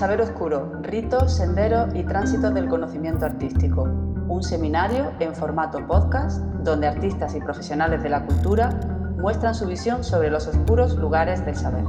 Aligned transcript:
Saber 0.00 0.22
Oscuro, 0.22 0.72
ritos, 0.80 1.36
senderos 1.36 1.94
y 1.94 2.02
tránsitos 2.04 2.54
del 2.54 2.70
conocimiento 2.70 3.26
artístico. 3.26 3.82
Un 3.82 4.42
seminario 4.42 5.12
en 5.20 5.34
formato 5.34 5.86
podcast 5.86 6.40
donde 6.64 6.86
artistas 6.86 7.34
y 7.34 7.40
profesionales 7.40 8.02
de 8.02 8.08
la 8.08 8.24
cultura 8.24 8.80
muestran 9.18 9.54
su 9.54 9.66
visión 9.66 10.02
sobre 10.02 10.30
los 10.30 10.46
oscuros 10.46 10.94
lugares 10.94 11.44
del 11.44 11.54
saber. 11.54 11.84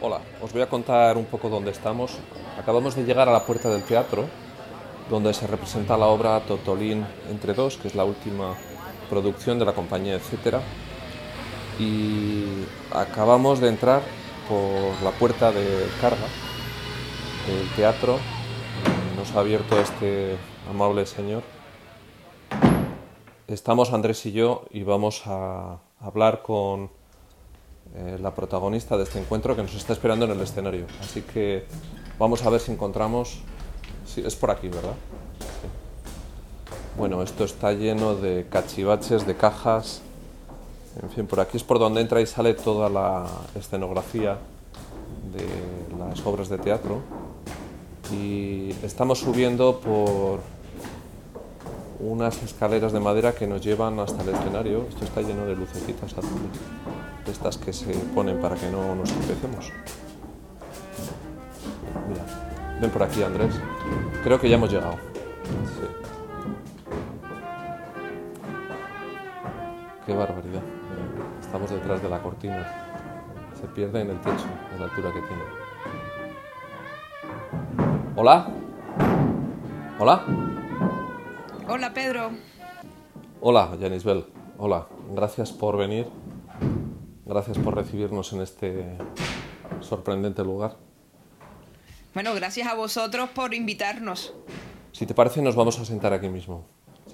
Hola, 0.00 0.20
os 0.40 0.52
voy 0.52 0.62
a 0.62 0.68
contar 0.68 1.16
un 1.16 1.24
poco 1.24 1.48
dónde 1.48 1.72
estamos. 1.72 2.20
Acabamos 2.56 2.94
de 2.94 3.02
llegar 3.02 3.28
a 3.28 3.32
la 3.32 3.44
puerta 3.44 3.68
del 3.68 3.82
teatro, 3.82 4.26
donde 5.10 5.32
se 5.34 5.46
representa 5.46 5.96
la 5.96 6.06
obra 6.06 6.40
Totolín 6.40 7.06
entre 7.30 7.54
dos, 7.54 7.76
que 7.76 7.88
es 7.88 7.94
la 7.94 8.04
última 8.04 8.54
producción 9.08 9.58
de 9.58 9.64
la 9.64 9.72
compañía 9.72 10.14
Etcétera. 10.14 10.60
Y 11.78 12.44
acabamos 12.92 13.60
de 13.60 13.68
entrar 13.68 14.02
por 14.48 15.02
la 15.02 15.10
puerta 15.18 15.52
de 15.52 15.86
carga 16.00 16.26
del 17.46 17.68
teatro. 17.76 18.18
Nos 19.16 19.34
ha 19.34 19.40
abierto 19.40 19.80
este 19.80 20.36
amable 20.68 21.06
señor. 21.06 21.42
Estamos 23.46 23.92
Andrés 23.92 24.26
y 24.26 24.32
yo 24.32 24.64
y 24.70 24.82
vamos 24.82 25.22
a 25.26 25.78
hablar 26.00 26.42
con 26.42 26.90
eh, 27.94 28.18
la 28.20 28.34
protagonista 28.34 28.98
de 28.98 29.04
este 29.04 29.18
encuentro 29.18 29.56
que 29.56 29.62
nos 29.62 29.74
está 29.74 29.94
esperando 29.94 30.26
en 30.26 30.32
el 30.32 30.40
escenario. 30.40 30.86
Así 31.00 31.22
que 31.22 31.66
vamos 32.18 32.44
a 32.44 32.50
ver 32.50 32.60
si 32.60 32.72
encontramos... 32.72 33.42
Sí, 34.06 34.22
es 34.24 34.36
por 34.36 34.50
aquí, 34.50 34.68
¿verdad? 34.68 34.94
Bueno, 36.96 37.22
esto 37.22 37.44
está 37.44 37.72
lleno 37.72 38.16
de 38.16 38.46
cachivaches, 38.50 39.26
de 39.26 39.36
cajas. 39.36 40.00
En 41.00 41.10
fin, 41.10 41.26
por 41.26 41.38
aquí 41.38 41.56
es 41.56 41.62
por 41.62 41.78
donde 41.78 42.00
entra 42.00 42.20
y 42.20 42.26
sale 42.26 42.54
toda 42.54 42.88
la 42.88 43.26
escenografía 43.54 44.38
de 45.32 45.96
las 45.96 46.26
obras 46.26 46.48
de 46.48 46.58
teatro. 46.58 47.00
Y 48.12 48.74
estamos 48.82 49.20
subiendo 49.20 49.78
por 49.80 50.40
unas 52.00 52.42
escaleras 52.42 52.92
de 52.92 53.00
madera 53.00 53.32
que 53.32 53.46
nos 53.46 53.62
llevan 53.62 54.00
hasta 54.00 54.22
el 54.22 54.30
escenario. 54.30 54.86
Esto 54.88 55.04
está 55.04 55.20
lleno 55.20 55.46
de 55.46 55.54
lucecitas 55.54 56.12
azules, 56.12 56.58
estas 57.28 57.58
que 57.58 57.72
se 57.72 57.92
ponen 58.14 58.40
para 58.40 58.56
que 58.56 58.70
no 58.70 58.94
nos 58.94 59.10
empecemos. 59.10 59.70
Mira, 62.08 62.47
ven 62.80 62.90
por 62.90 63.02
aquí 63.02 63.22
Andrés. 63.22 63.54
Creo 64.22 64.40
que 64.40 64.48
ya 64.48 64.56
hemos 64.56 64.70
llegado. 64.70 64.94
Sí. 65.64 65.86
Qué 70.06 70.14
barbaridad. 70.14 70.62
Estamos 71.40 71.70
detrás 71.70 72.02
de 72.02 72.08
la 72.08 72.22
cortina. 72.22 72.66
Se 73.60 73.66
pierde 73.68 74.00
en 74.02 74.10
el 74.10 74.20
techo, 74.20 74.46
de 74.72 74.78
la 74.78 74.84
altura 74.84 75.12
que 75.12 75.20
tiene. 75.20 75.42
¿Hola? 78.16 78.48
¿Hola? 79.98 80.24
Hola 81.68 81.92
Pedro. 81.92 82.30
Hola, 83.40 83.76
Janisbel. 83.80 84.26
Hola, 84.58 84.86
gracias 85.14 85.52
por 85.52 85.76
venir. 85.76 86.06
Gracias 87.26 87.58
por 87.58 87.74
recibirnos 87.74 88.32
en 88.32 88.40
este 88.40 88.98
sorprendente 89.80 90.42
lugar. 90.42 90.87
Bueno, 92.18 92.34
gracias 92.34 92.66
a 92.66 92.74
vosotros 92.74 93.30
por 93.30 93.54
invitarnos. 93.54 94.34
Si 94.90 95.06
te 95.06 95.14
parece, 95.14 95.40
nos 95.40 95.54
vamos 95.54 95.78
a 95.78 95.84
sentar 95.84 96.12
aquí 96.12 96.28
mismo. 96.28 96.66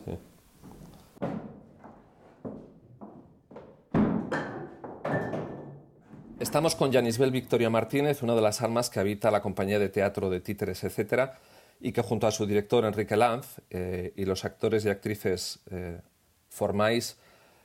Sí. 0.03 0.13
Estamos 6.41 6.75
con 6.75 6.91
Janisbel 6.91 7.31
Victoria 7.33 7.69
Martínez, 7.69 8.23
una 8.23 8.35
de 8.35 8.41
las 8.41 8.63
almas 8.63 8.89
que 8.89 8.99
habita 8.99 9.31
la 9.31 9.43
compañía 9.43 9.79
de 9.79 9.91
teatro 9.91 10.31
de 10.31 10.41
títeres, 10.41 10.83
etcétera, 10.85 11.39
y 11.83 11.93
que 11.93 12.01
junto 12.01 12.27
a 12.27 12.31
su 12.31 12.47
director 12.47 12.87
Enrique 12.87 13.19
Lanz 13.19 13.61
eh, 13.69 14.15
y 14.17 14.25
los 14.25 14.47
actores 14.47 14.87
y 14.87 14.89
actrices 14.89 15.61
eh, 15.71 16.01
formáis 16.49 17.19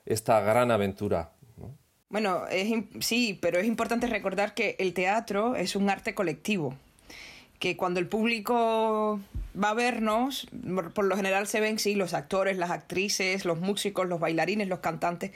esta 0.06 0.42
gran 0.42 0.72
aventura. 0.72 1.32
¿no? 1.56 1.74
Bueno, 2.10 2.48
es, 2.52 2.68
sí, 3.00 3.40
pero 3.42 3.60
es 3.60 3.66
importante 3.66 4.08
recordar 4.08 4.54
que 4.54 4.76
el 4.78 4.94
teatro 4.94 5.56
es 5.56 5.78
un 5.78 5.90
arte 5.90 6.14
colectivo, 6.14 6.76
que 7.59 7.75
cuando 7.75 8.00
el 8.00 8.08
público 8.08 9.20
va 9.62 9.72
a 9.72 9.74
vernos, 9.74 10.47
por 10.94 11.06
lo 11.06 11.16
general 11.16 11.47
se 11.47 11.59
ven, 11.59 11.78
sí, 11.78 11.94
los 11.94 12.14
actores, 12.14 12.58
las 12.58 12.72
actrices, 12.72 13.46
los 13.46 13.59
músicos, 13.59 14.08
los 14.08 14.20
bailarines, 14.20 14.70
los 14.70 14.80
cantantes, 14.80 15.31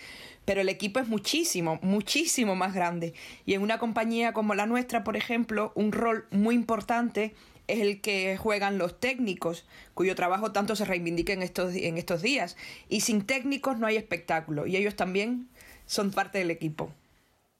pero 0.45 0.61
el 0.61 0.69
equipo 0.69 0.99
es 0.99 1.07
muchísimo, 1.07 1.79
muchísimo 1.81 2.55
más 2.55 2.73
grande. 2.73 3.13
Y 3.45 3.53
en 3.53 3.61
una 3.61 3.77
compañía 3.77 4.33
como 4.33 4.55
la 4.55 4.65
nuestra, 4.65 5.03
por 5.03 5.17
ejemplo, 5.17 5.73
un 5.75 5.91
rol 5.91 6.25
muy 6.31 6.55
importante 6.55 7.35
es 7.67 7.79
el 7.79 8.01
que 8.01 8.37
juegan 8.37 8.77
los 8.77 8.99
técnicos, 8.99 9.65
cuyo 9.93 10.15
trabajo 10.15 10.51
tanto 10.51 10.75
se 10.75 10.85
reivindica 10.85 11.33
en 11.33 11.43
estos, 11.43 11.75
en 11.75 11.97
estos 11.97 12.21
días. 12.21 12.55
Y 12.89 13.01
sin 13.01 13.25
técnicos 13.25 13.77
no 13.79 13.87
hay 13.87 13.97
espectáculo, 13.97 14.67
y 14.67 14.77
ellos 14.77 14.95
también 14.95 15.49
son 15.85 16.11
parte 16.11 16.39
del 16.39 16.51
equipo. 16.51 16.91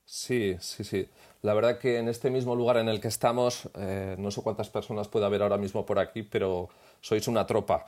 Sí, 0.06 0.56
sí, 0.60 0.84
sí. 0.84 1.08
La 1.44 1.54
verdad 1.54 1.78
que 1.78 1.98
en 1.98 2.08
este 2.08 2.30
mismo 2.30 2.56
lugar 2.56 2.78
en 2.78 2.88
el 2.88 3.02
que 3.02 3.10
estamos, 3.10 3.70
eh, 3.76 4.16
no 4.18 4.32
sé 4.32 4.42
cuántas 4.42 4.70
personas 4.70 5.10
puede 5.10 5.26
haber 5.26 5.42
ahora 5.42 5.58
mismo 5.58 5.86
por 5.86 6.00
aquí, 6.00 6.24
pero 6.24 6.70
sois 7.02 7.28
una 7.28 7.46
tropa. 7.46 7.86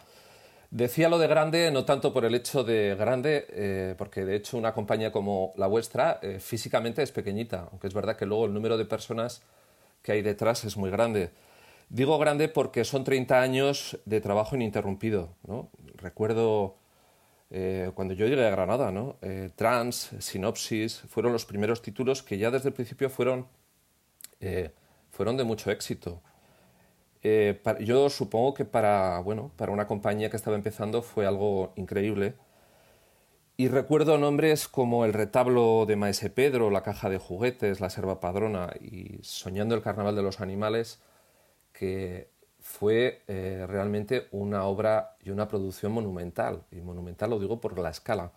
Decía 0.72 1.08
lo 1.08 1.18
de 1.18 1.28
grande, 1.28 1.72
no 1.72 1.86
tanto 1.86 2.12
por 2.12 2.26
el 2.26 2.36
hecho 2.36 2.66
de 2.66 2.96
grande, 2.96 3.48
eh, 3.52 3.96
porque 3.98 4.26
de 4.26 4.36
hecho 4.36 4.58
una 4.58 4.74
compañía 4.74 5.14
como 5.14 5.54
la 5.56 5.68
vuestra 5.68 6.20
eh, 6.22 6.40
físicamente 6.42 7.02
es 7.02 7.14
pequeñita, 7.14 7.70
aunque 7.72 7.88
es 7.88 7.94
verdad 7.94 8.18
que 8.18 8.26
luego 8.26 8.46
el 8.46 8.54
número 8.54 8.78
de 8.78 8.84
personas 8.84 9.42
que 10.02 10.12
hay 10.12 10.22
detrás 10.22 10.66
es 10.66 10.76
muy 10.76 10.92
grande. 10.92 11.32
Digo 11.88 12.18
grande 12.18 12.50
porque 12.50 12.84
son 12.84 13.06
30 13.06 13.40
años 13.40 13.98
de 14.04 14.20
trabajo 14.20 14.58
ininterrumpido. 14.58 15.30
¿no? 15.48 15.70
Recuerdo 15.96 16.76
eh, 17.52 17.92
cuando 17.94 18.14
yo 18.14 18.28
llegué 18.28 18.46
a 18.46 18.50
Granada, 18.50 18.92
¿no? 18.92 19.18
Eh, 19.22 19.52
Trans, 19.56 20.12
Sinopsis, 20.20 21.02
fueron 21.08 21.32
los 21.32 21.46
primeros 21.46 21.82
títulos 21.82 22.24
que 22.24 22.38
ya 22.38 22.52
desde 22.52 22.70
el 22.70 22.74
principio 22.74 23.10
fueron, 23.10 23.48
eh, 24.40 24.72
fueron 25.12 25.38
de 25.38 25.44
mucho 25.44 25.72
éxito. 25.72 26.22
Para, 27.64 27.80
yo 27.80 28.08
supongo 28.12 28.54
que 28.54 28.66
para, 28.66 29.20
bueno, 29.20 29.52
para 29.56 29.72
una 29.72 29.88
compañía 29.88 30.30
que 30.30 30.38
estaba 30.38 30.56
empezando 30.56 31.02
fue 31.02 31.26
algo 31.26 31.74
increíble. 31.76 32.36
Y 33.58 33.70
recuerdo 33.70 34.18
nombres 34.18 34.68
como 34.68 35.06
El 35.06 35.14
retablo 35.14 35.86
de 35.88 35.96
Maese 35.96 36.30
Pedro, 36.30 36.70
La 36.70 36.84
caja 36.84 37.10
de 37.10 37.18
juguetes, 37.18 37.80
La 37.80 37.90
serva 37.90 38.20
padrona 38.20 38.74
y 38.82 39.18
Soñando 39.24 39.76
el 39.76 39.82
carnaval 39.82 40.16
de 40.16 40.22
los 40.22 40.42
animales, 40.42 41.02
que 41.74 42.30
fue 42.76 43.22
eh, 43.28 43.66
realmente 43.70 44.28
una 44.32 44.66
obra 44.66 45.16
y 45.24 45.30
una 45.30 45.48
producción 45.48 45.94
monumental. 45.94 46.64
Y 46.72 46.82
monumental 46.82 47.30
lo 47.30 47.40
digo 47.40 47.62
por 47.62 47.80
la 47.80 47.90
escala. 47.90 48.34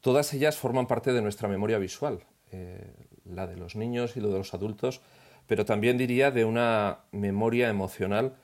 Todas 0.00 0.32
ellas 0.32 0.56
forman 0.56 0.86
parte 0.86 1.12
de 1.12 1.20
nuestra 1.20 1.46
memoria 1.46 1.76
visual, 1.76 2.20
eh, 2.52 2.94
la 3.26 3.46
de 3.46 3.56
los 3.56 3.76
niños 3.76 4.16
y 4.16 4.20
lo 4.20 4.30
de 4.30 4.38
los 4.38 4.54
adultos, 4.54 5.02
pero 5.46 5.66
también 5.66 5.98
diría 5.98 6.30
de 6.30 6.46
una 6.46 7.00
memoria 7.12 7.68
emocional 7.68 8.34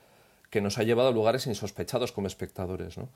que 0.51 0.61
nos 0.61 0.77
ha 0.77 0.83
llevado 0.83 1.09
a 1.09 1.13
lugares 1.13 1.47
insospechados 1.47 2.11
como 2.11 2.27
espectadores. 2.27 2.97
¿no? 2.99 3.09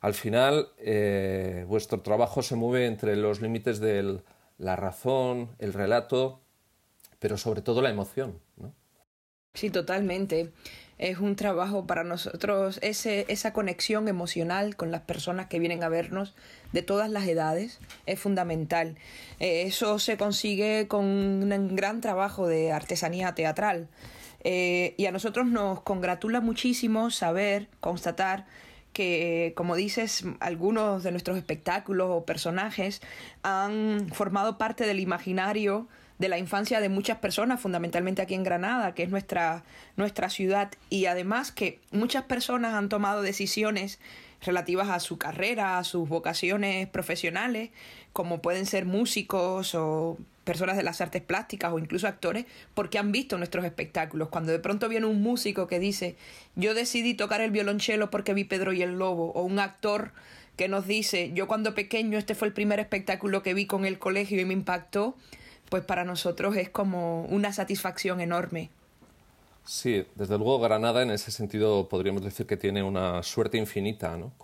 Al 0.00 0.14
final, 0.14 0.70
eh, 0.78 1.64
vuestro 1.68 2.00
trabajo 2.00 2.42
se 2.42 2.56
mueve 2.56 2.86
entre 2.86 3.14
los 3.14 3.40
límites 3.40 3.78
de 3.78 4.20
la 4.58 4.74
razón, 4.74 5.50
el 5.60 5.72
relato, 5.72 6.40
pero 7.20 7.38
sobre 7.38 7.62
todo 7.62 7.80
la 7.80 7.90
emoción. 7.90 8.40
Sí, 9.54 9.70
totalmente. 9.70 10.52
Es 11.02 11.18
un 11.18 11.34
trabajo 11.34 11.84
para 11.84 12.04
nosotros, 12.04 12.78
ese, 12.80 13.26
esa 13.26 13.52
conexión 13.52 14.06
emocional 14.06 14.76
con 14.76 14.92
las 14.92 15.00
personas 15.00 15.48
que 15.48 15.58
vienen 15.58 15.82
a 15.82 15.88
vernos 15.88 16.32
de 16.70 16.82
todas 16.82 17.10
las 17.10 17.26
edades 17.26 17.80
es 18.06 18.20
fundamental. 18.20 18.94
Eh, 19.40 19.64
eso 19.66 19.98
se 19.98 20.16
consigue 20.16 20.86
con 20.86 21.04
un 21.04 21.74
gran 21.74 22.00
trabajo 22.00 22.46
de 22.46 22.70
artesanía 22.70 23.34
teatral. 23.34 23.88
Eh, 24.44 24.94
y 24.96 25.06
a 25.06 25.10
nosotros 25.10 25.48
nos 25.48 25.80
congratula 25.80 26.40
muchísimo 26.40 27.10
saber, 27.10 27.66
constatar 27.80 28.46
que, 28.92 29.54
como 29.56 29.74
dices, 29.74 30.24
algunos 30.38 31.02
de 31.02 31.10
nuestros 31.10 31.36
espectáculos 31.36 32.10
o 32.12 32.24
personajes 32.24 33.02
han 33.42 34.08
formado 34.12 34.56
parte 34.56 34.86
del 34.86 35.00
imaginario 35.00 35.88
de 36.22 36.28
la 36.28 36.38
infancia 36.38 36.80
de 36.80 36.88
muchas 36.88 37.18
personas, 37.18 37.60
fundamentalmente 37.60 38.22
aquí 38.22 38.34
en 38.34 38.44
Granada, 38.44 38.94
que 38.94 39.02
es 39.02 39.10
nuestra, 39.10 39.64
nuestra 39.96 40.30
ciudad, 40.30 40.70
y 40.88 41.06
además 41.06 41.50
que 41.50 41.80
muchas 41.90 42.22
personas 42.22 42.74
han 42.74 42.88
tomado 42.88 43.22
decisiones 43.22 43.98
relativas 44.40 44.88
a 44.88 45.00
su 45.00 45.18
carrera, 45.18 45.78
a 45.78 45.84
sus 45.84 46.08
vocaciones 46.08 46.86
profesionales, 46.88 47.70
como 48.12 48.40
pueden 48.40 48.66
ser 48.66 48.86
músicos 48.86 49.74
o 49.74 50.16
personas 50.44 50.76
de 50.76 50.84
las 50.84 51.00
artes 51.00 51.22
plásticas 51.22 51.72
o 51.72 51.80
incluso 51.80 52.06
actores 52.06 52.46
porque 52.74 52.98
han 52.98 53.10
visto 53.10 53.36
nuestros 53.36 53.64
espectáculos. 53.64 54.28
Cuando 54.28 54.52
de 54.52 54.60
pronto 54.60 54.88
viene 54.88 55.06
un 55.06 55.22
músico 55.22 55.66
que 55.66 55.80
dice 55.80 56.14
yo 56.54 56.74
decidí 56.74 57.14
tocar 57.14 57.40
el 57.40 57.50
violonchelo 57.50 58.10
porque 58.10 58.34
vi 58.34 58.44
Pedro 58.44 58.72
y 58.72 58.82
el 58.82 58.98
Lobo 58.98 59.32
o 59.32 59.42
un 59.42 59.58
actor 59.58 60.12
que 60.56 60.68
nos 60.68 60.86
dice 60.86 61.30
yo 61.32 61.46
cuando 61.46 61.74
pequeño 61.74 62.18
este 62.18 62.34
fue 62.34 62.48
el 62.48 62.54
primer 62.54 62.80
espectáculo 62.80 63.42
que 63.42 63.54
vi 63.54 63.66
con 63.66 63.84
el 63.86 63.98
colegio 63.98 64.40
y 64.40 64.44
me 64.44 64.52
impactó, 64.52 65.16
pues 65.72 65.86
para 65.86 66.04
nosotros 66.04 66.54
es 66.56 66.68
como 66.68 67.24
una 67.30 67.50
satisfacción 67.50 68.20
enorme. 68.20 68.68
Sí, 69.64 70.04
desde 70.16 70.36
luego 70.36 70.60
Granada 70.60 71.00
en 71.00 71.10
ese 71.10 71.30
sentido 71.30 71.88
podríamos 71.88 72.22
decir 72.22 72.46
que 72.46 72.58
tiene 72.58 72.82
una 72.82 73.22
suerte 73.22 73.56
infinita, 73.56 74.18
¿no? 74.18 74.34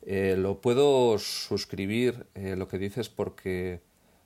Eh, 0.00 0.36
lo 0.38 0.62
puedo 0.62 1.18
suscribir 1.18 2.26
eh, 2.34 2.56
lo 2.56 2.68
que 2.68 2.78
dices 2.78 3.10
porque 3.10 3.82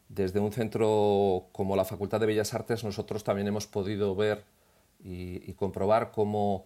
desde 0.09 0.39
un 0.39 0.53
centro 0.53 1.49
como 1.51 1.75
la 1.75 1.85
Facultad 1.85 2.21
de 2.21 2.27
Bellas 2.27 2.55
Artes 2.55 2.85
nosotros 2.85 3.25
también 3.25 3.49
hemos 3.49 3.67
podido 3.67 4.15
ver 4.15 4.45
y, 5.03 5.53
comprobar 5.55 6.13
cómo 6.13 6.65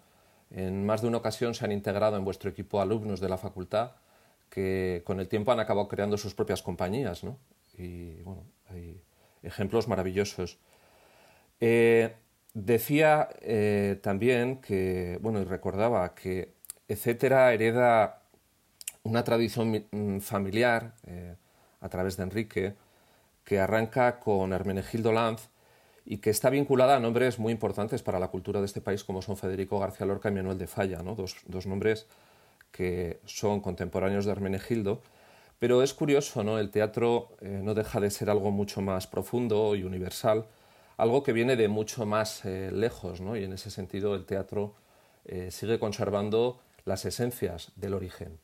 en 0.51 0.85
más 0.85 1.01
de 1.01 1.09
una 1.09 1.17
ocasión 1.17 1.55
se 1.55 1.65
han 1.65 1.73
integrado 1.73 2.19
en 2.19 2.25
vuestro 2.27 2.51
equipo 2.51 2.83
alumnos 2.83 3.19
de 3.19 3.31
la 3.31 3.39
facultad 3.39 3.93
que 4.51 5.01
con 5.07 5.21
el 5.21 5.29
tiempo 5.29 5.53
han 5.53 5.61
acabado 5.61 5.89
creando 5.89 6.19
sus 6.19 6.35
propias 6.35 6.61
compañías, 6.61 7.25
¿no? 7.25 7.39
Y 7.79 8.21
bueno, 8.25 8.43
hay 8.69 9.01
ejemplos 9.43 9.89
maravillosos. 9.89 10.59
Eh, 11.61 12.15
decía 12.55 13.29
eh, 13.41 13.99
también 14.03 14.61
que, 14.61 15.19
bueno, 15.21 15.41
y 15.41 15.45
recordaba 15.45 16.15
que 16.15 16.55
etcétera 16.89 17.53
hereda 17.53 18.23
una 19.03 19.25
tradición 19.25 19.87
mm, 19.91 20.19
familiar 20.21 20.95
eh, 21.07 21.37
a 21.81 21.89
través 21.89 22.17
de 22.17 22.23
Enrique 22.25 22.75
que 23.45 23.61
arranca 23.61 24.19
con 24.21 24.53
Hermenegildo 24.53 25.13
Lanz 25.13 25.49
y 26.05 26.19
que 26.19 26.31
está 26.31 26.51
vinculada 26.51 26.97
a 26.97 27.01
nombres 27.01 27.39
muy 27.39 27.53
importantes 27.53 28.03
para 28.03 28.19
la 28.19 28.29
cultura 28.29 28.61
de 28.61 28.67
este 28.67 28.81
país 28.81 29.05
como 29.05 29.23
son 29.23 29.37
Federico 29.37 29.79
García 29.79 30.07
Lorca 30.07 30.31
y 30.31 30.33
Manuel 30.33 30.59
de 30.59 30.67
Falla, 30.67 31.03
¿no? 31.03 31.15
dos, 31.15 31.37
dos 31.47 31.67
nombres 31.67 32.07
que 32.73 33.21
son 33.25 33.61
contemporáneos 33.61 34.25
de 34.25 34.33
Hermenegildo. 34.33 35.03
Pero 35.59 35.83
es 35.83 35.93
curioso, 35.93 36.45
¿no? 36.45 36.59
El 36.59 36.71
teatro 36.71 37.37
eh, 37.41 37.61
no 37.63 37.75
deja 37.75 38.01
de 38.01 38.11
ser 38.11 38.31
algo 38.31 38.51
mucho 38.51 38.81
más 38.81 39.07
profundo 39.07 39.75
y 39.75 39.83
universal, 39.83 40.47
algo 40.97 41.23
que 41.23 41.33
viene 41.33 41.57
de 41.57 41.69
mucho 41.69 42.07
más 42.07 42.45
eh, 42.45 42.71
lejos, 42.73 43.21
¿no? 43.21 43.37
Y 43.37 43.45
en 43.45 43.53
ese 43.53 43.71
sentido 43.71 44.15
el 44.15 44.25
teatro 44.25 44.75
eh, 45.25 45.51
sigue 45.51 45.79
conservando 45.79 46.61
las 46.85 47.05
esencias 47.05 47.73
del 47.77 47.95
origen. 47.95 48.39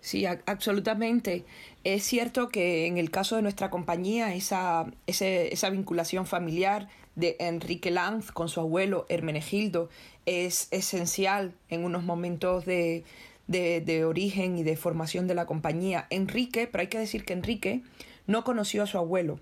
Sí, 0.00 0.26
absolutamente. 0.26 1.44
Es 1.84 2.02
cierto 2.02 2.48
que 2.48 2.86
en 2.86 2.98
el 2.98 3.12
caso 3.12 3.36
de 3.36 3.42
nuestra 3.42 3.70
compañía, 3.70 4.34
esa, 4.34 4.90
esa 5.06 5.70
vinculación 5.70 6.26
familiar 6.26 6.88
de 7.14 7.36
Enrique 7.38 7.92
Lanz 7.92 8.32
con 8.32 8.48
su 8.48 8.58
abuelo 8.58 9.06
Hermenegildo 9.08 9.90
es 10.26 10.66
esencial 10.72 11.54
en 11.68 11.84
unos 11.84 12.02
momentos 12.02 12.64
de, 12.64 13.04
de, 13.46 14.04
origen 14.04 14.56
y 14.58 14.62
de 14.62 14.76
formación 14.76 15.26
de 15.26 15.34
la 15.34 15.46
compañía. 15.46 16.06
Enrique, 16.10 16.66
pero 16.66 16.82
hay 16.82 16.88
que 16.88 16.98
decir 16.98 17.24
que 17.24 17.32
Enrique 17.32 17.82
no 18.26 18.44
conoció 18.44 18.82
a 18.82 18.86
su 18.86 18.98
abuelo. 18.98 19.40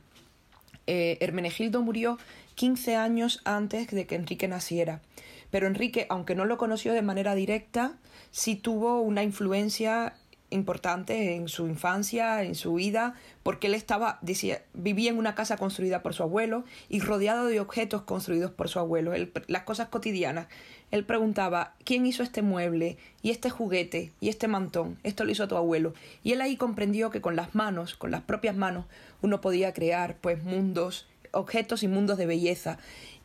Eh, 0.87 1.19
Hermenegildo 1.20 1.82
murió 1.82 2.19
15 2.55 2.97
años 2.97 3.41
antes 3.44 3.88
de 3.88 4.06
que 4.06 4.17
Enrique 4.17 4.49
naciera. 4.49 5.00
Pero 5.50 5.67
Enrique, 5.67 6.06
aunque 6.08 6.35
no 6.35 6.44
lo 6.44 6.58
conoció 6.58 6.93
de 6.93 7.02
manera 7.02 7.35
directa, 7.35 7.99
sí 8.31 8.56
tuvo 8.56 9.00
una 9.00 9.23
influencia 9.23 10.14
importante 10.50 11.35
en 11.35 11.49
su 11.49 11.69
infancia, 11.69 12.43
en 12.43 12.55
su 12.55 12.75
vida, 12.75 13.14
porque 13.43 13.69
él 13.69 13.75
estaba, 13.75 14.19
decía, 14.20 14.62
vivía 14.75 15.11
en 15.11 15.19
una 15.19 15.35
casa 15.35 15.56
construida 15.56 16.02
por 16.02 16.12
su 16.12 16.23
abuelo 16.23 16.64
y 16.88 17.00
rodeado 17.00 17.47
de 17.47 17.61
objetos 17.61 18.02
construidos 18.02 18.50
por 18.50 18.69
su 18.69 18.79
abuelo, 18.79 19.12
las 19.47 19.62
cosas 19.62 19.88
cotidianas. 19.88 20.49
Él 20.91 21.05
preguntaba, 21.05 21.75
¿quién 21.85 22.05
hizo 22.05 22.23
este 22.23 22.43
mueble 22.43 22.99
y 23.23 23.31
este 23.31 23.49
juguete 23.49 24.13
y 24.21 24.29
este 24.29 24.49
mantón? 24.49 24.99
Esto 25.05 25.25
lo 25.25 25.31
hizo 25.31 25.47
tu 25.47 25.57
abuelo. 25.57 25.95
Y 26.25 26.33
él 26.33 26.41
ahí 26.41 26.57
comprendió 26.57 27.11
que 27.11 27.21
con 27.21 27.37
las 27.37 27.55
manos, 27.55 27.95
con 27.95 28.11
las 28.11 28.23
propias 28.23 28.57
manos, 28.57 28.87
uno 29.23 29.41
podía 29.41 29.73
crear 29.73 30.17
pues 30.17 30.43
mundos, 30.43 31.07
objetos 31.31 31.83
y 31.83 31.89
mundos 31.89 32.19
de 32.19 32.27
belleza. 32.27 32.79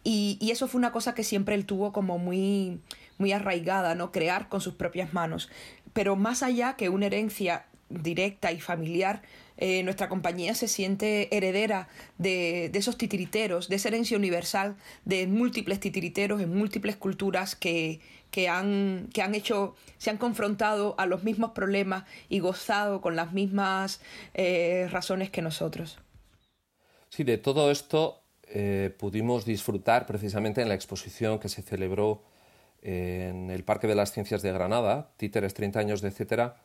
Y, 0.04 0.38
y 0.40 0.52
eso 0.52 0.68
fue 0.68 0.78
una 0.78 0.92
cosa 0.92 1.16
que 1.16 1.24
siempre 1.24 1.56
él 1.56 1.66
tuvo 1.66 1.92
como 1.92 2.20
muy, 2.20 2.80
muy 3.18 3.32
arraigada, 3.32 3.96
¿no? 3.96 4.12
Crear 4.12 4.48
con 4.48 4.62
sus 4.62 4.76
propias 4.76 5.14
manos. 5.14 5.50
Pero 5.94 6.16
más 6.16 6.44
allá 6.44 6.76
que 6.76 6.90
una 6.90 7.08
herencia 7.08 7.66
directa 7.90 8.52
y 8.52 8.60
familiar, 8.60 9.22
eh, 9.58 9.84
nuestra 9.84 10.10
compañía 10.10 10.54
se 10.54 10.68
siente 10.68 11.36
heredera 11.36 11.88
de, 12.18 12.72
esos 12.74 12.98
titiriteros, 12.98 13.70
de 13.70 13.78
esa 13.78 13.88
herencia 13.88 14.18
universal, 14.18 14.76
de 15.06 15.28
múltiples 15.28 15.80
titiriteros 15.80 16.42
en 16.42 16.54
múltiples 16.54 16.98
culturas 16.98 17.56
que, 17.56 18.02
que, 18.32 18.50
han, 18.50 19.10
que 19.14 19.22
han 19.22 19.34
hecho, 19.34 19.76
se 19.98 20.10
han 20.10 20.18
confrontado 20.18 20.96
a 20.98 21.06
los 21.06 21.24
mismos 21.24 21.52
problemas 21.52 22.04
y 22.28 22.40
gozado 22.40 23.00
con 23.00 23.16
las 23.16 23.32
mismas 23.32 24.02
eh, 24.34 24.88
razones 24.92 25.30
que 25.30 25.42
nosotros. 25.42 26.00
Sí, 27.10 27.24
de 27.24 27.38
todo 27.38 27.72
esto 27.72 28.24
eh, 28.44 28.94
pudimos 28.98 29.46
disfrutar 29.46 30.06
precisamente 30.06 30.62
en 30.62 30.68
la 30.68 30.76
exposición 30.76 31.40
que 31.40 31.48
se 31.48 31.62
celebró 31.62 32.24
en 32.82 33.50
el 33.50 33.64
Parque 33.64 33.88
de 33.88 33.96
las 33.96 34.12
Ciencias 34.12 34.42
de 34.42 34.52
Granada, 34.52 35.12
Títeres 35.18 35.54
30 35.54 35.80
años 35.80 36.02
de 36.02 36.10
etcétera, 36.10 36.58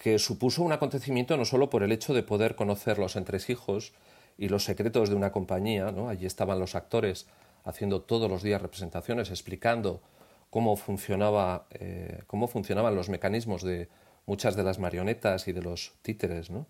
que 0.00 0.18
supuso 0.18 0.62
un 0.62 0.72
acontecimiento 0.72 1.36
no 1.36 1.44
solo 1.44 1.68
por 1.68 1.82
el 1.82 1.92
hecho 1.92 2.14
de 2.14 2.22
poder 2.22 2.56
conocer 2.56 2.98
los 2.98 3.16
entresijos 3.16 3.92
y 4.38 4.48
los 4.48 4.64
secretos 4.64 5.10
de 5.10 5.14
una 5.14 5.30
compañía, 5.30 5.92
¿no? 5.92 6.08
allí 6.08 6.24
estaban 6.24 6.58
los 6.58 6.74
actores 6.74 7.26
haciendo 7.64 8.00
todos 8.00 8.30
los 8.30 8.42
días 8.42 8.62
representaciones, 8.62 9.28
explicando 9.28 10.00
cómo, 10.48 10.74
funcionaba, 10.76 11.66
eh, 11.72 12.22
cómo 12.26 12.48
funcionaban 12.48 12.94
los 12.94 13.10
mecanismos 13.10 13.62
de 13.62 13.90
muchas 14.24 14.56
de 14.56 14.62
las 14.62 14.78
marionetas 14.78 15.46
y 15.48 15.52
de 15.52 15.60
los 15.60 15.92
títeres, 16.00 16.48
¿no? 16.48 16.66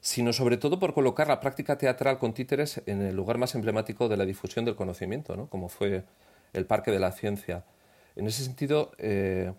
sino 0.00 0.32
sobre 0.32 0.56
todo 0.56 0.80
por 0.80 0.94
colocar 0.94 1.28
la 1.28 1.38
práctica 1.38 1.78
teatral 1.78 2.18
con 2.18 2.34
títeres 2.34 2.82
en 2.86 3.02
el 3.02 3.14
lugar 3.14 3.38
más 3.38 3.54
emblemático 3.54 4.08
de 4.08 4.16
la 4.16 4.24
difusión 4.24 4.64
del 4.64 4.74
conocimiento, 4.74 5.36
¿no? 5.36 5.48
como 5.48 5.68
fue 5.68 6.02
el 6.52 6.66
Parque 6.66 6.90
de 6.90 6.98
la 6.98 7.12
Ciencia. 7.12 7.62
En 8.16 8.26
ese 8.26 8.42
sentido, 8.42 8.90
eh, 8.98 9.52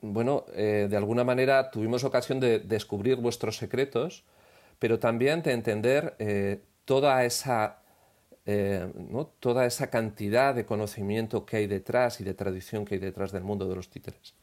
bueno, 0.00 0.44
eh, 0.54 0.86
de 0.88 0.96
alguna 0.96 1.24
manera 1.24 1.70
tuvimos 1.70 2.04
ocasión 2.04 2.40
de 2.40 2.58
descubrir 2.58 3.16
vuestros 3.16 3.56
secretos, 3.56 4.24
pero 4.78 4.98
también 4.98 5.42
de 5.42 5.52
entender 5.52 6.16
eh, 6.18 6.60
toda 6.84 7.24
esa 7.24 7.76
toda 9.38 9.64
esa 9.64 9.90
cantidad 9.90 10.56
de 10.56 10.66
conocimiento 10.66 11.46
que 11.46 11.58
hay 11.58 11.66
detrás 11.68 12.20
y 12.20 12.24
de 12.24 12.34
tradición 12.34 12.84
que 12.84 12.94
hay 12.94 13.00
detrás 13.00 13.30
del 13.30 13.44
mundo 13.44 13.68
de 13.68 13.76
los 13.76 13.90
títeres. 13.90 14.34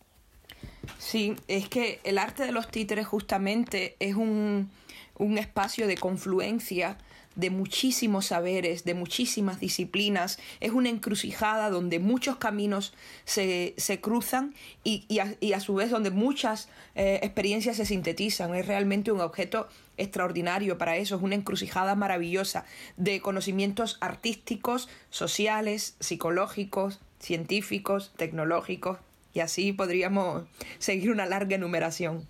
Sí, 0.98 1.36
es 1.50 1.68
que 1.68 2.00
el 2.06 2.18
arte 2.18 2.46
de 2.46 2.54
los 2.54 2.70
títeres 2.70 3.06
justamente 3.06 3.98
es 4.00 4.16
un, 4.16 4.70
un 5.18 5.38
espacio 5.38 5.88
de 5.88 5.98
confluencia 5.98 6.98
de 7.38 7.52
muchísimos 7.52 8.26
saberes, 8.26 8.84
de 8.84 8.96
muchísimas 8.96 9.60
disciplinas. 9.62 10.40
Es 10.60 10.72
una 10.72 10.90
encrucijada 10.90 11.70
donde 11.70 12.00
muchos 12.00 12.38
caminos 12.38 12.94
se, 13.26 13.76
cruzan 14.02 14.54
y, 14.84 15.20
a, 15.20 15.60
su 15.60 15.76
vez 15.76 15.92
donde 15.92 16.10
muchas 16.10 16.68
eh, 16.96 17.20
experiencias 17.22 17.78
se 17.78 17.86
sintetizan. 17.86 18.54
Es 18.56 18.66
realmente 18.66 19.12
un 19.12 19.22
objeto 19.22 19.68
extraordinario 19.98 20.78
para 20.78 20.98
eso. 20.98 21.16
Es 21.16 21.22
una 21.22 21.36
encrucijada 21.36 21.96
maravillosa 21.96 22.66
de 22.98 23.22
conocimientos 23.22 23.98
artísticos, 24.02 24.90
sociales, 25.12 25.96
psicológicos, 26.00 27.00
científicos, 27.20 28.14
tecnológicos. 28.18 28.98
Y 29.34 29.42
así 29.42 29.74
podríamos 29.74 30.46
seguir 30.80 31.12
una 31.12 31.28
larga 31.28 31.56
enumeración. 31.56 32.28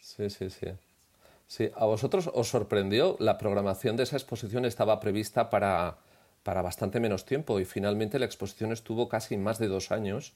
Sí, 0.00 0.30
sí, 0.30 0.48
sí. 0.48 0.68
Sí, 1.48 1.70
a 1.76 1.84
vosotros 1.84 2.28
os 2.34 2.48
sorprendió, 2.48 3.16
la 3.20 3.38
programación 3.38 3.96
de 3.96 4.02
esa 4.02 4.16
exposición 4.16 4.64
estaba 4.64 4.98
prevista 4.98 5.48
para, 5.48 5.98
para 6.42 6.62
bastante 6.62 7.00
menos 7.00 7.24
tiempo 7.24 7.60
y 7.60 7.64
finalmente 7.64 8.18
la 8.18 8.26
exposición 8.26 8.72
estuvo 8.72 9.08
casi 9.08 9.36
más 9.36 9.58
de 9.58 9.68
dos 9.68 9.92
años, 9.92 10.34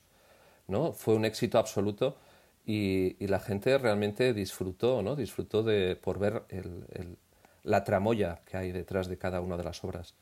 ¿no? 0.68 0.92
Fue 0.92 1.14
un 1.14 1.24
éxito 1.24 1.58
absoluto 1.58 2.16
y, 2.64 3.16
la 3.26 3.40
gente 3.40 3.76
realmente 3.78 4.32
disfrutó, 4.34 5.02
¿no? 5.02 5.16
Disfrutó 5.16 5.62
de, 5.62 5.96
por 5.96 6.18
ver 6.18 6.42
la 7.64 7.84
tramoya 7.84 8.40
que 8.44 8.56
hay 8.56 8.72
detrás 8.72 9.08
de 9.08 9.18
cada 9.18 9.40
una 9.40 9.56
de 9.56 9.64
las 9.64 9.82
obras. 9.82 10.14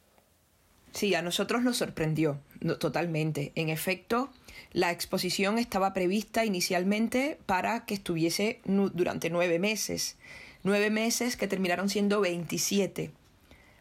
Sí, 0.93 1.15
a 1.15 1.23
nosotros 1.23 1.63
nos 1.63 1.77
sorprendió 1.77 2.39
totalmente. 2.79 3.53
En 3.55 3.69
efecto, 3.69 4.31
la 4.73 4.91
exposición 4.91 5.59
estaba 5.59 5.93
prevista 5.93 6.45
inicialmente 6.47 7.39
para 7.45 7.85
que 7.85 7.95
estuviese 7.95 8.61
durante 8.65 9.29
nueve 9.29 9.59
meses 9.59 10.17
nueve 10.63 10.91
meses 10.91 11.37
que 11.37 11.47
terminaron 11.49 11.89
siendo 11.89 12.21
27. 12.21 13.11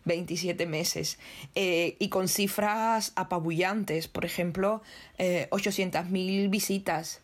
27 0.08 0.66
meses 0.66 1.20
eh, 1.54 1.98
y 2.00 2.10
con 2.10 2.28
cifras 2.28 3.12
apabullantes, 3.16 4.08
por 4.08 4.26
ejemplo, 4.26 4.82
eh, 5.18 5.48
800.000 5.52 6.50
visitas 6.50 7.22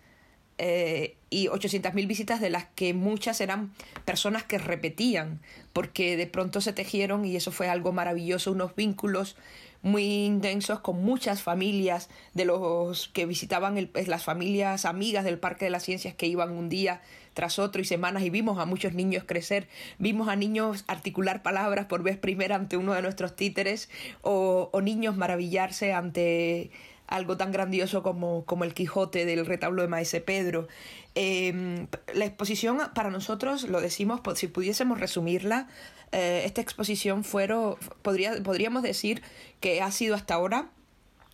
eh, 0.60 1.16
y 1.32 1.48
800.000 1.48 2.08
visitas 2.08 2.40
de 2.40 2.52
las 2.52 2.66
que 2.66 2.94
muchas 2.94 3.42
eran 3.42 3.74
personas 4.06 4.44
que 4.44 4.60
repetían, 4.60 5.42
porque 5.72 6.16
de 6.16 6.28
pronto 6.28 6.62
se 6.62 6.74
tejieron 6.74 7.26
y 7.26 7.36
eso 7.36 7.52
fue 7.52 7.70
algo 7.70 7.92
maravilloso, 7.92 8.52
unos 8.52 8.76
vínculos 8.76 9.36
muy 9.82 10.26
intensos 10.26 10.80
con 10.80 11.04
muchas 11.04 11.42
familias 11.42 12.10
de 12.34 12.46
los 12.46 13.10
que 13.10 13.26
visitaban 13.26 13.78
el, 13.78 13.92
las 14.08 14.24
familias 14.24 14.86
amigas 14.86 15.26
del 15.26 15.40
Parque 15.40 15.66
de 15.66 15.72
las 15.72 15.84
Ciencias 15.84 16.14
que 16.14 16.28
iban 16.28 16.52
un 16.52 16.70
día 16.70 17.02
tras 17.34 17.60
otro 17.60 17.82
y 17.82 17.86
semanas 17.86 18.24
y 18.24 18.30
vimos 18.30 18.60
a 18.60 18.66
muchos 18.66 18.94
niños 18.94 19.24
crecer, 19.26 19.68
vimos 20.00 20.28
a 20.28 20.36
niños 20.36 20.84
articular 20.88 21.44
palabras 21.44 21.86
por 21.86 22.04
vez 22.04 22.18
primera 22.18 22.56
ante 22.56 22.78
uno 22.78 22.94
de 22.94 23.02
nuestros 23.02 23.36
títeres 23.36 23.90
o, 24.22 24.70
o 24.72 24.82
niños 24.82 25.18
maravillarse 25.18 25.94
ante 25.94 26.72
algo 27.08 27.38
tan 27.38 27.52
grandioso 27.52 28.02
como, 28.02 28.44
como 28.46 28.64
el 28.64 28.74
Quijote 28.74 29.26
del 29.26 29.46
retablo 29.46 29.82
de 29.82 29.88
Maese 29.88 30.22
Pedro. 30.22 30.68
Em, 31.16 31.88
la 32.14 32.26
exposición 32.26 32.80
para 32.96 33.12
nosotros, 33.12 33.70
lo 33.70 33.82
decimos, 33.82 34.22
si 34.36 34.48
pudiésemos 34.48 35.00
resumirla, 35.00 35.68
eh, 36.12 36.44
esta 36.46 36.62
exposición 36.62 37.24
fueron, 37.24 37.76
podría, 38.02 38.42
podríamos 38.42 38.84
decir 38.84 39.22
que 39.60 39.82
ha 39.82 39.92
sido 39.92 40.16
hasta 40.16 40.34
ahora 40.34 40.70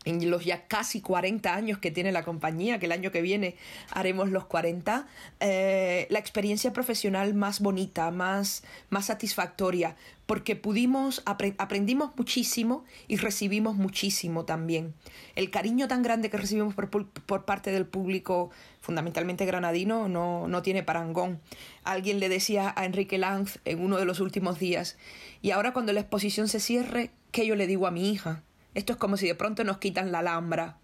en 0.05 0.29
los 0.29 0.45
ya 0.45 0.65
casi 0.67 1.01
40 1.01 1.53
años 1.53 1.77
que 1.77 1.91
tiene 1.91 2.11
la 2.11 2.23
compañía, 2.23 2.79
que 2.79 2.85
el 2.85 2.93
año 2.93 3.11
que 3.11 3.21
viene 3.21 3.55
haremos 3.91 4.29
los 4.29 4.45
40, 4.45 5.07
eh, 5.39 6.07
la 6.09 6.19
experiencia 6.19 6.71
profesional 6.71 7.33
más 7.33 7.59
bonita, 7.59 8.09
más, 8.11 8.63
más 8.89 9.07
satisfactoria, 9.07 9.97
porque 10.25 10.55
pudimos, 10.55 11.21
aprendimos 11.25 12.11
muchísimo 12.15 12.85
y 13.07 13.17
recibimos 13.17 13.75
muchísimo 13.75 14.45
también. 14.45 14.93
El 15.35 15.49
cariño 15.49 15.87
tan 15.87 16.01
grande 16.01 16.29
que 16.29 16.37
recibimos 16.37 16.75
por, 16.75 16.89
por 17.07 17.45
parte 17.45 17.71
del 17.71 17.85
público, 17.85 18.51
fundamentalmente 18.79 19.45
granadino, 19.45 20.07
no, 20.07 20.47
no 20.47 20.61
tiene 20.61 20.83
parangón. 20.83 21.41
Alguien 21.83 22.19
le 22.19 22.29
decía 22.29 22.73
a 22.77 22.85
Enrique 22.85 23.17
Lanz 23.17 23.59
en 23.65 23.81
uno 23.81 23.97
de 23.97 24.05
los 24.05 24.19
últimos 24.21 24.59
días, 24.59 24.97
y 25.41 25.51
ahora 25.51 25.73
cuando 25.73 25.91
la 25.91 25.99
exposición 25.99 26.47
se 26.47 26.59
cierre, 26.59 27.11
¿qué 27.31 27.45
yo 27.45 27.55
le 27.55 27.67
digo 27.67 27.85
a 27.85 27.91
mi 27.91 28.09
hija? 28.09 28.43
Esto 28.75 28.93
es 28.93 28.99
como 28.99 29.17
si 29.17 29.27
de 29.27 29.35
pronto 29.35 29.63
nos 29.63 29.77
quitan 29.77 30.11
la 30.11 30.19
alhambra. 30.19 30.77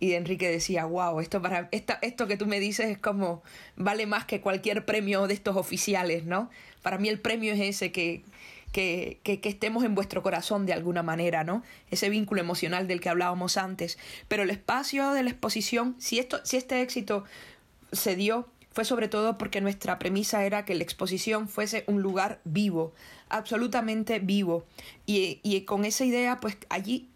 Y 0.00 0.14
Enrique 0.14 0.50
decía, 0.50 0.86
wow, 0.86 1.20
esto, 1.20 1.42
para, 1.42 1.68
esto, 1.72 1.92
esto 2.00 2.26
que 2.26 2.38
tú 2.38 2.46
me 2.46 2.58
dices 2.58 2.88
es 2.88 2.98
como, 2.98 3.42
vale 3.76 4.06
más 4.06 4.24
que 4.24 4.40
cualquier 4.40 4.86
premio 4.86 5.26
de 5.26 5.34
estos 5.34 5.56
oficiales, 5.56 6.24
¿no? 6.24 6.50
Para 6.80 6.96
mí 6.96 7.10
el 7.10 7.20
premio 7.20 7.52
es 7.52 7.60
ese, 7.60 7.92
que, 7.92 8.22
que, 8.72 9.20
que, 9.22 9.40
que, 9.40 9.50
estemos 9.50 9.84
en 9.84 9.94
vuestro 9.94 10.22
corazón 10.22 10.64
de 10.64 10.72
alguna 10.72 11.02
manera, 11.02 11.44
¿no? 11.44 11.62
Ese 11.90 12.08
vínculo 12.08 12.40
emocional 12.40 12.88
del 12.88 13.00
que 13.02 13.10
hablábamos 13.10 13.58
antes. 13.58 13.98
Pero 14.26 14.42
el 14.42 14.48
espacio 14.48 15.12
de 15.12 15.22
la 15.22 15.30
exposición, 15.30 15.96
si, 15.98 16.18
esto, 16.18 16.40
si 16.44 16.56
este 16.56 16.80
éxito 16.80 17.24
se 17.92 18.16
dio, 18.16 18.48
fue 18.72 18.86
sobre 18.86 19.08
todo 19.08 19.36
porque 19.36 19.60
nuestra 19.60 19.98
premisa 19.98 20.44
era 20.46 20.64
que 20.64 20.74
la 20.74 20.82
exposición 20.82 21.46
fuese 21.46 21.84
un 21.88 22.00
lugar 22.00 22.40
vivo, 22.44 22.94
absolutamente 23.28 24.18
vivo. 24.18 24.64
Y, 25.04 25.40
y 25.42 25.60
con 25.62 25.84
esa 25.84 26.06
idea, 26.06 26.38
pues 26.40 26.56
allí 26.70 27.09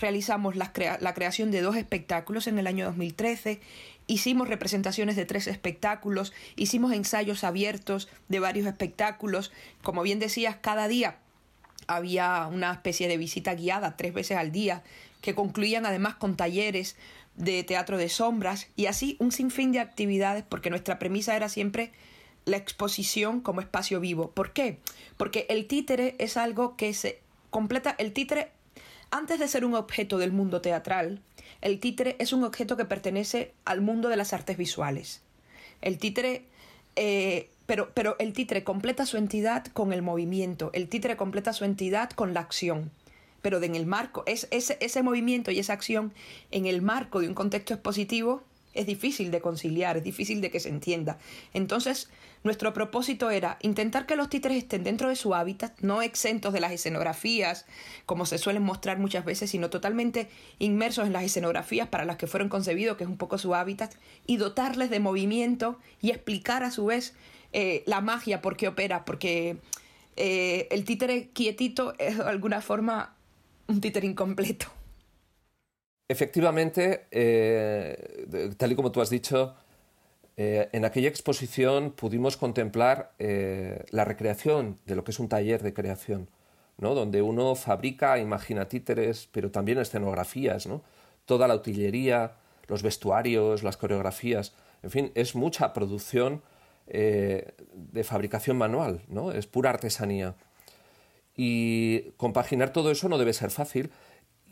realizamos 0.00 0.56
la, 0.56 0.72
creación 0.72 1.50
de 1.50 1.60
dos 1.60 1.76
espectáculos 1.76 2.46
en 2.46 2.58
el 2.58 2.66
año 2.66 2.86
2013 2.86 3.60
hicimos 4.06 4.48
representaciones 4.48 5.14
de 5.14 5.24
tres 5.24 5.46
espectáculos, 5.46 6.32
hicimos 6.56 6.92
ensayos 6.92 7.44
abiertos 7.44 8.08
de 8.28 8.40
varios 8.40 8.66
espectáculos, 8.66 9.52
como 9.82 10.02
bien 10.02 10.18
decías, 10.18 10.56
cada 10.60 10.88
día 10.88 11.18
había 11.86 12.48
una 12.48 12.72
especie 12.72 13.06
de 13.06 13.16
visita 13.16 13.54
guiada 13.54 13.96
tres 13.96 14.12
veces 14.12 14.36
al 14.36 14.50
día, 14.50 14.82
que 15.20 15.36
concluían 15.36 15.86
además 15.86 16.16
con 16.16 16.36
talleres 16.36 16.96
de 17.36 17.62
teatro 17.62 17.98
de 17.98 18.08
sombras 18.08 18.68
y 18.74 18.86
así 18.86 19.16
un 19.20 19.30
sinfín 19.30 19.70
de 19.70 19.80
actividades, 19.80 20.44
porque 20.48 20.70
nuestra 20.70 20.98
premisa 20.98 21.36
era 21.36 21.48
siempre 21.48 21.92
la 22.46 22.56
exposición 22.56 23.40
como 23.40 23.60
espacio 23.60 24.00
vivo. 24.00 24.32
¿Por 24.32 24.52
qué? 24.52 24.78
Porque 25.16 25.46
el 25.48 25.66
títere 25.66 26.16
es 26.18 26.36
algo 26.36 26.76
que 26.76 26.92
se 26.94 27.20
completa, 27.50 27.94
el 27.98 28.12
títere 28.12 28.50
antes 29.10 29.38
de 29.38 29.48
ser 29.48 29.64
un 29.64 29.74
objeto 29.74 30.18
del 30.18 30.32
mundo 30.32 30.60
teatral, 30.60 31.20
el 31.60 31.78
títere 31.80 32.16
es 32.18 32.32
un 32.32 32.44
objeto 32.44 32.76
que 32.76 32.84
pertenece 32.84 33.52
al 33.64 33.80
mundo 33.80 34.08
de 34.08 34.16
las 34.16 34.32
artes 34.32 34.56
visuales. 34.56 35.20
El 35.82 35.98
títere, 35.98 36.44
eh, 36.96 37.48
pero, 37.66 37.90
pero 37.94 38.16
el 38.18 38.32
títere 38.32 38.64
completa 38.64 39.06
su 39.06 39.16
entidad 39.16 39.66
con 39.66 39.92
el 39.92 40.02
movimiento, 40.02 40.70
el 40.72 40.88
títere 40.88 41.16
completa 41.16 41.52
su 41.52 41.64
entidad 41.64 42.10
con 42.10 42.34
la 42.34 42.40
acción. 42.40 42.90
Pero 43.42 43.62
en 43.62 43.74
el 43.74 43.86
marco, 43.86 44.22
es, 44.26 44.48
ese, 44.50 44.76
ese 44.80 45.02
movimiento 45.02 45.50
y 45.50 45.58
esa 45.58 45.72
acción 45.72 46.12
en 46.50 46.66
el 46.66 46.82
marco 46.82 47.20
de 47.20 47.28
un 47.28 47.34
contexto 47.34 47.74
expositivo 47.74 48.42
es 48.74 48.86
difícil 48.86 49.30
de 49.30 49.40
conciliar, 49.40 49.96
es 49.96 50.04
difícil 50.04 50.40
de 50.40 50.50
que 50.50 50.60
se 50.60 50.68
entienda. 50.68 51.18
Entonces, 51.54 52.08
nuestro 52.42 52.72
propósito 52.72 53.30
era 53.30 53.58
intentar 53.62 54.06
que 54.06 54.16
los 54.16 54.30
títeres 54.30 54.58
estén 54.58 54.84
dentro 54.84 55.08
de 55.08 55.16
su 55.16 55.34
hábitat, 55.34 55.78
no 55.80 56.02
exentos 56.02 56.52
de 56.52 56.60
las 56.60 56.72
escenografías, 56.72 57.66
como 58.06 58.26
se 58.26 58.38
suelen 58.38 58.62
mostrar 58.62 58.98
muchas 58.98 59.24
veces, 59.24 59.50
sino 59.50 59.70
totalmente 59.70 60.28
inmersos 60.58 61.06
en 61.06 61.12
las 61.12 61.24
escenografías 61.24 61.88
para 61.88 62.04
las 62.04 62.16
que 62.16 62.26
fueron 62.26 62.48
concebidos, 62.48 62.96
que 62.96 63.04
es 63.04 63.10
un 63.10 63.18
poco 63.18 63.38
su 63.38 63.54
hábitat, 63.54 63.94
y 64.26 64.36
dotarles 64.36 64.90
de 64.90 65.00
movimiento 65.00 65.78
y 66.00 66.10
explicar 66.10 66.62
a 66.62 66.70
su 66.70 66.86
vez 66.86 67.14
eh, 67.52 67.82
la 67.86 68.00
magia, 68.00 68.40
por 68.40 68.56
qué 68.56 68.68
opera, 68.68 69.04
porque 69.04 69.56
eh, 70.16 70.68
el 70.70 70.84
títere 70.84 71.28
quietito 71.30 71.94
es 71.98 72.16
de 72.18 72.24
alguna 72.24 72.60
forma 72.60 73.14
un 73.66 73.80
títere 73.80 74.06
incompleto. 74.06 74.79
Efectivamente, 76.10 77.06
eh, 77.12 78.52
tal 78.56 78.72
y 78.72 78.74
como 78.74 78.90
tú 78.90 79.00
has 79.00 79.10
dicho, 79.10 79.54
eh, 80.36 80.68
en 80.72 80.84
aquella 80.84 81.08
exposición 81.08 81.92
pudimos 81.92 82.36
contemplar 82.36 83.12
eh, 83.20 83.84
la 83.90 84.04
recreación 84.04 84.80
de 84.86 84.96
lo 84.96 85.04
que 85.04 85.12
es 85.12 85.20
un 85.20 85.28
taller 85.28 85.62
de 85.62 85.72
creación, 85.72 86.28
¿no? 86.78 86.96
donde 86.96 87.22
uno 87.22 87.54
fabrica, 87.54 88.18
imagina 88.18 88.66
títeres, 88.66 89.28
pero 89.30 89.52
también 89.52 89.78
escenografías, 89.78 90.66
¿no? 90.66 90.82
toda 91.26 91.46
la 91.46 91.54
utilería, 91.54 92.32
los 92.66 92.82
vestuarios, 92.82 93.62
las 93.62 93.76
coreografías, 93.76 94.52
en 94.82 94.90
fin, 94.90 95.12
es 95.14 95.36
mucha 95.36 95.72
producción 95.72 96.42
de 96.88 98.02
fabricación 98.02 98.58
manual, 98.58 99.02
¿no? 99.06 99.30
es 99.30 99.46
pura 99.46 99.70
artesanía. 99.70 100.34
Y 101.36 102.10
compaginar 102.16 102.72
todo 102.72 102.90
eso 102.90 103.08
no 103.08 103.16
debe 103.16 103.32
ser 103.32 103.52
fácil, 103.52 103.92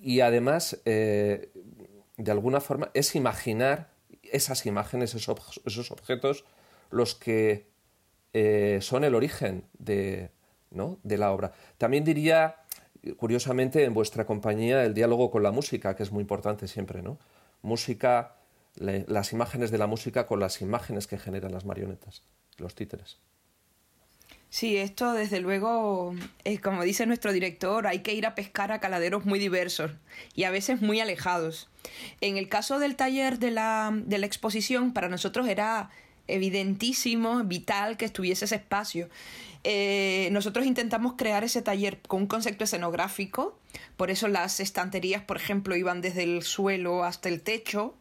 y 0.00 0.21
además, 0.21 0.81
eh, 0.85 1.50
de 2.17 2.31
alguna 2.31 2.61
forma, 2.61 2.90
es 2.95 3.14
imaginar 3.14 3.90
esas 4.23 4.67
imágenes, 4.67 5.14
esos, 5.14 5.61
esos 5.64 5.90
objetos, 5.90 6.45
los 6.90 7.14
que 7.14 7.67
eh, 8.33 8.78
son 8.81 9.05
el 9.05 9.14
origen 9.14 9.64
de, 9.78 10.31
¿no? 10.71 10.99
de 11.02 11.19
la 11.19 11.33
obra. 11.33 11.52
También 11.78 12.05
diría, 12.05 12.57
curiosamente, 13.17 13.85
en 13.85 13.95
vuestra 13.95 14.26
compañía, 14.26 14.85
el 14.85 14.95
diálogo 14.95 15.31
con 15.31 15.43
la 15.43 15.50
música, 15.50 15.97
que 15.97 16.02
es 16.02 16.12
muy 16.12 16.21
importante 16.21 16.69
siempre, 16.69 17.02
¿no? 17.02 17.19
Música, 17.62 18.37
las 18.76 19.33
imágenes 19.33 19.71
de 19.71 19.78
la 19.78 19.87
música 19.87 20.26
con 20.26 20.38
las 20.38 20.61
imágenes 20.61 21.07
que 21.07 21.19
generan 21.19 21.52
las 21.52 21.64
marionetas, 21.64 22.23
los 22.59 22.75
títeres. 22.75 23.19
Sí, 24.50 24.78
esto 24.78 25.12
desde 25.12 25.40
luego, 25.40 26.14
es 26.45 26.61
como 26.61 26.83
dice 26.83 27.05
nuestro 27.05 27.33
director, 27.33 27.87
hay 27.87 27.99
que 28.00 28.14
ir 28.14 28.25
a 28.25 28.35
pescar 28.35 28.73
a 28.73 28.81
caladeros 28.81 29.26
muy 29.26 29.38
diversos 29.38 29.90
y 30.35 30.45
a 30.45 30.50
veces 30.50 30.81
muy 30.81 31.00
alejados. 31.00 31.69
En 32.23 32.38
el 32.38 32.49
caso 32.49 32.78
del 32.78 32.97
taller 32.97 33.38
de 33.38 33.50
la, 33.50 33.93
de 33.93 34.19
la 34.19 34.26
exposición, 34.26 34.95
para 34.95 35.11
nosotros 35.11 35.47
era 35.49 35.90
evidentísimo, 36.28 37.45
vital 37.45 37.97
que 37.99 38.07
estuviese 38.07 38.47
ese 38.47 38.57
espacio. 38.57 39.09
Eh, 39.64 40.28
nosotros 40.33 40.67
intentamos 40.67 41.14
crear 41.17 41.45
ese 41.45 41.61
taller 41.61 42.00
con 42.07 42.23
un 42.23 42.26
concepto 42.26 42.64
escenográfico, 42.64 43.59
por 43.97 44.11
eso 44.11 44.28
las 44.28 44.61
estanterías, 44.61 45.23
por 45.23 45.37
ejemplo, 45.37 45.76
iban 45.76 46.00
desde 46.00 46.23
el 46.23 46.43
suelo 46.43 47.05
hasta 47.05 47.28
el 47.28 47.43
techo 47.43 47.95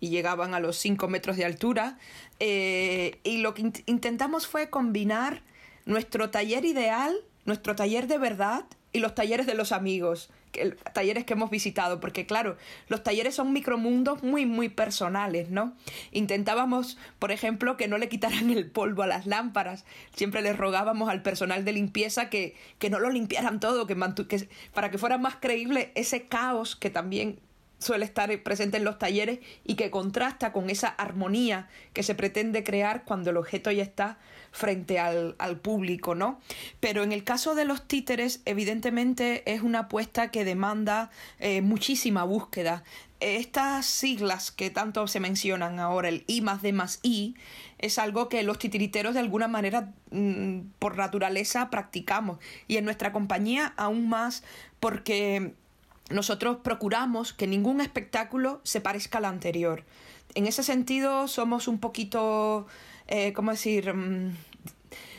y 0.00 0.10
llegaban 0.10 0.54
a 0.54 0.60
los 0.60 0.76
5 0.76 1.08
metros 1.08 1.36
de 1.36 1.44
altura. 1.44 1.98
Eh, 2.38 3.18
y 3.24 3.38
lo 3.38 3.54
que 3.54 3.72
intentamos 3.86 4.46
fue 4.46 4.70
combinar 4.70 5.42
nuestro 5.88 6.28
taller 6.28 6.66
ideal, 6.66 7.16
nuestro 7.46 7.74
taller 7.74 8.06
de 8.08 8.18
verdad 8.18 8.66
y 8.92 9.00
los 9.00 9.14
talleres 9.14 9.46
de 9.46 9.54
los 9.54 9.72
amigos, 9.72 10.28
que, 10.52 10.76
talleres 10.92 11.24
que 11.24 11.32
hemos 11.32 11.50
visitado, 11.50 11.98
porque 11.98 12.26
claro, 12.26 12.58
los 12.88 13.02
talleres 13.02 13.34
son 13.34 13.54
micromundos 13.54 14.22
muy, 14.22 14.44
muy 14.44 14.68
personales, 14.68 15.48
¿no? 15.48 15.74
Intentábamos, 16.12 16.98
por 17.18 17.32
ejemplo, 17.32 17.78
que 17.78 17.88
no 17.88 17.96
le 17.96 18.10
quitaran 18.10 18.50
el 18.50 18.70
polvo 18.70 19.02
a 19.02 19.06
las 19.06 19.24
lámparas, 19.24 19.86
siempre 20.14 20.42
les 20.42 20.58
rogábamos 20.58 21.08
al 21.08 21.22
personal 21.22 21.64
de 21.64 21.72
limpieza 21.72 22.28
que, 22.28 22.54
que 22.78 22.90
no 22.90 22.98
lo 22.98 23.08
limpiaran 23.08 23.58
todo, 23.58 23.86
que, 23.86 23.96
que 24.28 24.48
para 24.74 24.90
que 24.90 24.98
fuera 24.98 25.16
más 25.16 25.36
creíble 25.36 25.90
ese 25.94 26.26
caos 26.26 26.76
que 26.76 26.90
también 26.90 27.40
suele 27.78 28.04
estar 28.04 28.30
presente 28.42 28.76
en 28.76 28.84
los 28.84 28.98
talleres 28.98 29.38
y 29.64 29.76
que 29.76 29.90
contrasta 29.90 30.52
con 30.52 30.68
esa 30.68 30.88
armonía 30.88 31.68
que 31.94 32.02
se 32.02 32.14
pretende 32.14 32.62
crear 32.62 33.04
cuando 33.04 33.30
el 33.30 33.38
objeto 33.38 33.70
ya 33.70 33.82
está 33.82 34.18
frente 34.52 34.98
al, 34.98 35.34
público, 35.62 36.14
¿no? 36.14 36.40
Pero 36.80 37.02
en 37.02 37.12
el 37.12 37.24
caso 37.24 37.54
de 37.54 37.64
los 37.64 37.86
títeres, 37.86 38.40
evidentemente 38.44 39.50
es 39.52 39.62
una 39.62 39.80
apuesta 39.80 40.30
que 40.30 40.44
demanda 40.44 41.10
eh, 41.38 41.60
muchísima 41.60 42.24
búsqueda. 42.24 42.84
Estas 43.20 43.86
siglas 43.86 44.50
que 44.52 44.70
tanto 44.70 45.06
se 45.08 45.18
mencionan 45.18 45.80
ahora, 45.80 46.08
el 46.08 46.24
I 46.28 46.40
más 46.40 46.62
D 46.62 46.72
más 46.72 47.00
I, 47.02 47.34
es 47.78 47.98
algo 47.98 48.28
que 48.28 48.42
los 48.42 48.58
titiriteros 48.58 49.14
de 49.14 49.20
alguna 49.20 49.48
manera 49.48 49.92
mm, 50.10 50.60
por 50.78 50.96
naturaleza 50.96 51.70
practicamos 51.70 52.38
y 52.68 52.76
en 52.76 52.84
nuestra 52.84 53.12
compañía 53.12 53.74
aún 53.76 54.08
más 54.08 54.44
porque 54.80 55.54
nosotros 56.10 56.58
procuramos 56.62 57.32
que 57.32 57.46
ningún 57.46 57.80
espectáculo 57.80 58.60
se 58.62 58.80
parezca 58.80 59.18
al 59.18 59.26
anterior. 59.26 59.84
En 60.34 60.46
ese 60.46 60.62
sentido 60.62 61.28
somos 61.28 61.68
un 61.68 61.78
poquito, 61.78 62.66
eh, 63.08 63.32
¿cómo 63.32 63.50
decir? 63.50 63.92
Mm, 63.92 64.36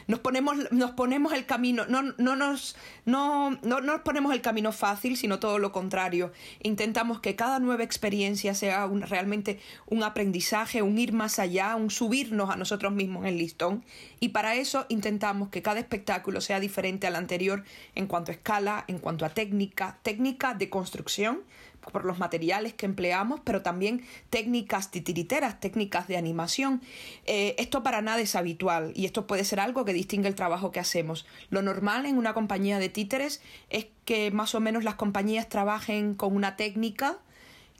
nos 0.10 0.22
ponemos, 0.22 0.72
nos 0.72 0.92
ponemos 0.92 1.34
el 1.34 1.46
camino, 1.46 1.86
no, 1.88 2.02
no, 2.02 2.36
nos, 2.36 2.76
no, 3.06 3.52
no, 3.62 3.80
nos 3.80 4.02
ponemos 4.02 4.34
el 4.34 4.42
camino 4.42 4.72
fácil, 4.72 5.16
sino 5.18 5.38
todo 5.38 5.60
lo 5.60 5.72
contrario. 5.72 6.32
Intentamos 6.64 7.20
que 7.20 7.36
cada 7.36 7.60
nueva 7.60 7.84
experiencia 7.84 8.56
sea 8.56 8.90
realmente 9.08 9.60
un 9.86 10.02
aprendizaje, 10.02 10.82
un 10.82 10.98
ir 10.98 11.14
más 11.14 11.38
allá, 11.38 11.76
un 11.76 11.92
subirnos 11.92 12.50
a 12.50 12.56
nosotros 12.56 12.92
mismos 12.92 13.22
en 13.22 13.34
el 13.34 13.38
listón. 13.38 13.86
Y 14.20 14.30
para 14.30 14.56
eso 14.56 14.88
intentamos 14.90 15.50
que 15.50 15.62
cada 15.62 15.80
espectáculo 15.80 16.42
sea 16.42 16.60
diferente 16.60 17.06
al 17.06 17.16
anterior 17.16 17.64
en 17.94 18.08
cuanto 18.08 18.32
a 18.32 18.34
escala, 18.34 18.86
en 18.88 18.98
cuanto 18.98 19.26
a 19.26 19.30
técnica, 19.30 20.00
técnica 20.02 20.56
de 20.56 20.72
construcción, 20.72 21.44
por 21.92 22.06
los 22.06 22.20
materiales 22.20 22.74
que 22.74 22.86
empleamos, 22.86 23.40
pero 23.44 23.62
también 23.62 24.04
técnicas 24.30 24.92
titiriteras, 24.92 25.60
técnicas 25.60 26.08
de 26.08 26.18
animación. 26.18 26.82
Eh, 27.26 27.56
esto 27.58 27.84
para 27.84 28.02
nada 28.02 28.20
es 28.20 28.36
habitual 28.36 28.92
y 28.96 29.06
esto 29.06 29.28
puede 29.28 29.44
ser 29.44 29.60
algo 29.60 29.86
que 29.86 29.94
distingue 29.94 30.28
el 30.28 30.36
trabajo 30.36 30.72
que 30.72 30.80
hacemos. 30.80 31.26
Lo 31.50 31.62
normal 31.62 32.06
en 32.06 32.18
una 32.18 32.34
compañía 32.34 32.80
de 32.80 32.90
títeres 32.90 33.42
es 33.70 33.88
que 34.06 34.32
más 34.32 34.56
o 34.56 34.60
menos 34.60 34.84
las 34.84 34.96
compañías 34.96 35.50
trabajen 35.50 36.16
con 36.16 36.36
una 36.36 36.56
técnica 36.56 37.18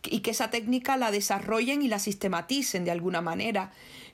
y 0.04 0.20
que 0.20 0.32
esa 0.32 0.50
técnica 0.50 0.98
la 0.98 1.12
desarrollen 1.12 1.82
y 1.82 1.88
la 1.88 2.00
sistematicen 2.00 2.86
de 2.86 2.92
alguna 2.92 3.22
manera. 3.22 3.72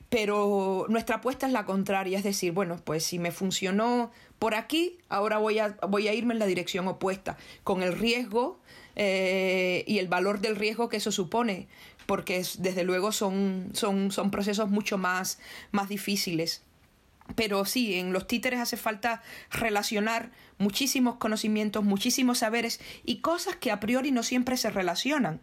Pero 0.10 0.86
nuestra 0.88 1.18
apuesta 1.18 1.48
es 1.48 1.52
la 1.52 1.66
contraria, 1.66 2.18
es 2.18 2.24
decir, 2.24 2.52
bueno, 2.52 2.78
pues 2.84 3.04
si 3.04 3.20
me 3.20 3.32
funcionó 3.32 4.12
por 4.40 4.54
aquí, 4.54 4.98
ahora 5.10 5.38
voy 5.40 5.60
a, 5.60 5.78
voy 5.88 6.08
a 6.08 6.14
irme 6.14 6.34
en 6.34 6.40
la 6.40 6.46
dirección 6.46 6.88
opuesta, 6.88 7.38
con 7.64 7.82
el 7.82 7.98
riesgo 7.98 8.60
eh, 8.96 9.84
y 9.88 9.98
el 9.98 10.08
valor 10.08 10.42
del 10.42 10.56
riesgo 10.56 10.90
que 10.90 10.98
eso 10.98 11.12
supone, 11.12 11.68
porque 12.06 12.46
desde 12.60 12.84
luego 12.84 13.12
son, 13.12 13.70
son, 13.74 14.12
son 14.12 14.32
procesos 14.32 14.70
mucho 14.70 14.98
más, 14.98 15.40
más 15.72 15.90
difíciles. 15.90 16.62
Pero 17.34 17.66
sí, 17.66 17.96
en 17.96 18.14
los 18.14 18.28
títeres 18.28 18.60
hace 18.60 18.78
falta 18.78 19.24
relacionar 19.50 20.32
muchísimos 20.60 21.16
conocimientos, 21.16 21.84
muchísimos 21.84 22.40
saberes 22.40 22.80
y 23.04 23.18
cosas 23.18 23.56
que 23.56 23.72
a 23.72 23.80
priori 23.80 24.12
no 24.12 24.22
siempre 24.22 24.58
se 24.58 24.70
relacionan. 24.70 25.42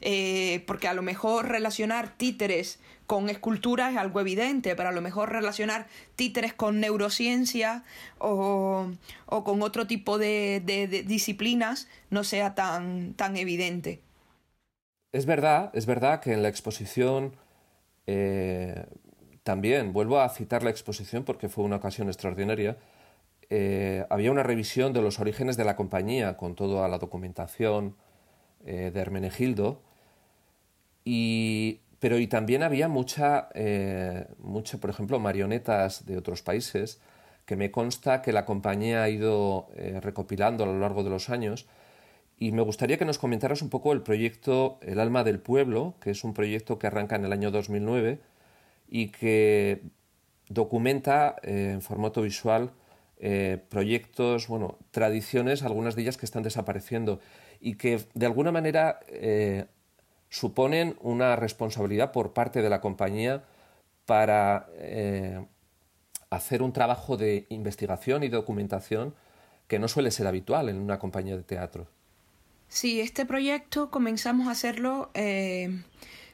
Eh, 0.00 0.62
porque 0.66 0.86
a 0.86 0.94
lo 0.94 1.02
mejor 1.02 1.48
relacionar 1.48 2.16
títeres 2.16 2.78
con 3.06 3.28
escultura 3.28 3.90
es 3.90 3.96
algo 3.96 4.20
evidente, 4.20 4.74
pero 4.76 4.88
a 4.88 4.92
lo 4.92 5.00
mejor 5.00 5.30
relacionar 5.30 5.86
títeres 6.16 6.54
con 6.54 6.80
neurociencia 6.80 7.84
o, 8.18 8.90
con 9.26 9.62
otro 9.62 9.86
tipo 9.86 10.18
de, 10.18 11.04
disciplinas 11.06 11.88
no 12.10 12.24
sea 12.24 12.54
tan, 12.54 13.14
tan 13.14 13.36
evidente. 13.36 14.00
Es 15.12 15.26
verdad, 15.26 15.70
es 15.74 15.86
verdad 15.86 16.20
que 16.20 16.32
en 16.32 16.42
la 16.42 16.48
exposición 16.48 17.36
eh, 18.06 18.86
también, 19.42 19.92
vuelvo 19.92 20.20
a 20.20 20.28
citar 20.30 20.62
la 20.62 20.70
exposición 20.70 21.24
porque 21.24 21.48
fue 21.48 21.64
una 21.64 21.76
ocasión 21.76 22.08
extraordinaria, 22.08 22.78
eh, 23.50 24.06
había 24.08 24.30
una 24.30 24.42
revisión 24.42 24.92
de 24.92 25.02
los 25.02 25.20
orígenes 25.20 25.56
de 25.56 25.64
la 25.64 25.76
compañía 25.76 26.36
con 26.36 26.54
toda 26.54 26.88
la 26.88 26.98
documentación 26.98 27.94
eh, 28.64 28.90
de 28.92 29.00
Hermenegildo, 29.00 29.82
y 31.04 31.80
pero 32.04 32.18
y 32.18 32.26
también 32.26 32.62
había 32.62 32.86
mucha, 32.86 33.48
eh, 33.54 34.26
por 34.78 34.90
ejemplo, 34.90 35.18
marionetas 35.20 36.04
de 36.04 36.18
otros 36.18 36.42
países 36.42 37.00
que 37.46 37.56
me 37.56 37.70
consta 37.70 38.20
que 38.20 38.30
la 38.30 38.44
compañía 38.44 39.02
ha 39.02 39.08
ido 39.08 39.68
eh, 39.74 40.00
recopilando 40.02 40.64
a 40.64 40.66
lo 40.66 40.78
largo 40.78 41.02
de 41.02 41.08
los 41.08 41.30
años. 41.30 41.64
Y 42.38 42.52
me 42.52 42.60
gustaría 42.60 42.98
que 42.98 43.06
nos 43.06 43.16
comentaras 43.16 43.62
un 43.62 43.70
poco 43.70 43.94
el 43.94 44.02
proyecto 44.02 44.78
El 44.82 45.00
alma 45.00 45.24
del 45.24 45.38
pueblo, 45.38 45.94
que 45.98 46.10
es 46.10 46.24
un 46.24 46.34
proyecto 46.34 46.78
que 46.78 46.88
arranca 46.88 47.16
en 47.16 47.24
el 47.24 47.32
año 47.32 47.50
2009 47.50 48.18
y 48.86 49.08
que 49.08 49.80
documenta 50.50 51.36
eh, 51.42 51.70
en 51.72 51.80
formato 51.80 52.20
visual 52.20 52.72
proyectos, 53.70 54.48
bueno, 54.48 54.76
tradiciones, 54.90 55.62
algunas 55.62 55.96
de 55.96 56.02
ellas 56.02 56.18
que 56.18 56.26
están 56.26 56.42
desapareciendo 56.42 57.20
y 57.58 57.76
que 57.76 58.00
de 58.12 58.26
alguna 58.26 58.52
manera 58.52 59.00
suponen 60.34 60.96
una 61.00 61.36
responsabilidad 61.36 62.10
por 62.10 62.32
parte 62.32 62.60
de 62.60 62.68
la 62.68 62.80
compañía 62.80 63.44
para 64.04 64.66
eh, 64.78 65.46
hacer 66.28 66.60
un 66.60 66.72
trabajo 66.72 67.16
de 67.16 67.46
investigación 67.50 68.24
y 68.24 68.28
documentación 68.28 69.14
que 69.68 69.78
no 69.78 69.86
suele 69.86 70.10
ser 70.10 70.26
habitual 70.26 70.68
en 70.68 70.80
una 70.80 70.98
compañía 70.98 71.36
de 71.36 71.44
teatro. 71.44 71.86
Sí, 72.66 73.00
este 73.00 73.24
proyecto 73.26 73.92
comenzamos 73.92 74.48
a 74.48 74.50
hacerlo 74.50 75.12
eh, 75.14 75.84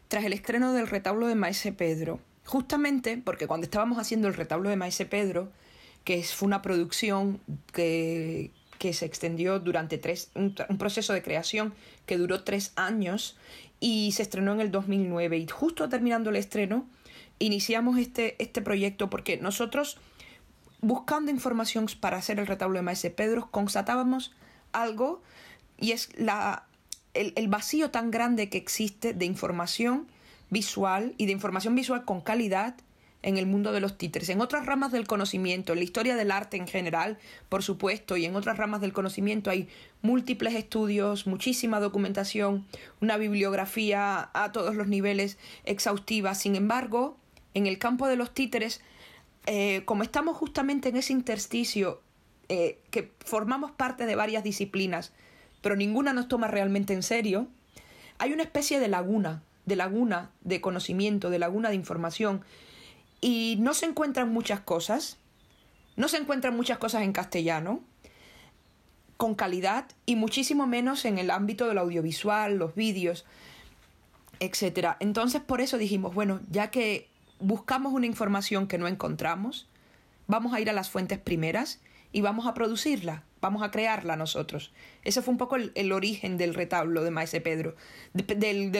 tras 0.09 0.25
el 0.25 0.33
estreno 0.33 0.73
del 0.73 0.89
retablo 0.89 1.27
de 1.27 1.35
Maese 1.35 1.73
Pedro. 1.73 2.21
Justamente 2.47 3.21
porque 3.23 3.47
cuando 3.47 3.67
estábamos 3.67 3.99
haciendo 3.99 4.29
el 4.29 4.35
retablo 4.35 4.71
de 4.71 4.77
Maese 4.77 5.05
Pedro, 5.05 5.53
que 6.05 6.23
fue 6.23 6.47
una 6.47 6.63
producción 6.63 7.39
que, 7.75 8.51
que 8.81 8.95
se 8.95 9.05
extendió 9.05 9.61
durante 9.61 9.99
tres, 9.99 10.31
un, 10.35 10.55
proceso 10.55 11.13
de 11.13 11.23
creación 11.23 11.75
que 12.07 12.17
duró 12.17 12.45
tres 12.45 12.73
años 12.77 13.37
y 13.79 14.13
se 14.13 14.23
estrenó 14.23 14.55
en 14.55 14.63
el 14.63 14.71
2009 14.71 15.37
y 15.37 15.47
justo 15.47 15.91
terminando 15.91 16.31
el 16.31 16.37
estreno 16.37 16.89
iniciamos 17.39 17.99
este, 17.99 18.43
este 18.43 18.63
proyecto 18.63 19.11
porque 19.11 19.37
nosotros 19.37 19.99
buscando 20.81 21.31
información 21.31 21.89
para 22.01 22.17
hacer 22.17 22.39
el 22.41 22.47
retablo 22.47 22.79
de 22.79 22.83
Maese 22.83 23.11
Pedro 23.11 23.51
constatábamos 23.51 24.33
algo 24.73 25.21
y 25.77 25.93
es 25.93 26.09
la, 26.19 26.65
el, 27.13 27.35
el 27.37 27.49
vacío 27.49 27.91
tan 27.91 28.11
grande 28.11 28.49
que 28.49 28.57
existe 28.57 29.13
de 29.13 29.27
información 29.27 30.07
visual 30.49 31.15
y 31.19 31.27
de 31.27 31.33
información 31.33 31.75
visual 31.75 32.07
con 32.07 32.23
calidad 32.23 32.77
en 33.23 33.37
el 33.37 33.47
mundo 33.47 33.73
de 33.73 33.81
los 33.81 33.99
títeres, 33.99 34.29
en 34.31 34.41
otras 34.41 34.67
ramas 34.67 34.93
del 34.93 35.07
conocimiento, 35.07 35.73
en 35.73 35.79
la 35.79 35.85
historia 35.85 36.17
del 36.17 36.31
arte 36.31 36.57
en 36.57 36.67
general, 36.67 37.19
por 37.49 37.63
supuesto, 37.63 38.17
y 38.17 38.25
en 38.25 38.35
otras 38.35 38.57
ramas 38.57 38.81
del 38.81 38.93
conocimiento 38.93 39.51
hay 39.51 39.69
múltiples 40.03 40.55
estudios, 40.55 41.27
muchísima 41.27 41.81
documentación, 41.81 42.67
una 43.01 43.17
bibliografía 43.19 44.31
a 44.33 44.53
todos 44.53 44.75
los 44.75 44.89
niveles 44.89 45.39
exhaustiva. 45.65 46.35
Sin 46.35 46.57
embargo, 46.57 47.19
en 47.55 47.67
el 47.67 47.79
campo 47.79 48.09
de 48.09 48.17
los 48.17 48.33
títeres, 48.33 48.81
eh, 49.47 49.83
como 49.85 50.03
estamos 50.03 50.37
justamente 50.37 50.89
en 50.89 50.97
ese 50.97 51.13
intersticio, 51.13 52.01
eh, 52.49 52.81
que 52.91 53.13
formamos 53.25 53.71
parte 53.71 54.07
de 54.07 54.17
varias 54.17 54.43
disciplinas, 54.43 55.13
pero 55.61 55.77
ninguna 55.77 56.13
nos 56.13 56.29
toma 56.29 56.49
realmente 56.49 56.95
en 56.95 57.03
serio, 57.03 57.49
hay 58.19 58.33
una 58.33 58.43
especie 58.43 58.81
de 58.81 58.89
laguna, 58.89 59.43
de 59.67 59.77
laguna 59.77 60.31
de 60.41 60.61
conocimiento, 60.61 61.31
de 61.31 61.39
laguna 61.39 61.69
de 61.69 61.75
información, 61.75 62.43
y 63.21 63.57
no 63.61 63.75
se 63.75 63.87
encuentran 63.87 64.33
muchas 64.33 64.61
cosas, 64.61 65.19
no 65.97 66.09
se 66.09 66.17
encuentran 66.17 66.57
muchas 66.57 66.79
cosas 66.79 67.03
en 67.03 67.13
castellano 67.13 67.81
con 69.17 69.35
calidad 69.35 69.87
y 70.07 70.17
muchísimo 70.17 70.67
menos 70.67 71.05
en 71.05 71.19
el 71.19 71.31
ámbito 71.31 71.69
del 71.69 71.77
audiovisual, 71.79 72.57
los 72.57 72.75
vídeos, 72.75 73.27
etc. 74.39 74.97
Entonces 74.99 75.43
por 75.43 75.61
eso 75.61 75.77
dijimos, 75.77 76.15
bueno, 76.15 76.41
ya 76.51 76.71
que 76.71 77.11
buscamos 77.39 77.93
una 77.93 78.07
información 78.07 78.67
que 78.67 78.79
no 78.79 78.89
encontramos, 78.89 79.69
vamos 80.27 80.55
a 80.55 80.61
ir 80.61 80.71
a 80.71 80.73
las 80.73 80.89
fuentes 80.89 81.19
primeras 81.19 81.81
y 82.13 82.23
vamos 82.23 82.47
a 82.47 82.55
producirla, 82.55 83.25
vamos 83.41 83.63
a 83.63 83.71
crearla 83.71 84.17
nosotros. 84.17 84.73
Ese 85.05 85.23
fue 85.23 85.33
un 85.33 85.39
poco 85.39 85.57
el, 85.57 85.93
origen 85.93 86.37
del 86.37 86.55
retablo 86.55 87.03
de 87.03 87.11
Maese 87.11 87.41
Pedro, 87.41 87.75
del, 88.13 88.71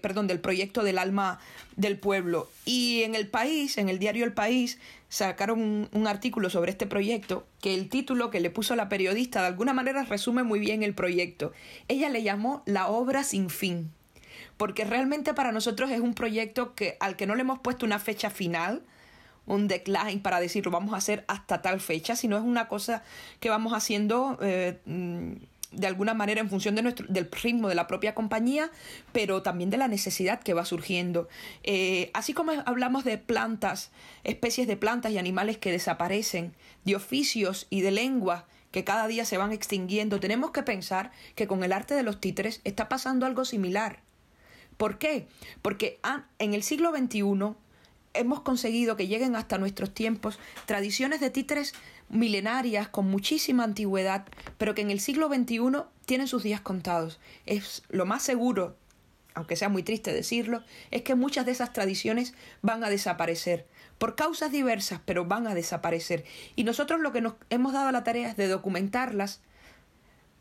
perdón, 0.00 0.26
del 0.26 0.40
proyecto 0.40 0.82
del 0.82 0.98
alma 0.98 1.38
del 1.76 1.98
pueblo. 1.98 2.48
Y 2.64 3.02
en 3.02 3.14
el 3.14 3.28
país, 3.28 3.78
en 3.78 3.88
el 3.88 3.98
diario 3.98 4.24
El 4.24 4.32
País, 4.32 4.78
sacaron 5.08 5.60
un, 5.60 5.88
un, 5.92 6.06
artículo 6.06 6.50
sobre 6.50 6.70
este 6.70 6.86
proyecto 6.86 7.46
que 7.60 7.74
el 7.74 7.88
título 7.88 8.30
que 8.30 8.40
le 8.40 8.50
puso 8.50 8.76
la 8.76 8.88
periodista 8.88 9.40
de 9.40 9.48
alguna 9.48 9.72
manera 9.72 10.04
resume 10.04 10.42
muy 10.42 10.60
bien 10.60 10.82
el 10.82 10.94
proyecto. 10.94 11.52
Ella 11.88 12.08
le 12.08 12.22
llamó 12.22 12.62
La 12.66 12.88
obra 12.88 13.24
sin 13.24 13.50
fin, 13.50 13.90
porque 14.56 14.84
realmente 14.84 15.34
para 15.34 15.52
nosotros 15.52 15.90
es 15.90 16.00
un 16.00 16.14
proyecto 16.14 16.74
que, 16.74 16.96
al 17.00 17.16
que 17.16 17.26
no 17.26 17.34
le 17.34 17.42
hemos 17.42 17.58
puesto 17.58 17.84
una 17.84 17.98
fecha 17.98 18.30
final, 18.30 18.82
un 19.46 19.68
decline 19.68 20.20
para 20.20 20.40
decirlo 20.40 20.70
vamos 20.70 20.94
a 20.94 20.98
hacer 20.98 21.24
hasta 21.28 21.62
tal 21.62 21.80
fecha, 21.80 22.16
sino 22.16 22.36
es 22.36 22.42
una 22.42 22.68
cosa 22.68 23.02
que 23.40 23.50
vamos 23.50 23.72
haciendo 23.72 24.38
eh, 24.40 24.80
mm, 24.84 25.32
de 25.72 25.86
alguna 25.86 26.14
manera 26.14 26.40
en 26.40 26.50
función 26.50 26.74
de 26.74 26.82
nuestro, 26.82 27.06
del 27.08 27.30
ritmo 27.30 27.68
de 27.68 27.74
la 27.74 27.86
propia 27.86 28.14
compañía, 28.14 28.70
pero 29.12 29.42
también 29.42 29.70
de 29.70 29.76
la 29.76 29.88
necesidad 29.88 30.40
que 30.40 30.54
va 30.54 30.64
surgiendo. 30.64 31.28
Eh, 31.62 32.10
así 32.12 32.32
como 32.32 32.52
hablamos 32.66 33.04
de 33.04 33.18
plantas, 33.18 33.90
especies 34.24 34.66
de 34.66 34.76
plantas 34.76 35.12
y 35.12 35.18
animales 35.18 35.58
que 35.58 35.70
desaparecen, 35.70 36.54
de 36.84 36.96
oficios 36.96 37.66
y 37.70 37.82
de 37.82 37.92
lengua 37.92 38.46
que 38.70 38.84
cada 38.84 39.06
día 39.08 39.24
se 39.24 39.36
van 39.38 39.52
extinguiendo, 39.52 40.20
tenemos 40.20 40.52
que 40.52 40.62
pensar 40.62 41.10
que 41.34 41.46
con 41.46 41.64
el 41.64 41.72
arte 41.72 41.94
de 41.94 42.02
los 42.02 42.20
títeres 42.20 42.60
está 42.64 42.88
pasando 42.88 43.26
algo 43.26 43.44
similar. 43.44 44.00
¿Por 44.76 44.98
qué? 44.98 45.26
Porque 45.60 46.00
en 46.38 46.54
el 46.54 46.62
siglo 46.62 46.90
XXI 46.96 47.54
hemos 48.14 48.40
conseguido 48.40 48.96
que 48.96 49.06
lleguen 49.06 49.36
hasta 49.36 49.58
nuestros 49.58 49.92
tiempos 49.92 50.38
tradiciones 50.66 51.20
de 51.20 51.30
títeres 51.30 51.74
milenarias 52.08 52.88
con 52.88 53.08
muchísima 53.08 53.64
antigüedad, 53.64 54.26
pero 54.58 54.74
que 54.74 54.82
en 54.82 54.90
el 54.90 55.00
siglo 55.00 55.28
XXI 55.28 55.82
tienen 56.06 56.28
sus 56.28 56.42
días 56.42 56.60
contados. 56.60 57.20
Es 57.46 57.82
lo 57.88 58.06
más 58.06 58.22
seguro, 58.22 58.76
aunque 59.34 59.56
sea 59.56 59.68
muy 59.68 59.82
triste 59.82 60.12
decirlo, 60.12 60.62
es 60.90 61.02
que 61.02 61.14
muchas 61.14 61.46
de 61.46 61.52
esas 61.52 61.72
tradiciones 61.72 62.34
van 62.62 62.82
a 62.84 62.90
desaparecer 62.90 63.66
por 63.98 64.16
causas 64.16 64.50
diversas, 64.50 65.00
pero 65.04 65.26
van 65.26 65.46
a 65.46 65.54
desaparecer. 65.54 66.24
Y 66.56 66.64
nosotros 66.64 67.00
lo 67.00 67.12
que 67.12 67.20
nos 67.20 67.34
hemos 67.50 67.72
dado 67.72 67.92
la 67.92 68.02
tarea 68.02 68.30
es 68.30 68.36
de 68.36 68.48
documentarlas 68.48 69.40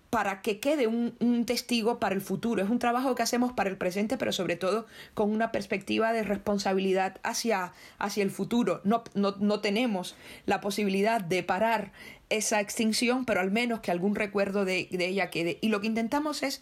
para 0.10 0.42
que 0.42 0.60
quede 0.60 0.88
un, 0.88 1.46
testigo 1.46 2.00
para 2.00 2.16
el 2.16 2.22
futuro. 2.22 2.64
Es 2.64 2.70
un 2.70 2.80
trabajo 2.80 3.16
que 3.16 3.24
hacemos 3.24 3.54
para 3.54 3.70
el 3.70 3.78
presente, 3.78 4.18
pero 4.18 4.32
sobre 4.32 4.56
todo 4.56 4.88
con 5.14 5.32
una 5.32 5.52
perspectiva 5.52 6.12
de 6.14 6.24
responsabilidad 6.24 7.20
hacia, 7.24 7.74
hacia 8.00 8.24
el 8.24 8.32
futuro. 8.32 8.82
No, 8.84 9.04
no, 9.14 9.60
tenemos 9.60 10.16
la 10.46 10.62
posibilidad 10.62 11.22
de 11.22 11.44
parar 11.44 11.92
esa 12.30 12.60
extinción, 12.60 13.26
pero 13.26 13.40
al 13.40 13.52
menos 13.52 13.82
que 13.82 13.92
algún 13.92 14.16
recuerdo 14.16 14.66
de, 14.66 14.88
de 14.92 15.08
ella 15.08 15.30
quede. 15.30 15.60
Y 15.62 15.70
lo 15.70 15.82
que 15.82 15.88
intentamos 15.88 16.42
es 16.44 16.62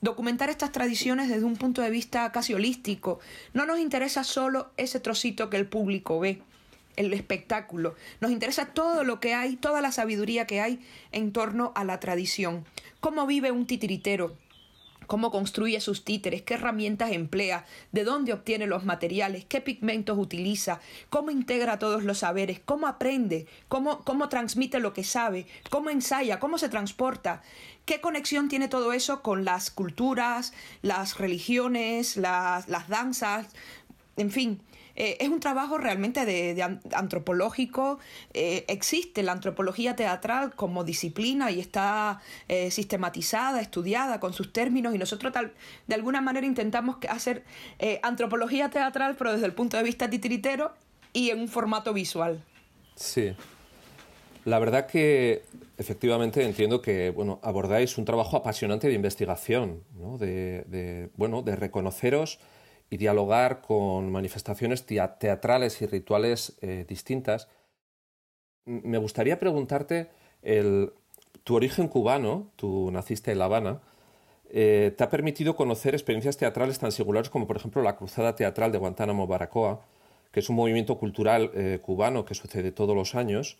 documentar 0.00 0.48
estas 0.48 0.72
tradiciones 0.72 1.28
desde 1.28 1.44
un 1.44 1.56
punto 1.56 1.82
de 1.82 1.90
vista 1.90 2.30
casi 2.32 2.54
holístico. 2.54 3.20
No 3.52 3.66
nos 3.66 3.78
interesa 3.78 4.24
solo 4.24 4.70
ese 4.76 5.00
trocito 5.00 5.50
que 5.50 5.58
el 5.58 5.66
público 5.66 6.18
ve 6.18 6.42
el 6.96 7.12
espectáculo. 7.12 7.94
Nos 8.20 8.30
interesa 8.30 8.66
todo 8.66 9.04
lo 9.04 9.20
que 9.20 9.34
hay, 9.34 9.56
toda 9.56 9.80
la 9.80 9.92
sabiduría 9.92 10.46
que 10.46 10.60
hay 10.60 10.80
en 11.12 11.32
torno 11.32 11.72
a 11.76 11.84
la 11.84 12.00
tradición. 12.00 12.64
Cómo 13.00 13.26
vive 13.26 13.50
un 13.50 13.66
titiritero, 13.66 14.36
cómo 15.06 15.30
construye 15.30 15.80
sus 15.80 16.04
títeres, 16.04 16.42
qué 16.42 16.54
herramientas 16.54 17.12
emplea, 17.12 17.64
de 17.92 18.04
dónde 18.04 18.32
obtiene 18.32 18.66
los 18.66 18.84
materiales, 18.84 19.44
qué 19.44 19.60
pigmentos 19.60 20.18
utiliza, 20.18 20.80
cómo 21.10 21.30
integra 21.30 21.78
todos 21.78 22.04
los 22.04 22.18
saberes, 22.18 22.60
cómo 22.64 22.86
aprende, 22.86 23.46
cómo, 23.68 24.00
cómo 24.04 24.28
transmite 24.28 24.80
lo 24.80 24.92
que 24.92 25.04
sabe, 25.04 25.46
cómo 25.70 25.90
ensaya, 25.90 26.38
cómo 26.38 26.58
se 26.58 26.68
transporta, 26.68 27.42
qué 27.84 28.00
conexión 28.00 28.48
tiene 28.48 28.68
todo 28.68 28.92
eso 28.92 29.22
con 29.22 29.44
las 29.44 29.70
culturas, 29.70 30.52
las 30.82 31.18
religiones, 31.18 32.16
las, 32.16 32.68
las 32.68 32.88
danzas, 32.88 33.48
en 34.16 34.30
fin, 34.30 34.60
eh, 34.96 35.18
es 35.20 35.28
un 35.28 35.40
trabajo 35.40 35.78
realmente 35.78 36.24
de, 36.24 36.60
antropológico. 36.92 37.98
Eh, 38.32 38.64
existe 38.68 39.22
la 39.22 39.32
antropología 39.32 39.94
teatral 39.94 40.54
como 40.54 40.84
disciplina 40.84 41.50
y 41.50 41.60
está 41.60 42.20
eh, 42.48 42.70
sistematizada, 42.70 43.60
estudiada 43.60 44.18
con 44.20 44.32
sus 44.32 44.52
términos 44.52 44.94
y 44.94 44.98
nosotros 44.98 45.32
tal, 45.32 45.52
de 45.86 45.94
alguna 45.94 46.20
manera 46.20 46.46
intentamos 46.46 46.96
hacer 47.08 47.44
antropología 48.02 48.70
teatral 48.70 49.16
pero 49.18 49.32
desde 49.32 49.46
el 49.46 49.52
punto 49.52 49.76
de 49.76 49.82
vista 49.82 50.08
titiritero 50.08 50.72
y 51.12 51.30
en 51.30 51.40
un 51.40 51.48
formato 51.48 51.92
visual. 51.92 52.42
Sí. 52.94 53.34
La 54.44 54.58
verdad 54.58 54.86
que 54.86 55.42
efectivamente 55.76 56.44
entiendo 56.44 56.80
que 56.80 57.10
bueno, 57.10 57.38
abordáis 57.42 57.98
un 57.98 58.04
trabajo 58.04 58.36
apasionante 58.36 58.88
de 58.88 58.94
investigación, 58.94 59.82
¿no? 59.98 60.18
de, 60.18 60.64
de, 60.68 61.10
bueno, 61.16 61.42
de 61.42 61.56
reconoceros 61.56 62.38
y 62.90 62.96
dialogar 62.96 63.60
con 63.60 64.10
manifestaciones 64.10 64.86
teatrales 64.86 65.82
y 65.82 65.86
rituales 65.86 66.56
eh, 66.60 66.84
distintas. 66.88 67.48
Me 68.64 68.98
gustaría 68.98 69.38
preguntarte, 69.38 70.08
el, 70.42 70.92
tu 71.44 71.56
origen 71.56 71.88
cubano, 71.88 72.50
tú 72.56 72.90
naciste 72.92 73.32
en 73.32 73.38
La 73.38 73.46
Habana, 73.46 73.80
eh, 74.50 74.94
te 74.96 75.02
ha 75.02 75.10
permitido 75.10 75.56
conocer 75.56 75.94
experiencias 75.94 76.36
teatrales 76.36 76.78
tan 76.78 76.92
singulares 76.92 77.30
como 77.30 77.48
por 77.48 77.56
ejemplo 77.56 77.82
la 77.82 77.96
Cruzada 77.96 78.36
Teatral 78.36 78.70
de 78.70 78.78
Guantánamo 78.78 79.26
Baracoa, 79.26 79.80
que 80.30 80.40
es 80.40 80.48
un 80.48 80.56
movimiento 80.56 80.98
cultural 80.98 81.50
eh, 81.54 81.80
cubano 81.82 82.24
que 82.24 82.34
sucede 82.34 82.70
todos 82.70 82.94
los 82.94 83.16
años, 83.16 83.58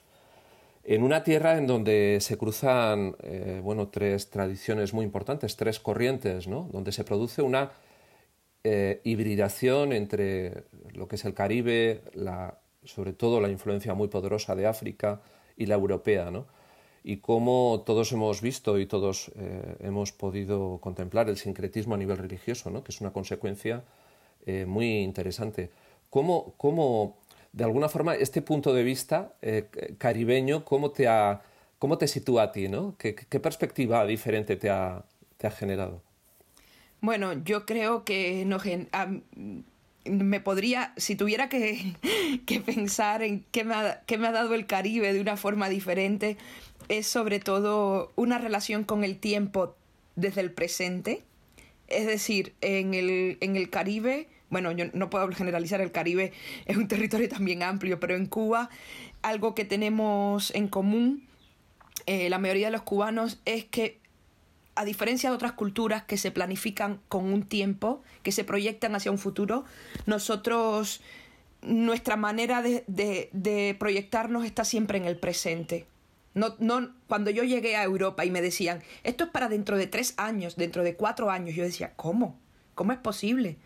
en 0.84 1.02
una 1.02 1.24
tierra 1.24 1.58
en 1.58 1.66
donde 1.66 2.18
se 2.20 2.38
cruzan 2.38 3.16
bueno, 3.64 3.88
tres 3.88 4.30
tradiciones 4.30 4.94
muy 4.94 5.04
importantes, 5.04 5.56
tres 5.56 5.80
corrientes, 5.80 6.46
¿no? 6.46 6.68
donde 6.70 6.92
se 6.92 7.02
produce 7.02 7.42
una 7.42 7.72
eh, 8.68 9.00
hibridación 9.04 9.92
entre 9.92 10.64
lo 10.92 11.06
que 11.06 11.14
es 11.14 11.24
el 11.24 11.34
Caribe, 11.34 12.02
sobre 12.82 13.12
todo 13.12 13.40
la 13.40 13.48
influencia 13.48 13.94
muy 13.94 14.08
poderosa 14.08 14.56
de 14.56 14.66
África 14.66 15.20
y 15.56 15.66
la 15.66 15.76
europea, 15.76 16.32
¿no? 16.32 16.46
y 17.04 17.18
cómo 17.18 17.84
todos 17.86 18.10
hemos 18.10 18.42
visto 18.42 18.80
y 18.80 18.86
todos 18.86 19.30
eh, 19.36 19.76
hemos 19.78 20.10
podido 20.10 20.80
contemplar 20.80 21.28
el 21.28 21.36
sincretismo 21.36 21.94
a 21.94 21.98
nivel 21.98 22.18
religioso, 22.18 22.68
¿no? 22.70 22.82
que 22.82 22.90
es 22.90 23.00
una 23.00 23.12
consecuencia 23.12 23.84
eh, 24.46 24.66
muy 24.66 24.98
interesante. 24.98 25.70
¿Cómo, 26.10 26.54
¿Cómo, 26.56 27.18
de 27.52 27.62
alguna 27.62 27.88
forma, 27.88 28.16
este 28.16 28.42
punto 28.42 28.74
de 28.74 28.82
vista 28.82 29.36
caribeño, 29.98 30.64
cómo 30.64 30.90
te, 30.90 31.06
ha, 31.06 31.40
cómo 31.78 31.98
te 31.98 32.08
sitúa 32.08 32.42
a 32.42 32.50
ti? 32.50 32.66
¿no? 32.66 32.96
¿Qué, 32.98 33.14
¿Qué, 33.14 33.38
perspectiva 33.38 34.04
diferente 34.04 34.56
te 34.56 34.70
ha 34.70 35.04
generado? 35.56 36.05
Bueno, 37.06 37.34
yo 37.44 37.66
creo 37.66 38.02
que 38.02 38.44
no, 38.46 38.58
me 40.06 40.40
podría, 40.40 40.92
si 40.96 41.14
tuviera 41.14 41.48
que, 41.48 41.94
pensar 42.66 43.22
en 43.22 43.44
qué 43.52 43.62
me, 43.62 43.76
ha, 43.76 44.02
qué 44.06 44.18
me 44.18 44.26
ha 44.26 44.32
dado 44.32 44.54
el 44.54 44.66
Caribe 44.66 45.12
de 45.12 45.20
una 45.20 45.36
forma 45.36 45.68
diferente, 45.68 46.36
es 46.88 47.06
sobre 47.06 47.38
todo 47.38 48.12
una 48.16 48.38
relación 48.38 48.82
con 48.82 49.04
el 49.04 49.18
tiempo 49.18 49.76
desde 50.16 50.40
el 50.40 50.50
presente. 50.50 51.22
Es 51.86 52.06
decir, 52.06 52.54
en 52.60 52.92
el, 52.92 53.38
en 53.40 53.54
el 53.54 53.70
Caribe, 53.70 54.26
bueno, 54.50 54.72
yo 54.72 54.86
no 54.92 55.08
puedo 55.08 55.30
generalizar, 55.30 55.80
el 55.80 55.92
Caribe 55.92 56.32
es 56.66 56.76
un 56.76 56.88
territorio 56.88 57.28
también 57.28 57.62
amplio, 57.62 58.00
pero 58.00 58.16
en 58.16 58.26
Cuba 58.26 58.68
algo 59.22 59.54
que 59.54 59.64
tenemos 59.64 60.52
en 60.56 60.66
común, 60.66 61.22
eh, 62.06 62.28
la 62.30 62.40
mayoría 62.40 62.66
de 62.66 62.72
los 62.72 62.82
cubanos, 62.82 63.38
es 63.44 63.64
que 63.64 64.00
a 64.76 64.84
diferencia 64.84 65.30
de 65.30 65.34
otras 65.34 65.52
culturas 65.52 66.04
que 66.04 66.18
se 66.18 66.30
planifican 66.30 67.00
con 67.08 67.32
un 67.32 67.42
tiempo, 67.42 68.02
que 68.22 68.30
se 68.30 68.44
proyectan 68.44 68.94
hacia 68.94 69.10
un 69.10 69.18
futuro, 69.18 69.64
nosotros, 70.04 71.00
nuestra 71.62 72.16
manera 72.16 72.62
de, 72.62 73.76
proyectarnos 73.78 74.44
está 74.44 74.64
siempre 74.64 74.98
en 74.98 75.06
el 75.06 75.18
presente. 75.18 75.86
No, 76.34 76.54
no, 76.58 76.90
cuando 77.08 77.30
yo 77.30 77.42
llegué 77.42 77.76
a 77.76 77.84
Europa 77.84 78.26
y 78.26 78.30
me 78.30 78.42
decían, 78.42 78.82
esto 79.02 79.24
es 79.24 79.30
para 79.30 79.48
dentro 79.48 79.78
de 79.78 79.86
tres 79.86 80.12
años, 80.18 80.56
dentro 80.56 80.84
de 80.84 80.94
cuatro 80.94 81.30
años, 81.30 81.56
yo 81.56 81.64
decía, 81.64 81.94
¿cómo? 81.96 82.38
¿Cómo 82.74 82.92
es 82.92 82.98
posible? 82.98 83.56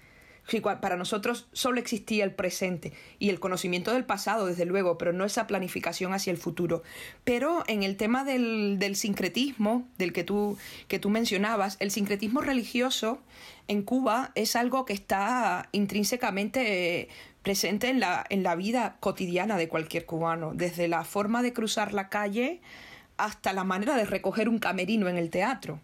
Para 0.61 0.97
nosotros 0.97 1.47
solo 1.53 1.79
existía 1.79 2.25
el 2.25 2.35
presente 2.35 2.93
y 3.19 3.31
el 3.31 3.39
conocimiento 3.39 3.93
del 3.93 4.05
pasado, 4.05 4.47
desde 4.47 4.65
luego, 4.65 4.99
pero 4.99 5.13
no 5.13 5.25
esa 5.25 5.47
planificación 5.47 6.13
hacia 6.13 6.33
el 6.33 6.37
futuro. 6.37 6.83
Pero 7.25 7.63
en 7.69 7.85
el 7.85 7.97
tema 7.97 8.25
del, 8.25 8.97
sincretismo, 8.97 9.89
del 9.99 10.13
que 10.13 10.25
tú, 10.25 10.59
que 10.89 10.99
tú 10.99 11.11
mencionabas, 11.11 11.77
el 11.79 11.91
sincretismo 11.91 12.41
religioso 12.41 13.21
en 13.69 13.83
Cuba 13.83 14.33
es 14.35 14.57
algo 14.57 14.85
que 14.85 14.93
está 14.93 15.69
intrínsecamente 15.73 17.09
presente 17.43 17.89
en 17.89 18.01
la, 18.01 18.27
en 18.29 18.43
la 18.43 18.57
vida 18.57 18.97
cotidiana 19.01 19.57
de 19.57 19.69
cualquier 19.69 20.05
cubano, 20.05 20.53
desde 20.55 20.89
la 20.89 21.05
forma 21.05 21.43
de 21.43 21.53
cruzar 21.53 21.95
la 21.95 22.09
calle 22.09 22.61
hasta 23.17 23.53
la 23.53 23.65
manera 23.65 23.97
de 23.97 24.05
recoger 24.05 24.49
un 24.49 24.59
camerino 24.59 25.09
en 25.09 25.17
el 25.17 25.31
teatro. 25.31 25.81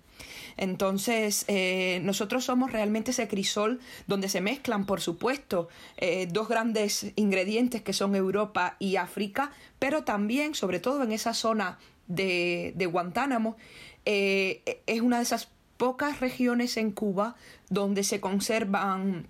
Entonces, 0.57 1.45
eh, 1.49 2.01
nosotros 2.03 2.45
somos 2.45 2.73
realmente 2.73 3.11
ese 3.11 3.29
crisol 3.29 3.81
donde 4.07 4.29
se 4.29 4.41
mezclan, 4.41 4.87
por 4.87 5.01
supuesto, 5.01 5.69
eh, 5.99 6.29
dos 6.31 6.49
grandes 6.49 7.13
ingredientes 7.17 7.83
que 7.83 7.93
son 7.93 8.15
Europa 8.15 8.77
y 8.79 8.97
África, 8.97 9.53
pero 9.79 10.05
también, 10.05 10.55
sobre 10.55 10.81
todo 10.81 11.03
en 11.03 11.13
esa 11.13 11.35
zona 11.35 11.79
de, 12.07 12.89
Guantánamo, 12.91 13.57
eh, 14.05 14.83
es 14.87 15.01
una 15.01 15.19
de 15.19 15.25
esas 15.25 15.49
pocas 15.77 16.21
regiones 16.21 16.77
en 16.77 16.93
Cuba 16.93 17.37
donde 17.69 18.03
se 18.03 18.21
conservan 18.21 19.29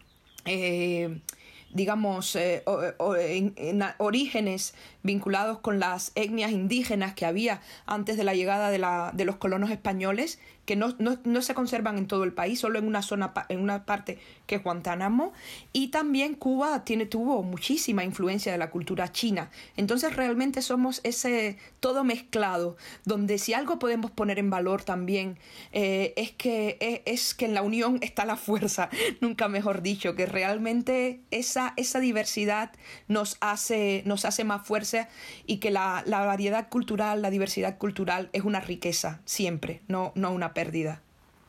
digamos, 1.70 2.37
en, 2.37 3.85
orígenes 3.99 4.75
vinculados 5.03 5.59
con 5.59 5.81
las 5.81 6.12
etnias 6.14 6.53
indígenas 6.53 7.14
que 7.14 7.27
había 7.27 7.61
antes 7.85 8.16
de 8.16 8.25
la 8.25 8.35
llegada 8.35 8.70
de, 8.70 8.79
la, 8.79 9.11
de 9.12 9.25
los 9.25 9.37
colonos 9.37 9.70
españoles, 9.70 10.38
que 10.66 10.76
no, 10.76 10.94
no, 10.98 11.42
se 11.42 11.55
conservan 11.55 11.96
en 11.98 12.07
todo 12.07 12.24
el 12.24 12.33
país, 12.33 12.61
solo 12.61 12.79
en 12.79 12.87
una 12.87 13.02
zona, 13.02 13.33
en 13.48 13.61
una 13.61 13.85
parte 13.87 14.18
que 14.46 14.57
es 14.57 14.62
Guantánamo. 14.62 15.33
Y 15.72 15.88
también 15.88 16.35
Cuba 16.35 16.85
tiene, 16.85 17.07
tuvo 17.07 17.42
muchísima 17.42 18.05
influencia 18.05 18.52
de 18.52 18.59
la 18.59 18.70
cultura 18.70 19.11
china. 19.11 19.50
Entonces 19.76 20.14
realmente 20.14 20.62
somos 20.62 21.00
ese 21.05 21.57
todo 21.81 22.05
mezclado, 22.05 22.76
donde 23.05 23.38
si 23.38 23.55
algo 23.55 23.79
podemos 23.79 24.11
poner 24.11 24.38
en 24.38 24.50
valor 24.50 24.83
también 24.83 25.38
eh, 25.72 26.12
es, 26.16 26.33
que, 26.33 26.76
es, 26.81 27.00
es 27.07 27.35
que 27.35 27.46
en 27.46 27.55
la 27.55 27.62
unión 27.62 27.98
está 28.02 28.26
la 28.26 28.37
fuerza, 28.37 28.90
nunca 29.20 29.48
mejor 29.48 29.83
dicho, 29.83 30.14
que 30.14 30.26
realmente 30.26 31.20
esa 31.31 31.57
esa, 31.76 32.00
diversidad 32.00 32.72
nos 33.09 33.37
hace, 33.40 34.02
nos 34.05 34.24
hace 34.24 34.44
más 34.44 34.66
fuerza 34.66 35.09
y 35.46 35.59
que 35.59 35.70
la, 35.70 36.05
variedad 36.07 36.68
cultural, 36.68 37.22
la 37.22 37.31
diversidad 37.31 37.79
cultural 37.79 38.29
es 38.33 38.44
una 38.44 38.61
riqueza 38.61 39.20
siempre, 39.24 39.83
no, 39.88 40.12
no 40.14 40.31
una 40.31 40.52
pérdida. 40.57 41.03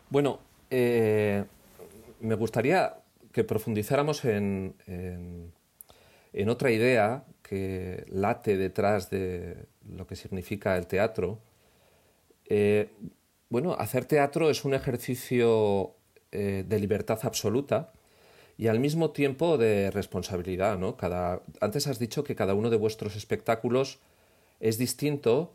Bueno, 0.09 0.39
eh, 0.69 1.45
me 2.19 2.35
gustaría 2.35 2.97
que 3.31 3.43
profundizáramos 3.43 4.25
en, 4.25 4.75
en, 6.33 6.49
otra 6.49 6.71
idea 6.71 7.23
que 7.41 8.03
late 8.09 8.57
detrás 8.57 9.09
de 9.09 9.65
lo 9.87 10.05
que 10.05 10.15
significa 10.15 10.77
el 10.77 10.87
teatro. 10.87 11.39
Eh, 12.49 12.89
bueno, 13.49 13.73
hacer 13.79 14.05
teatro 14.05 14.49
es 14.49 14.65
un 14.65 14.73
ejercicio 14.73 15.95
eh, 16.31 16.65
de 16.67 16.79
libertad 16.79 17.19
absoluta 17.23 17.93
y 18.57 18.67
al 18.67 18.79
mismo 18.79 19.11
tiempo 19.11 19.57
de 19.57 19.91
responsabilidad. 19.91 20.77
¿no? 20.77 20.97
Cada, 20.97 21.41
antes 21.61 21.87
has 21.87 21.99
dicho 21.99 22.23
que 22.23 22.35
cada 22.35 22.53
uno 22.55 22.69
de 22.69 22.77
vuestros 22.77 23.15
espectáculos 23.15 23.99
es 24.59 24.77
distinto, 24.77 25.51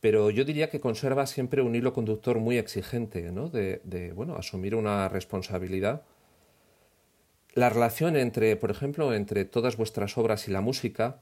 pero 0.00 0.30
yo 0.30 0.44
diría 0.44 0.70
que 0.70 0.80
conserva 0.80 1.26
siempre 1.26 1.62
un 1.62 1.74
hilo 1.74 1.92
conductor 1.92 2.38
muy 2.38 2.58
exigente, 2.58 3.32
¿no? 3.32 3.48
de, 3.48 4.12
bueno, 4.14 4.36
asumir 4.36 4.74
una 4.74 5.08
responsabilidad. 5.08 6.02
La 7.54 7.70
relación 7.70 8.16
entre, 8.16 8.56
por 8.56 8.70
ejemplo, 8.70 9.14
entre 9.14 9.44
todas 9.44 9.76
vuestras 9.76 10.18
obras 10.18 10.46
y 10.48 10.50
la 10.50 10.60
música, 10.60 11.20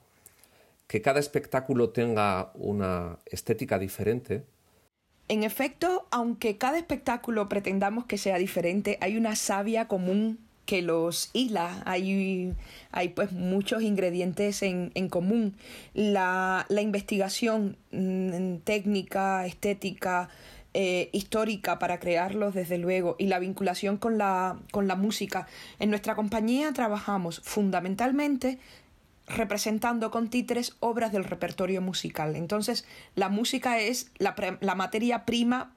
que 0.87 1.01
cada 1.01 1.21
espectáculo 1.21 1.91
tenga 1.91 2.51
una 2.55 3.19
estética 3.27 3.79
diferente, 3.79 4.45
en 5.29 5.43
efecto, 5.43 6.07
aunque 6.11 6.59
cada 6.59 6.77
espectáculo 6.77 7.49
pretendamos 7.49 8.05
que 8.05 8.19
sea 8.19 8.37
diferente, 8.37 8.99
hay 9.01 9.17
una 9.17 9.37
savia 9.37 9.89
común 9.89 10.44
que 10.67 10.83
los 10.83 11.31
hila. 11.33 11.83
Hay, 11.87 12.55
hay 12.91 13.09
pues 13.11 13.33
muchos 13.33 13.83
ingredientes 13.83 14.63
en, 14.63 14.91
en 14.95 15.09
común. 15.09 15.57
La, 15.95 16.67
la 16.69 16.81
investigación 16.81 17.77
mm, 17.93 18.57
técnica, 18.65 19.47
estética, 19.47 20.29
eh, 20.77 21.09
histórica 21.13 21.79
para 21.79 22.01
crearlos, 22.01 22.53
desde 22.53 22.79
luego, 22.79 23.15
y 23.17 23.29
la 23.29 23.39
vinculación 23.39 23.97
con 23.97 24.19
la, 24.19 24.59
con 24.73 24.89
la 24.89 24.97
música. 24.97 25.47
En 25.79 25.91
nuestra 25.91 26.17
compañía 26.17 26.73
trabajamos 26.73 27.41
fundamentalmente 27.45 28.59
representando 29.29 30.11
con 30.11 30.29
títeres 30.29 30.75
obras 30.81 31.13
del 31.13 31.25
repertorio 31.25 31.81
musical. 31.81 32.35
Entonces, 32.37 32.85
la 33.15 33.29
música 33.29 33.79
es 33.79 34.11
la, 34.19 34.35
la 34.61 34.75
materia 34.75 35.25
prima 35.25 35.73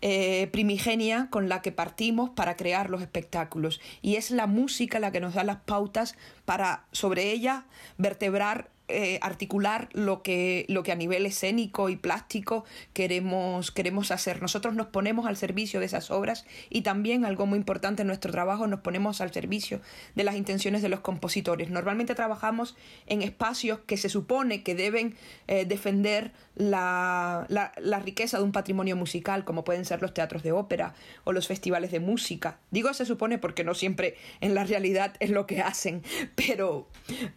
eh, 0.00 0.48
primigenia 0.52 1.28
con 1.30 1.48
la 1.48 1.60
que 1.62 1.72
partimos 1.72 2.30
para 2.30 2.56
crear 2.56 2.90
los 2.90 3.02
espectáculos. 3.02 3.80
Y 4.00 4.16
es 4.16 4.30
la 4.30 4.46
música 4.46 5.00
la 5.00 5.10
que 5.10 5.20
nos 5.20 5.34
da 5.34 5.44
las 5.44 5.58
pautas 5.58 6.16
para 6.44 6.84
sobre 6.92 7.32
ella 7.32 7.66
vertebrar 7.96 8.70
eh, 8.88 9.18
articular 9.22 9.88
lo 9.92 10.22
que, 10.22 10.64
lo 10.68 10.82
que 10.82 10.92
a 10.92 10.94
nivel 10.94 11.26
escénico 11.26 11.88
y 11.88 11.96
plástico 11.96 12.64
queremos, 12.92 13.70
queremos 13.70 14.10
hacer. 14.10 14.40
Nosotros 14.40 14.74
nos 14.74 14.86
ponemos 14.86 15.26
al 15.26 15.36
servicio 15.36 15.80
de 15.80 15.86
esas 15.86 16.10
obras 16.10 16.46
y 16.70 16.82
también, 16.82 17.24
algo 17.24 17.46
muy 17.46 17.58
importante 17.58 18.02
en 18.02 18.08
nuestro 18.08 18.32
trabajo, 18.32 18.66
nos 18.66 18.80
ponemos 18.80 19.20
al 19.20 19.32
servicio 19.32 19.80
de 20.14 20.24
las 20.24 20.36
intenciones 20.36 20.82
de 20.82 20.88
los 20.88 21.00
compositores. 21.00 21.70
Normalmente 21.70 22.14
trabajamos 22.14 22.76
en 23.06 23.22
espacios 23.22 23.80
que 23.86 23.96
se 23.96 24.08
supone 24.08 24.62
que 24.62 24.74
deben 24.74 25.16
eh, 25.46 25.64
defender 25.64 26.32
la, 26.54 27.46
la, 27.48 27.72
la 27.78 28.00
riqueza 28.00 28.38
de 28.38 28.44
un 28.44 28.52
patrimonio 28.52 28.96
musical, 28.96 29.44
como 29.44 29.64
pueden 29.64 29.84
ser 29.84 30.02
los 30.02 30.14
teatros 30.14 30.42
de 30.42 30.52
ópera 30.52 30.94
o 31.24 31.32
los 31.32 31.46
festivales 31.46 31.90
de 31.90 32.00
música. 32.00 32.58
Digo 32.70 32.92
se 32.94 33.04
supone 33.04 33.38
porque 33.38 33.64
no 33.64 33.74
siempre 33.74 34.16
en 34.40 34.54
la 34.54 34.64
realidad 34.64 35.14
es 35.20 35.30
lo 35.30 35.46
que 35.46 35.60
hacen, 35.60 36.02
pero, 36.34 36.88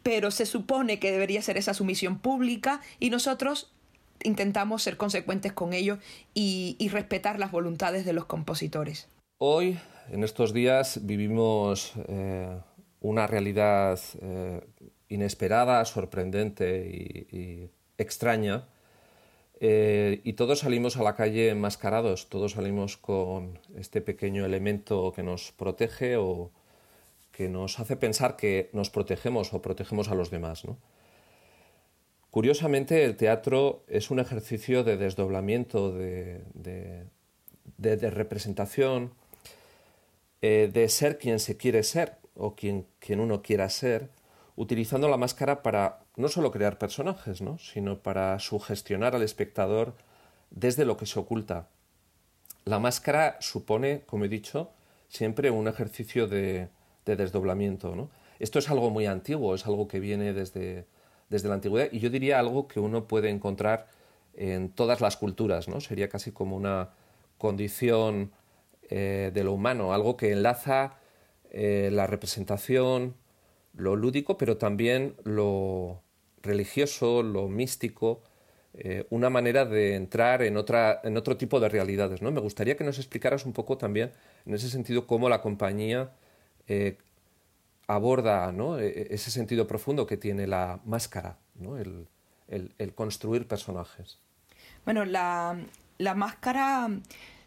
pero 0.04 0.32
se 0.32 0.46
supone 0.46 1.00
que 1.00 1.12
debería 1.12 1.41
ser 1.42 1.58
esa 1.58 1.74
sumisión 1.74 2.20
pública 2.20 2.82
y 3.00 3.10
nosotros 3.10 3.72
intentamos 4.24 4.84
ser 4.84 4.98
consecuentes 4.98 5.54
con 5.54 5.74
ello 5.74 5.98
y, 6.34 6.78
respetar 6.92 7.40
las 7.40 7.52
voluntades 7.52 8.06
de 8.06 8.14
los 8.14 8.26
compositores. 8.26 9.08
Hoy, 9.38 9.80
en 10.12 10.24
estos 10.24 10.54
días, 10.54 11.00
vivimos 11.06 11.94
eh, 12.08 12.58
una 13.00 13.28
realidad 13.28 14.00
eh, 14.22 14.62
inesperada, 15.10 15.84
sorprendente 15.86 17.28
y, 17.32 17.70
extraña. 17.98 18.68
Eh, 19.60 20.22
y 20.24 20.34
todos 20.34 20.60
salimos 20.60 20.98
a 20.98 21.04
la 21.04 21.16
calle 21.16 21.50
enmascarados, 21.50 22.30
todos 22.30 22.54
salimos 22.54 22.98
con 22.98 23.60
este 23.78 24.02
pequeño 24.02 24.44
elemento 24.44 25.14
que 25.16 25.22
nos 25.22 25.52
protege 25.52 26.18
o 26.18 26.50
que 27.32 27.48
nos 27.48 27.80
hace 27.80 27.96
pensar 27.96 28.38
que 28.38 28.72
nos 28.74 28.90
protegemos 28.90 29.54
o 29.54 29.62
protegemos 29.62 30.10
a 30.10 30.16
los 30.16 30.32
demás. 30.32 30.66
¿no? 30.66 30.78
Curiosamente, 32.32 33.04
el 33.04 33.18
teatro 33.18 33.84
es 33.90 34.10
un 34.10 34.20
ejercicio 34.20 34.86
de 34.86 34.96
desdoblamiento, 34.96 35.92
de, 35.92 37.10
representación, 37.78 39.12
eh, 40.42 40.72
de 40.74 40.88
ser 40.88 41.18
quien 41.18 41.42
se 41.42 41.58
quiere 41.58 41.84
ser 41.84 42.16
o 42.36 42.56
quien, 42.56 42.88
uno 43.10 43.42
quiera 43.42 43.70
ser, 43.70 44.10
utilizando 44.56 45.10
la 45.10 45.18
máscara 45.18 45.62
para 45.62 46.00
no 46.16 46.30
solo 46.30 46.52
crear 46.52 46.78
personajes, 46.78 47.42
¿no? 47.42 47.58
sino 47.58 48.00
para 48.00 48.40
sugestionar 48.40 49.14
al 49.14 49.24
espectador 49.24 49.94
desde 50.52 50.86
lo 50.86 50.96
que 50.96 51.08
se 51.08 51.20
oculta. 51.20 51.68
La 52.64 52.80
máscara 52.80 53.38
supone, 53.42 54.04
como 54.06 54.24
he 54.24 54.30
dicho, 54.30 54.72
siempre 55.10 55.52
un 55.52 55.68
ejercicio 55.68 56.28
de, 56.28 56.70
desdoblamiento. 57.04 58.10
Esto 58.40 58.60
es 58.60 58.70
algo 58.70 58.90
muy 58.90 59.06
antiguo, 59.06 59.54
es 59.54 59.66
algo 59.66 59.90
que 59.90 60.00
viene 60.00 60.32
desde, 60.32 60.86
desde 61.32 61.48
la 61.48 61.56
antigüedad 61.56 61.88
y 61.92 62.00
yo 62.00 62.10
diría 62.10 62.38
algo 62.38 62.68
que 62.68 62.80
uno 62.80 63.08
puede 63.08 63.30
encontrar 63.30 63.88
en 64.36 64.70
todas 64.70 65.02
las 65.02 65.18
culturas, 65.18 65.68
¿no? 65.68 65.80
Sería 65.80 66.10
casi 66.10 66.32
como 66.32 66.56
una 66.58 66.90
condición 67.38 68.32
eh, 68.90 69.32
de 69.34 69.44
lo 69.44 69.54
humano, 69.54 69.94
algo 69.94 70.18
que 70.18 70.32
enlaza 70.32 70.98
eh, 71.50 71.90
la 71.92 72.06
representación, 72.06 73.16
lo 73.74 73.96
lúdico, 73.96 74.38
pero 74.38 74.58
también 74.58 75.16
lo 75.24 76.02
religioso, 76.44 77.24
lo 77.24 77.48
místico, 77.48 78.22
eh, 78.74 79.06
una 79.10 79.30
manera 79.30 79.64
de 79.66 79.96
entrar 79.96 80.42
en, 80.42 80.58
otra, 80.58 81.00
en 81.04 81.16
otro 81.16 81.38
tipo 81.38 81.62
de 81.62 81.70
realidades. 81.70 82.22
¿no? 82.22 82.32
Me 82.32 82.42
gustaría 82.42 82.76
que 82.76 82.84
nos 82.84 82.98
explicaras 83.00 83.46
un 83.46 83.54
poco 83.54 83.78
también, 83.78 84.12
en 84.46 84.54
ese 84.54 84.70
sentido, 84.70 85.08
cómo 85.08 85.30
la 85.30 85.42
compañía 85.42 86.12
aborda. 87.96 88.54
E, 88.80 88.86
e, 88.86 89.08
ese 89.16 89.32
sentido 89.32 89.68
profundo 89.68 90.06
que 90.06 90.18
tiene 90.18 90.48
la 90.48 90.80
máscara, 90.86 91.38
¿no? 91.56 91.78
el, 91.78 92.08
construir 92.96 93.48
personajes. 93.48 94.20
Bueno, 94.84 95.06
la, 95.06 95.58
la, 95.98 96.16
máscara, 96.16 96.90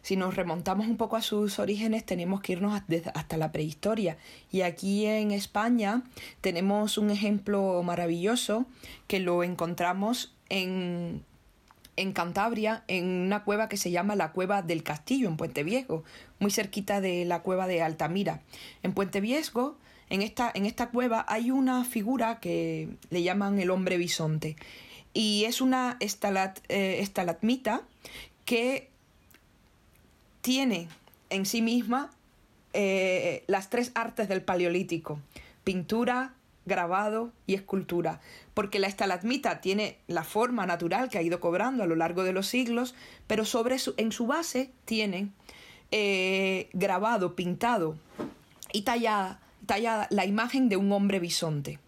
si 0.01 0.15
nos 0.15 0.35
remontamos 0.35 0.87
un 0.87 0.97
poco 0.97 1.15
a 1.15 1.21
sus 1.21 1.59
orígenes, 1.59 2.05
tenemos 2.05 2.41
que 2.41 2.53
irnos 2.53 2.81
hasta 3.13 3.37
la 3.37 3.51
prehistoria. 3.51 4.17
Y 4.51 4.61
aquí 4.61 5.05
en 5.05 5.31
España 5.31 6.03
tenemos 6.41 6.97
un 6.97 7.11
ejemplo 7.11 7.81
maravilloso 7.83 8.65
que 9.07 9.19
lo 9.19 9.43
encontramos 9.43 10.33
en, 10.49 11.23
en 11.97 12.13
Cantabria, 12.13 12.83
en 12.87 13.05
una 13.05 13.43
cueva 13.43 13.69
que 13.69 13.77
se 13.77 13.91
llama 13.91 14.15
la 14.15 14.31
Cueva 14.31 14.61
del 14.61 14.83
Castillo, 14.83 15.27
en 15.27 15.37
Puente 15.37 15.63
Viejo, 15.63 16.03
muy 16.39 16.51
cerquita 16.51 17.01
de 17.01 17.25
la 17.25 17.41
cueva 17.41 17.67
de 17.67 17.81
Altamira. 17.81 18.41
En 18.83 18.93
Puente 18.93 19.21
Viejo 19.21 19.77
en 20.09 20.21
esta, 20.21 20.51
en 20.53 20.65
esta 20.65 20.89
cueva 20.89 21.25
hay 21.27 21.51
una 21.51 21.83
figura 21.83 22.39
que 22.39 22.89
le 23.09 23.23
llaman 23.23 23.59
el 23.59 23.71
hombre 23.71 23.97
bisonte. 23.97 24.55
Y 25.13 25.45
es 25.45 25.61
una 25.61 25.97
estalat, 25.99 26.59
eh, 26.69 26.97
estalatmita 26.99 27.83
que 28.43 28.89
tiene 30.41 30.87
en 31.29 31.45
sí 31.45 31.61
misma 31.61 32.11
eh, 32.73 33.43
las 33.47 33.69
tres 33.69 33.91
artes 33.95 34.27
del 34.27 34.41
paleolítico, 34.41 35.19
pintura, 35.63 36.33
grabado 36.65 37.31
y 37.47 37.53
escultura, 37.53 38.19
porque 38.53 38.79
la 38.79 38.87
estalatmita 38.87 39.61
tiene 39.61 39.97
la 40.07 40.23
forma 40.23 40.65
natural 40.65 41.09
que 41.09 41.17
ha 41.17 41.21
ido 41.21 41.39
cobrando 41.39 41.83
a 41.83 41.87
lo 41.87 41.95
largo 41.95 42.23
de 42.23 42.33
los 42.33 42.47
siglos, 42.47 42.95
pero 43.27 43.45
sobre 43.45 43.79
su, 43.79 43.93
en 43.97 44.11
su 44.11 44.27
base 44.27 44.71
tiene 44.83 45.29
eh, 45.91 46.69
grabado, 46.73 47.35
pintado 47.35 47.97
y 48.73 48.81
tallada 48.81 49.39
tallada 49.65 50.07
la 50.09 50.25
imagen 50.25 50.69
de 50.69 50.77
un 50.77 50.91
hombre 50.91 51.19
bisonte. 51.19 51.79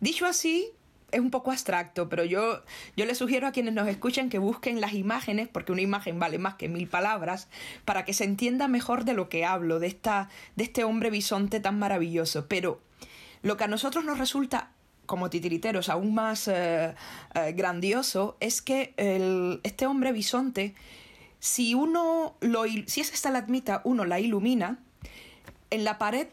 Dicho 0.00 0.26
así, 0.26 0.72
es 1.12 1.20
un 1.20 1.30
poco 1.30 1.50
abstracto, 1.50 2.08
pero 2.08 2.24
yo, 2.24 2.62
yo 2.96 3.06
les 3.06 3.18
sugiero 3.18 3.46
a 3.46 3.52
quienes 3.52 3.74
nos 3.74 3.88
escuchen 3.88 4.30
que 4.30 4.38
busquen 4.38 4.80
las 4.80 4.94
imágenes, 4.94 5.48
porque 5.48 5.72
una 5.72 5.82
imagen 5.82 6.18
vale 6.18 6.38
más 6.38 6.54
que 6.54 6.68
mil 6.68 6.88
palabras, 6.88 7.48
para 7.84 8.04
que 8.04 8.14
se 8.14 8.24
entienda 8.24 8.68
mejor 8.68 9.04
de 9.04 9.14
lo 9.14 9.28
que 9.28 9.44
hablo, 9.44 9.78
de, 9.78 9.88
esta, 9.88 10.28
de 10.56 10.64
este 10.64 10.84
hombre 10.84 11.10
bisonte 11.10 11.60
tan 11.60 11.78
maravilloso. 11.78 12.46
Pero 12.46 12.80
lo 13.42 13.56
que 13.56 13.64
a 13.64 13.68
nosotros 13.68 14.04
nos 14.04 14.18
resulta 14.18 14.72
como 15.06 15.28
titiriteros 15.28 15.88
aún 15.88 16.14
más 16.14 16.46
eh, 16.46 16.94
eh, 17.34 17.52
grandioso 17.52 18.36
es 18.38 18.62
que 18.62 18.94
este 19.64 19.86
hombre 19.86 20.12
bisonte, 20.12 20.74
si 21.40 21.74
uno 21.74 22.36
lo, 22.40 22.64
si 22.64 23.00
esa 23.00 23.14
estalagmita 23.14 23.80
uno 23.84 24.04
la 24.04 24.20
ilumina, 24.20 24.78
en 25.70 25.84
la 25.84 25.98
pared 25.98 26.28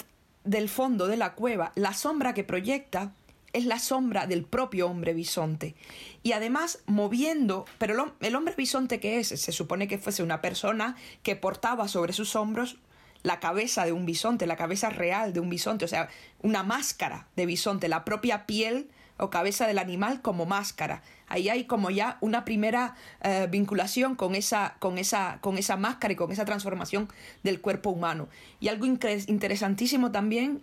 del 0.48 0.70
fondo 0.70 1.08
de 1.08 1.18
la 1.18 1.34
cueva, 1.34 1.72
la 1.76 1.94
sombra 1.94 2.34
que 2.34 2.44
proyecta 2.44 3.14
es 3.54 3.66
la 3.66 3.80
sombra 3.80 4.28
del 4.28 4.44
propio 4.44 4.88
hombre 4.88 5.14
bisonte. 5.14 5.76
Y 6.24 6.32
además 6.32 6.80
moviendo, 6.86 7.66
pero 7.78 8.16
el, 8.20 8.36
hombre 8.36 8.54
bisonte 8.56 9.00
que 9.00 9.20
es, 9.20 9.28
se 9.28 9.52
supone 9.52 9.88
que 9.88 9.98
fuese 9.98 10.24
una 10.24 10.42
persona 10.42 10.96
que 11.24 11.36
portaba 11.36 11.88
sobre 11.88 12.14
sus 12.14 12.36
hombros 12.36 12.78
la 13.24 13.40
cabeza 13.40 13.86
de 13.86 13.92
un 13.92 14.06
bisonte, 14.06 14.48
la 14.48 14.56
cabeza 14.56 14.90
real 14.90 15.34
de 15.34 15.40
un 15.40 15.50
bisonte, 15.50 15.86
o 15.86 15.88
sea, 15.88 16.08
una 16.42 16.64
máscara 16.64 17.28
de 17.36 17.46
bisonte, 17.46 17.88
la 17.88 18.06
propia 18.06 18.46
piel 18.46 18.90
o 19.18 19.30
cabeza 19.30 19.68
del 19.68 19.80
animal 19.80 20.22
como 20.22 20.46
máscara. 20.46 21.02
Ahí 21.28 21.50
hay 21.50 21.66
como 21.66 21.90
ya 21.90 22.18
una 22.22 22.46
primera 22.46 22.96
eh, 23.22 23.48
vinculación 23.50 24.16
con 24.16 24.36
esa, 24.36 24.76
con, 24.80 24.98
esa, 24.98 25.40
con 25.42 25.58
esa 25.58 25.76
máscara 25.76 26.14
y 26.14 26.16
con 26.16 26.32
esa 26.32 26.46
transformación 26.46 27.10
del 27.44 27.60
cuerpo 27.60 27.90
humano. 27.90 28.30
Y 28.60 28.70
algo 28.70 28.86
interesantísimo 28.86 30.12
también 30.12 30.62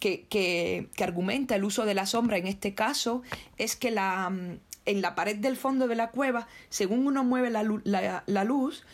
que, 0.00 0.26
que, 0.28 0.88
argumenta 1.02 1.56
el 1.56 1.64
uso 1.64 1.84
de 1.84 1.94
la 1.94 2.06
sombra 2.06 2.36
en 2.36 2.46
este 2.46 2.74
caso 2.74 3.22
es 3.58 3.76
que 3.76 3.90
la, 3.90 4.30
mm, 4.30 4.58
en 4.86 5.02
la 5.02 5.14
pared 5.14 5.36
del 5.36 5.56
fondo 5.56 5.88
de 5.88 5.94
la 5.94 6.10
cueva, 6.10 6.48
según 6.68 7.06
uno 7.06 7.24
mueve 7.24 7.50
la, 7.50 8.22
la, 8.26 8.44
luz, 8.44 8.84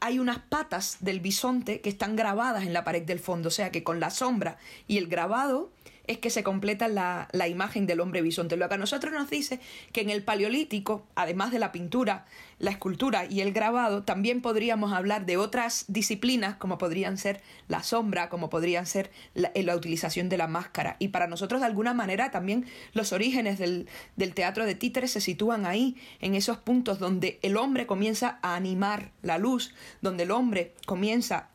hay 0.00 0.18
unas 0.18 0.38
patas 0.38 0.98
del 1.00 1.20
bisonte 1.20 1.80
que 1.80 1.88
están 1.88 2.16
grabadas 2.16 2.64
en 2.64 2.72
la 2.72 2.84
pared 2.84 3.02
del 3.02 3.20
fondo, 3.20 3.48
o 3.48 3.52
sea 3.52 3.70
que 3.70 3.82
con 3.84 4.00
la 4.00 4.10
sombra 4.10 4.58
y 4.86 4.98
el 4.98 5.06
grabado 5.06 5.70
es 6.06 6.18
que 6.18 6.30
se 6.30 6.42
completa 6.42 6.88
la, 6.88 7.28
la, 7.32 7.48
imagen 7.48 7.86
del 7.86 8.00
hombre 8.00 8.22
bisonte. 8.22 8.56
Lo 8.56 8.68
que 8.68 8.74
a 8.74 8.78
nosotros 8.78 9.12
nos 9.12 9.30
dice 9.30 9.60
que 9.92 10.00
en 10.00 10.10
el 10.10 10.22
paleolítico, 10.22 11.06
además 11.14 11.50
de 11.50 11.58
la 11.58 11.72
pintura, 11.72 12.26
la 12.58 12.70
escultura 12.70 13.24
y 13.26 13.40
el 13.40 13.52
grabado, 13.52 14.02
también 14.02 14.42
podríamos 14.42 14.92
hablar 14.92 15.26
de 15.26 15.36
otras 15.36 15.84
disciplinas 15.88 16.56
como 16.56 16.78
podrían 16.78 17.18
ser 17.18 17.40
la 17.68 17.82
sombra, 17.82 18.28
como 18.28 18.50
podrían 18.50 18.86
ser 18.86 19.10
la, 19.34 19.50
la 19.54 19.76
utilización 19.76 20.28
de 20.28 20.38
la 20.38 20.46
máscara. 20.46 20.96
Y 20.98 21.08
para 21.08 21.26
nosotros 21.26 21.60
de 21.60 21.66
alguna 21.66 21.94
manera 21.94 22.30
también 22.30 22.66
los 22.92 23.12
orígenes 23.12 23.58
del, 23.58 23.88
del 24.16 24.34
teatro 24.34 24.66
de 24.66 24.74
títeres 24.74 25.12
se 25.12 25.20
sitúan 25.20 25.66
ahí, 25.66 25.96
en 26.20 26.34
esos 26.34 26.58
puntos 26.58 26.98
donde 26.98 27.38
el 27.42 27.56
hombre 27.56 27.86
comienza 27.86 28.38
a 28.42 28.56
animar 28.56 29.12
la 29.22 29.38
luz, 29.38 29.74
donde 30.02 30.24
el 30.24 30.30
hombre 30.30 30.74
comienza 30.86 31.48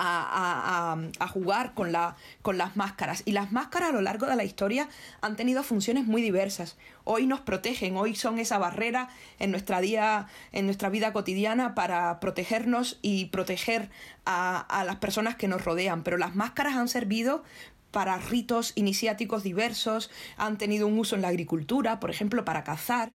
a, 0.00 1.28
jugar 1.28 1.74
con, 1.74 1.92
la, 1.92 2.16
con 2.42 2.58
las 2.58 2.76
máscaras. 2.76 3.22
Y 3.24 3.32
las 3.32 3.52
máscaras 3.52 3.90
a 3.90 3.92
lo 3.92 4.00
largo 4.00 4.26
de 4.26 4.36
la 4.36 4.44
historia 4.44 4.88
han 5.20 5.36
tenido 5.36 5.62
funciones 5.62 6.06
muy 6.06 6.22
diversas. 6.22 6.76
Hoy 7.04 7.26
nos 7.26 7.40
protegen, 7.40 7.96
hoy 7.96 8.14
son 8.14 8.38
esa 8.38 8.58
barrera 8.58 9.08
en 9.38 9.50
nuestra, 9.50 9.80
día, 9.80 10.26
en 10.52 10.66
nuestra 10.66 10.88
vida 10.88 11.12
cotidiana 11.12 11.74
para 11.74 12.20
protegernos 12.20 12.98
y 13.02 13.26
proteger 13.26 13.90
a, 14.24 14.58
a 14.58 14.84
las 14.84 14.96
personas 14.96 15.36
que 15.36 15.48
nos 15.48 15.64
rodean. 15.64 16.02
Pero 16.02 16.16
las 16.16 16.34
máscaras 16.34 16.76
han 16.76 16.88
servido 16.88 17.42
para 17.90 18.16
ritos 18.18 18.72
iniciáticos 18.76 19.42
diversos, 19.42 20.10
han 20.36 20.58
tenido 20.58 20.86
un 20.86 20.98
uso 20.98 21.16
en 21.16 21.22
la 21.22 21.28
agricultura, 21.28 22.00
por 22.00 22.10
ejemplo, 22.10 22.44
para 22.44 22.64
cazar. 22.64 23.12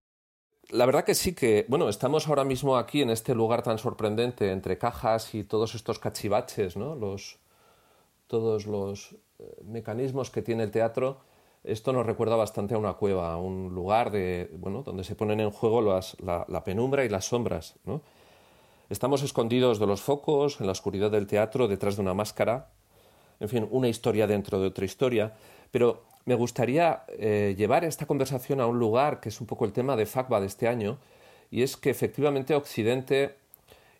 La 0.69 0.85
verdad 0.85 1.03
que 1.03 1.13
sí 1.13 1.35
que, 1.35 1.65
bueno, 1.67 1.89
estamos 1.89 2.27
ahora 2.27 2.43
mismo 2.43 2.77
aquí 2.77 3.01
en 3.01 3.11
este 3.11 3.35
lugar 3.35 3.61
tan 3.61 3.77
sorprendente 3.77 4.51
entre 4.51 4.77
cajas 4.77 5.35
y 5.35 5.43
todos 5.43 5.75
estos 5.75 5.99
cachivaches, 5.99 6.75
¿no? 6.75 6.95
Los, 6.95 7.37
todos 8.27 8.65
los 8.65 9.15
eh, 9.39 9.61
mecanismos 9.63 10.31
que 10.31 10.41
tiene 10.41 10.63
el 10.63 10.71
teatro. 10.71 11.19
Esto 11.63 11.93
nos 11.93 12.05
recuerda 12.05 12.35
bastante 12.35 12.73
a 12.73 12.77
una 12.77 12.93
cueva, 12.93 13.33
a 13.33 13.37
un 13.37 13.73
lugar 13.75 14.11
de, 14.11 14.49
bueno, 14.57 14.81
donde 14.81 15.03
se 15.03 15.15
ponen 15.15 15.39
en 15.39 15.51
juego 15.51 15.81
las, 15.81 16.19
la, 16.21 16.45
la, 16.47 16.63
penumbra 16.63 17.05
y 17.05 17.09
las 17.09 17.25
sombras, 17.25 17.75
¿no? 17.85 18.01
Estamos 18.89 19.23
escondidos 19.23 19.79
de 19.79 19.87
los 19.87 20.01
focos, 20.01 20.59
en 20.59 20.67
la 20.67 20.71
oscuridad 20.71 21.09
del 21.09 21.25
teatro, 21.25 21.67
detrás 21.67 21.95
de 21.95 22.03
una 22.03 22.13
máscara. 22.13 22.69
En 23.39 23.49
fin, 23.49 23.67
una 23.71 23.87
historia 23.87 24.27
dentro 24.27 24.59
de 24.59 24.67
otra 24.67 24.85
historia. 24.85 25.33
Pero 25.71 26.03
me 26.25 26.35
gustaría 26.35 27.03
eh, 27.07 27.55
llevar 27.57 27.85
esta 27.85 28.05
conversación 28.05 28.59
a 28.59 28.67
un 28.67 28.79
lugar 28.79 29.19
que 29.19 29.29
es 29.29 29.39
un 29.39 29.47
poco 29.47 29.65
el 29.65 29.73
tema 29.73 29.95
de 29.95 30.05
FACBA 30.05 30.41
de 30.41 30.47
este 30.47 30.67
año, 30.67 30.97
y 31.51 31.61
es 31.61 31.77
que 31.77 31.91
efectivamente 31.91 32.55
Occidente 32.55 33.35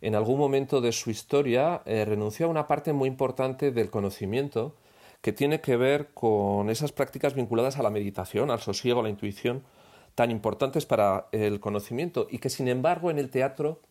en 0.01 0.15
algún 0.15 0.37
momento 0.37 0.81
de 0.81 0.91
su 0.91 1.09
historia 1.09 1.81
eh, 1.85 2.03
renunció 2.05 2.47
a 2.47 2.49
una 2.49 2.67
parte 2.67 2.93
muy 2.93 3.07
importante 3.07 3.71
del 3.71 3.89
conocimiento 3.89 4.75
que 5.21 5.33
tiene 5.33 5.61
que 5.61 5.77
ver 5.77 6.09
con 6.13 6.69
esas 6.69 6.91
prácticas 6.91 7.33
vinculadas 7.33 7.77
a 7.77 7.83
la 7.83 7.89
meditación, 7.89 8.51
al 8.51 8.59
sosiego, 8.59 8.99
a 8.99 9.03
la 9.03 9.09
intuición, 9.09 9.63
tan 10.13 10.31
importantes 10.31 10.85
para 10.85 11.27
el 11.31 11.59
conocimiento 11.59 12.27
y 12.29 12.39
que 12.39 12.49
sin 12.49 12.67
embargo 12.67 13.11
en 13.11 13.19
el 13.19 13.29
teatro, 13.29 13.81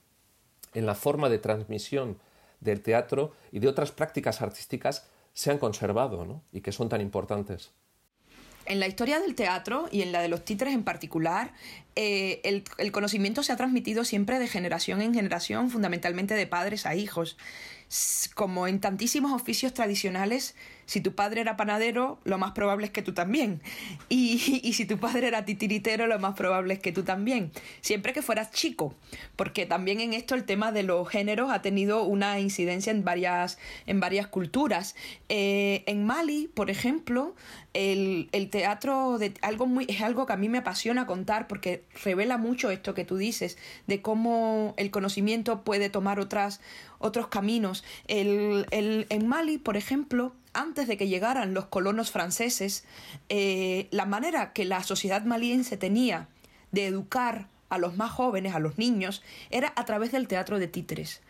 en 0.75 0.87
la 0.87 0.95
forma 0.95 1.29
de 1.29 1.39
transmisión 1.39 2.19
del 2.61 2.83
teatro 2.83 3.33
y 3.53 3.59
de 3.59 3.69
otras 3.69 3.93
prácticas 3.93 4.43
artísticas 4.43 5.09
se 5.33 5.51
han 5.51 5.59
conservado 5.59 6.25
¿no? 6.25 6.43
y 6.53 6.61
que 6.61 6.73
son 6.73 6.89
tan 6.89 7.01
importantes. 7.01 7.73
En 8.67 8.81
la 8.81 8.87
historia 8.87 9.21
del 9.21 9.35
teatro 9.35 9.89
y 9.91 10.03
en 10.03 10.13
la 10.13 10.23
de 10.23 10.29
los 10.29 10.45
títeres 10.45 10.75
en 10.75 10.85
particular, 10.85 11.53
eh, 11.97 12.41
el, 12.45 12.65
el, 12.79 12.93
conocimiento 12.93 13.43
se 13.43 13.53
ha 13.53 13.57
transmitido 13.57 14.05
siempre 14.05 14.39
de 14.39 14.49
generación 14.49 15.03
en 15.03 15.15
generación, 15.15 15.71
fundamentalmente 15.71 16.35
de 16.35 16.47
padres 16.47 16.87
a 16.87 16.95
hijos. 16.95 17.37
Como 18.35 18.67
en 18.67 18.81
tantísimos 18.81 19.33
oficios 19.33 19.73
tradicionales, 19.73 20.55
si 20.87 21.01
tu 21.01 21.15
padre 21.15 21.41
era 21.41 21.57
panadero, 21.57 22.19
lo 22.25 22.39
más 22.39 22.53
probable 22.53 22.87
es 22.87 22.93
que 22.93 23.03
tú 23.03 23.15
también. 23.15 23.63
Y, 24.09 24.61
y, 24.63 24.73
si 24.75 24.85
tu 24.85 24.99
padre 24.99 25.29
era 25.29 25.45
titiritero, 25.45 26.07
lo 26.07 26.19
más 26.19 26.35
probable 26.35 26.75
es 26.75 26.81
que 26.81 26.93
tú 26.93 27.05
también. 27.05 27.53
Siempre 27.81 28.13
que 28.13 28.23
fueras 28.23 28.51
chico. 28.51 28.95
Porque 29.37 29.67
también 29.67 30.01
en 30.01 30.13
esto 30.13 30.35
el 30.35 30.45
tema 30.45 30.73
de 30.73 30.83
los 30.83 31.09
géneros 31.09 31.51
ha 31.51 31.63
tenido 31.63 32.05
una 32.05 32.41
incidencia 32.41 32.91
en 32.91 33.05
varias, 33.05 33.59
en 33.87 34.01
varias 34.01 34.27
culturas. 34.27 34.95
Eh, 35.29 35.85
en 35.87 36.05
Mali, 36.05 36.51
por 36.53 36.71
ejemplo, 36.71 37.35
el, 37.73 38.29
el 38.33 38.51
teatro 38.51 39.19
de, 39.19 39.35
algo 39.43 39.67
muy, 39.67 39.87
es 39.89 40.01
algo 40.03 40.27
que 40.27 40.33
a 40.33 40.37
mí 40.37 40.49
me 40.49 40.59
apasiona 40.59 41.07
contar 41.07 41.49
porque 41.49 41.85
revela 42.05 42.39
mucho 42.39 42.71
esto 42.71 42.95
que 42.95 43.05
tú 43.05 43.17
dices, 43.17 43.59
de 43.87 44.01
cómo 44.03 44.75
el 44.77 44.91
conocimiento 44.91 45.63
puede 45.63 45.91
tomar 45.91 46.21
otras, 46.21 46.61
otros 47.05 47.29
caminos. 47.29 47.85
El, 48.09 48.67
en 48.71 49.29
Mali, 49.29 49.59
por 49.59 49.77
ejemplo, 49.77 50.33
antes 50.55 50.89
de 50.89 50.97
que 50.97 51.09
llegaran 51.09 51.53
los 51.53 51.67
colonos 51.67 52.11
franceses, 52.11 52.85
eh, 53.29 53.89
la 53.91 54.07
manera 54.07 54.53
que 54.53 54.65
la 54.65 54.83
sociedad 54.83 55.23
maliense 55.25 55.77
tenía 55.77 56.29
de 56.73 56.87
educar 56.87 57.49
a 57.69 57.79
los 57.79 57.97
más 57.97 58.11
jóvenes, 58.11 58.55
a 58.55 58.59
los 58.59 58.79
niños, 58.79 59.23
era 59.51 59.73
a 59.77 59.85
través 59.85 60.13
del 60.13 60.29
teatro 60.29 60.59
de 60.59 60.69
títeres. 60.69 61.21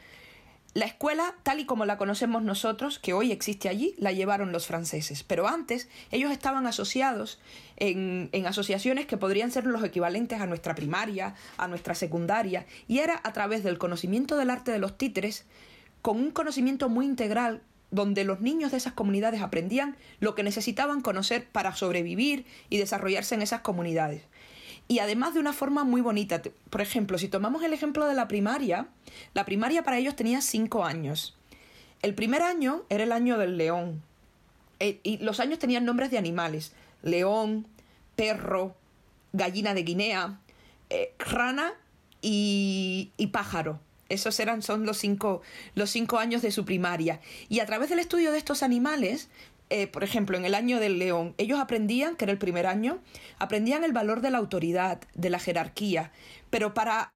La 0.74 0.86
escuela, 0.86 1.36
tal 1.44 1.60
y 1.60 1.66
como 1.66 1.84
la 1.84 1.96
conocemos 1.96 2.42
nosotros, 2.42 2.98
que 2.98 3.12
hoy 3.12 3.30
existe 3.30 3.68
allí, 3.68 3.94
la 3.96 4.10
llevaron 4.10 4.50
los 4.50 4.66
franceses. 4.66 5.22
Pero 5.22 5.46
antes 5.46 5.88
ellos 6.10 6.32
estaban 6.32 6.66
asociados 6.66 7.38
en, 7.76 8.28
en, 8.32 8.46
asociaciones 8.46 9.06
que 9.06 9.16
podrían 9.16 9.52
ser 9.52 9.66
los 9.66 9.84
equivalentes 9.84 10.40
a 10.40 10.46
nuestra 10.46 10.74
primaria, 10.74 11.36
a 11.58 11.68
nuestra 11.68 11.94
secundaria, 11.94 12.66
y 12.88 12.98
era 12.98 13.20
a 13.22 13.32
través 13.32 13.62
del 13.62 13.78
conocimiento 13.78 14.36
del 14.36 14.50
arte 14.50 14.72
de 14.72 14.80
los 14.80 14.98
títeres, 14.98 15.44
con 16.02 16.16
un 16.16 16.32
conocimiento 16.32 16.88
muy 16.88 17.06
integral 17.06 17.62
donde 17.92 18.24
los 18.24 18.40
niños 18.40 18.72
de 18.72 18.78
esas 18.78 18.92
comunidades 18.94 19.40
aprendían 19.40 19.96
lo 20.18 20.34
que 20.34 20.42
necesitaban 20.42 21.00
conocer 21.00 21.46
para 21.46 21.76
sobrevivir 21.76 22.44
y 22.68 22.78
desarrollarse 22.78 23.36
en 23.36 23.42
esas 23.42 23.60
comunidades. 23.60 24.22
Y 24.86 24.98
además 24.98 25.34
de 25.34 25.40
una 25.40 25.52
forma 25.52 25.84
muy 25.84 26.00
bonita. 26.00 26.42
Por 26.70 26.80
ejemplo, 26.80 27.18
si 27.18 27.28
tomamos 27.28 27.62
el 27.62 27.72
ejemplo 27.72 28.06
de 28.06 28.14
la 28.14 28.28
primaria, 28.28 28.88
la 29.32 29.44
primaria 29.44 29.82
para 29.82 29.98
ellos 29.98 30.16
tenía 30.16 30.40
cinco 30.42 30.84
años. 30.84 31.36
El 32.02 32.14
primer 32.14 32.42
año 32.42 32.82
era 32.90 33.04
el 33.04 33.12
año 33.12 33.38
del 33.38 33.56
león. 33.56 34.02
Eh, 34.80 35.00
y 35.02 35.18
los 35.18 35.40
años 35.40 35.58
tenían 35.58 35.86
nombres 35.86 36.10
de 36.10 36.18
animales. 36.18 36.72
León, 37.02 37.66
perro, 38.14 38.74
gallina 39.32 39.72
de 39.72 39.82
Guinea, 39.84 40.38
eh, 40.90 41.14
rana 41.18 41.72
y, 42.20 43.10
y 43.16 43.28
pájaro. 43.28 43.80
Esos 44.10 44.38
eran, 44.38 44.60
son 44.62 44.84
los 44.84 44.98
cinco, 44.98 45.40
los 45.74 45.90
cinco 45.90 46.18
años 46.18 46.42
de 46.42 46.50
su 46.50 46.66
primaria. 46.66 47.20
Y 47.48 47.60
a 47.60 47.66
través 47.66 47.88
del 47.88 48.00
estudio 48.00 48.32
de 48.32 48.38
estos 48.38 48.62
animales, 48.62 49.28
eh, 49.70 49.86
por 49.86 50.04
ejemplo, 50.04 50.36
en 50.36 50.44
el 50.44 50.54
año 50.54 50.80
del 50.80 50.98
león, 50.98 51.34
ellos 51.38 51.58
aprendían, 51.58 52.16
que 52.16 52.24
era 52.24 52.32
el 52.32 52.38
primer 52.38 52.66
año, 52.66 53.00
aprendían 53.38 53.84
el 53.84 53.92
valor 53.92 54.20
de 54.20 54.30
la 54.30 54.38
autoridad, 54.38 55.00
de 55.14 55.30
la 55.30 55.38
jerarquía, 55.38 56.12
pero 56.50 56.74
para 56.74 57.14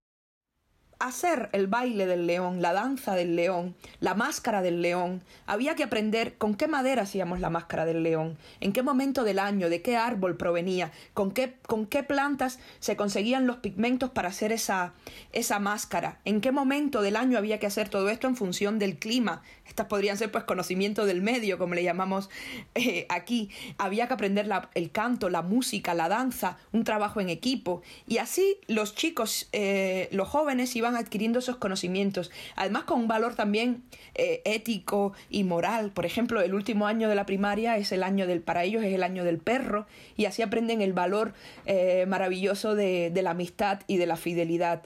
hacer 0.99 1.49
el 1.53 1.69
baile 1.69 2.07
del 2.07 2.27
león, 2.27 2.61
la 2.61 2.73
danza 2.73 3.15
del 3.15 3.37
león, 3.37 3.77
la 4.01 4.15
máscara 4.15 4.63
del 4.63 4.83
león, 4.83 5.23
había 5.47 5.75
que 5.77 5.85
aprender 5.85 6.37
con 6.37 6.55
qué 6.55 6.67
madera 6.67 7.03
hacíamos 7.03 7.41
la 7.41 7.51
máscara 7.51 7.85
del 7.85 8.03
león, 8.03 8.37
en 8.61 8.73
qué 8.73 8.83
momento 8.83 9.23
del 9.23 9.39
año, 9.39 9.69
de 9.69 9.81
qué 9.81 9.97
árbol 9.97 10.37
provenía, 10.37 10.91
con 11.15 11.31
qué, 11.31 11.55
con 11.67 11.87
qué 11.87 12.03
plantas 12.03 12.59
se 12.81 12.97
conseguían 12.97 13.47
los 13.47 13.59
pigmentos 13.59 14.11
para 14.11 14.29
hacer 14.29 14.51
esa, 14.51 14.93
esa 15.33 15.61
máscara, 15.61 16.21
en 16.25 16.41
qué 16.41 16.51
momento 16.51 17.01
del 17.01 17.17
año 17.17 17.39
había 17.39 17.59
que 17.59 17.67
hacer 17.67 17.89
todo 17.89 18.09
esto 18.09 18.27
en 18.27 18.37
función 18.37 18.79
del 18.79 18.99
clima. 18.99 19.43
Estas 19.67 19.87
podrían 19.87 20.17
ser 20.17 20.33
pues 20.33 20.45
conocimiento 20.45 21.05
del 21.07 21.23
medio, 21.23 21.59
como 21.59 21.75
le 21.75 21.83
llamamos 21.83 22.31
eh, 22.75 23.07
aquí. 23.09 23.51
Había 23.77 24.09
que 24.09 24.15
aprender 24.15 24.49
el 24.75 24.91
canto, 24.91 25.29
la 25.29 25.43
música, 25.43 25.95
la 25.95 26.09
danza, 26.09 26.57
un 26.73 26.85
trabajo 26.85 27.21
en 27.21 27.29
equipo. 27.29 27.83
Y 28.07 28.19
así 28.19 28.59
los 28.67 28.95
chicos, 28.95 29.49
eh, 29.53 30.09
los 30.11 30.29
jóvenes 30.29 30.75
iban 30.75 30.88
adquiriendo 30.97 31.39
esos 31.39 31.57
conocimientos, 31.57 32.31
además 32.57 32.85
con 32.85 33.01
un 33.01 33.09
valor 33.09 33.35
también 33.35 33.83
eh, 34.15 34.43
ético 34.45 35.13
y 35.31 35.45
moral. 35.45 35.91
Por 35.91 36.07
ejemplo, 36.07 36.41
el 36.41 36.55
último 36.55 36.87
año 36.87 37.09
de 37.09 37.15
la 37.15 37.27
primaria 37.27 37.77
es 37.77 37.93
el 37.93 38.03
año 38.03 38.27
del, 38.27 38.41
para 38.41 38.65
ellos 38.65 38.83
es 38.83 38.93
el 38.93 39.03
año 39.03 39.25
del 39.25 39.39
perro, 39.39 39.87
y 40.17 40.27
así 40.27 40.43
aprenden 40.43 40.83
el 40.83 40.93
valor 40.93 41.35
eh, 41.67 42.07
maravilloso 42.07 42.75
de, 42.75 43.13
la 43.19 43.31
amistad 43.31 43.81
y 43.87 43.97
de 43.97 44.07
la 44.07 44.17
fidelidad. 44.17 44.83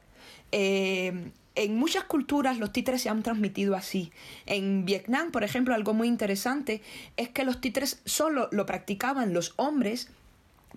Eh, 0.53 1.31
en 1.55 1.77
muchas 1.77 2.05
culturas 2.05 2.59
los 2.59 2.73
títeres 2.73 3.03
se 3.03 3.09
han 3.09 3.23
transmitido 3.23 3.77
así. 3.77 4.11
En 4.47 4.85
Vietnam, 4.85 5.31
por 5.31 5.45
ejemplo, 5.45 5.75
algo 5.75 5.93
muy 5.93 6.09
interesante 6.09 6.81
es 7.17 7.29
que 7.29 7.45
los 7.45 7.61
títeres 7.61 8.01
solo 8.05 8.49
lo 8.53 8.65
practicaban 8.65 9.35
los 9.35 9.53
hombres 9.57 10.11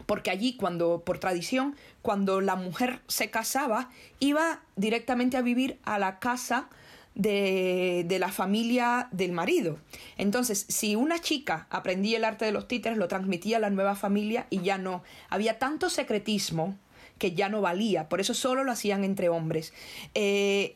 porque 0.06 0.32
allí 0.32 0.56
cuando 0.56 1.04
por 1.06 1.20
tradición 1.20 1.76
cuando 2.02 2.42
la 2.42 2.56
mujer 2.56 3.02
se 3.08 3.30
casaba 3.30 3.90
iba 4.20 4.62
directamente 4.76 5.38
a 5.38 5.42
vivir 5.42 5.80
a 5.84 6.00
la 6.00 6.20
casa 6.20 6.70
de, 7.16 8.04
de, 8.06 8.20
la 8.20 8.30
familia 8.30 9.08
del 9.12 9.32
marido. 9.32 9.78
Entonces, 10.18 10.66
si 10.68 10.98
una 10.98 11.20
chica 11.20 11.66
aprendía 11.70 12.18
el 12.18 12.26
arte 12.26 12.44
de 12.44 12.52
los 12.52 12.68
títeres, 12.68 12.98
lo 12.98 13.08
transmitía 13.08 13.56
a 13.56 13.62
la 13.62 13.70
nueva 13.70 13.96
familia 13.96 14.48
y 14.50 14.62
ya 14.62 14.78
no. 14.78 15.02
Había 15.30 15.58
tanto 15.58 15.90
secretismo 15.90 16.78
que 17.18 17.32
ya 17.32 17.48
no 17.48 17.62
valía, 17.62 18.10
por 18.10 18.20
eso 18.20 18.34
solo 18.34 18.66
lo 18.66 18.72
hacían 18.74 19.06
entre 19.06 19.30
hombres. 19.30 19.74
Eh, 20.14 20.76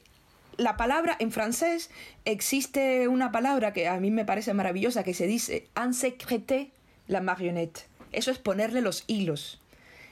la 0.57 0.77
palabra 0.77 1.15
en 1.19 1.31
francés 1.31 1.89
existe 2.25 3.07
una 3.07 3.31
palabra 3.31 3.73
que 3.73 3.87
a 3.87 3.99
mí 3.99 4.11
me 4.11 4.25
parece 4.25 4.53
maravillosa 4.53 5.03
que 5.03 5.13
se 5.13 5.25
dice 5.25 5.67
en 5.75 5.93
secreté 5.93 6.71
la 7.07 7.21
marionnette. 7.21 7.88
Eso 8.11 8.31
es 8.31 8.37
ponerle 8.37 8.81
los 8.81 9.03
hilos. 9.07 9.59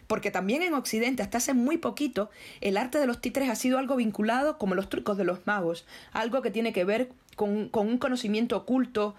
Porque 0.08 0.32
también 0.32 0.62
en 0.62 0.74
Occidente, 0.74 1.22
hasta 1.22 1.40
hace 1.40 1.54
muy 1.54 1.78
poquito, 1.78 2.30
el 2.62 2.78
arte 2.78 2.98
de 2.98 3.08
los 3.08 3.20
títeres 3.20 3.50
ha 3.50 3.56
sido 3.56 3.78
algo 3.78 3.98
vinculado 3.98 4.58
como 4.58 4.74
los 4.74 4.90
trucos 4.90 5.18
de 5.18 5.26
los 5.26 5.46
magos, 5.46 5.86
algo 6.14 6.42
que 6.42 6.52
tiene 6.52 6.72
que 6.72 6.86
ver 6.86 7.10
con, 7.36 7.70
un 7.74 7.98
conocimiento 7.98 8.56
oculto, 8.56 9.16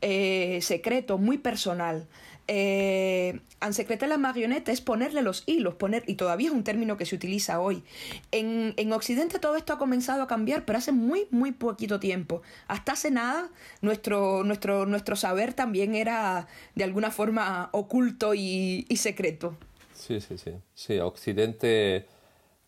eh, 0.00 0.58
secreto, 0.62 1.16
muy 1.16 1.38
personal. 1.38 2.08
Eh, 2.54 3.40
secreté 3.70 4.06
la 4.06 4.18
marioneta 4.18 4.72
es 4.72 4.82
ponerle 4.82 5.22
los 5.22 5.42
hilos, 5.46 5.74
poner, 5.76 6.04
y 6.06 6.16
todavía 6.16 6.48
es 6.48 6.54
un 6.54 6.64
término 6.64 6.98
que 6.98 7.06
se 7.06 7.16
utiliza 7.16 7.58
hoy. 7.60 7.82
En, 8.30 8.74
en, 8.76 8.92
Occidente 8.92 9.38
todo 9.38 9.56
esto 9.56 9.72
ha 9.72 9.78
comenzado 9.78 10.22
a 10.22 10.26
cambiar, 10.26 10.66
pero 10.66 10.78
hace 10.78 10.92
muy, 10.92 11.26
muy 11.30 11.52
poquito 11.52 11.98
tiempo. 11.98 12.42
Hasta 12.68 12.92
hace 12.92 13.10
nada, 13.10 13.48
nuestro, 13.80 14.44
nuestro, 14.44 14.84
nuestro 14.84 15.16
saber 15.16 15.54
también 15.54 15.94
era 15.94 16.46
de 16.74 16.84
alguna 16.84 17.10
forma 17.10 17.70
oculto 17.72 18.34
y, 18.34 18.84
y 18.86 18.96
secreto. 18.98 19.56
Sí, 19.94 20.20
sí, 20.20 20.36
sí. 20.36 20.52
Sí, 20.74 20.98
Occidente, 20.98 22.06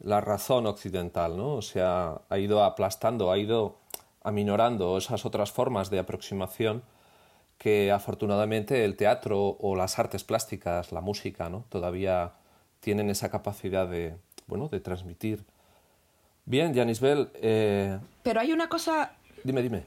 la 0.00 0.22
razón 0.22 0.66
occidental, 0.66 1.36
¿no? 1.36 1.56
O 1.56 1.62
sea, 1.62 2.22
ha 2.30 2.38
ido 2.38 2.64
aplastando, 2.64 3.30
ha 3.30 3.36
ido 3.36 3.76
aminorando 4.22 4.96
esas 4.96 5.26
otras 5.26 5.52
formas 5.52 5.90
de 5.90 5.98
aproximación 5.98 6.82
que 7.64 7.90
afortunadamente 7.90 8.84
el 8.84 8.94
teatro 8.94 9.56
o 9.58 9.74
las 9.74 9.98
artes 9.98 10.22
plásticas, 10.22 10.92
la 10.92 11.00
música, 11.00 11.48
¿no? 11.48 11.64
todavía 11.70 12.34
tienen 12.80 13.08
esa 13.08 13.30
capacidad 13.30 13.88
de, 13.88 14.16
bueno, 14.46 14.68
de 14.68 14.80
transmitir. 14.80 15.46
Bien, 16.44 16.74
Janisbel. 16.74 17.30
Eh... 17.36 17.98
Pero 18.22 18.40
hay 18.40 18.52
una 18.52 18.68
cosa. 18.68 19.14
Dime, 19.44 19.62
dime. 19.62 19.86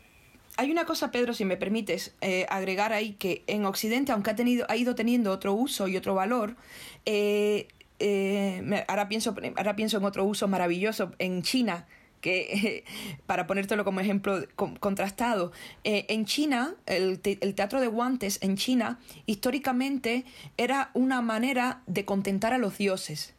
Hay 0.58 0.72
una 0.72 0.86
cosa, 0.86 1.12
Pedro, 1.12 1.36
si 1.36 1.46
me 1.46 1.56
permites 1.56 2.16
eh, 2.22 2.48
agregar 2.50 2.94
ahí, 2.94 3.14
que 3.14 3.44
en 3.46 3.64
Occidente, 3.68 4.12
aunque 4.12 4.32
ha, 4.32 4.36
tenido, 4.36 4.66
ha 4.70 4.76
ido 4.76 4.96
teniendo 4.96 5.32
otro 5.32 5.54
uso 5.54 5.88
y 5.88 5.98
otro 5.98 6.16
valor, 6.16 6.56
eh, 7.06 7.68
eh, 8.00 8.86
ahora, 8.88 9.08
pienso, 9.08 9.36
ahora 9.56 9.76
pienso 9.76 9.98
en 9.98 10.06
otro 10.06 10.26
uso 10.26 10.48
maravilloso 10.48 11.12
en 11.20 11.44
China, 11.44 11.86
que 12.22 12.84
para 13.26 13.48
ponértelo 13.48 13.86
como 13.86 14.00
ejemplo 14.00 14.40
contrastado, 14.80 15.52
eh, 15.84 16.06
en 16.10 16.26
China, 16.26 16.76
el, 16.86 17.20
el, 17.24 17.56
teatro 17.56 17.82
de 17.82 17.88
guantes 17.88 18.40
en 18.42 18.58
China 18.58 19.00
históricamente 19.26 20.26
era 20.58 20.92
una 20.94 21.22
manera 21.22 21.82
de 21.88 22.06
contentar 22.06 22.54
a 22.54 22.58
los 22.58 22.78
dioses. 22.78 23.34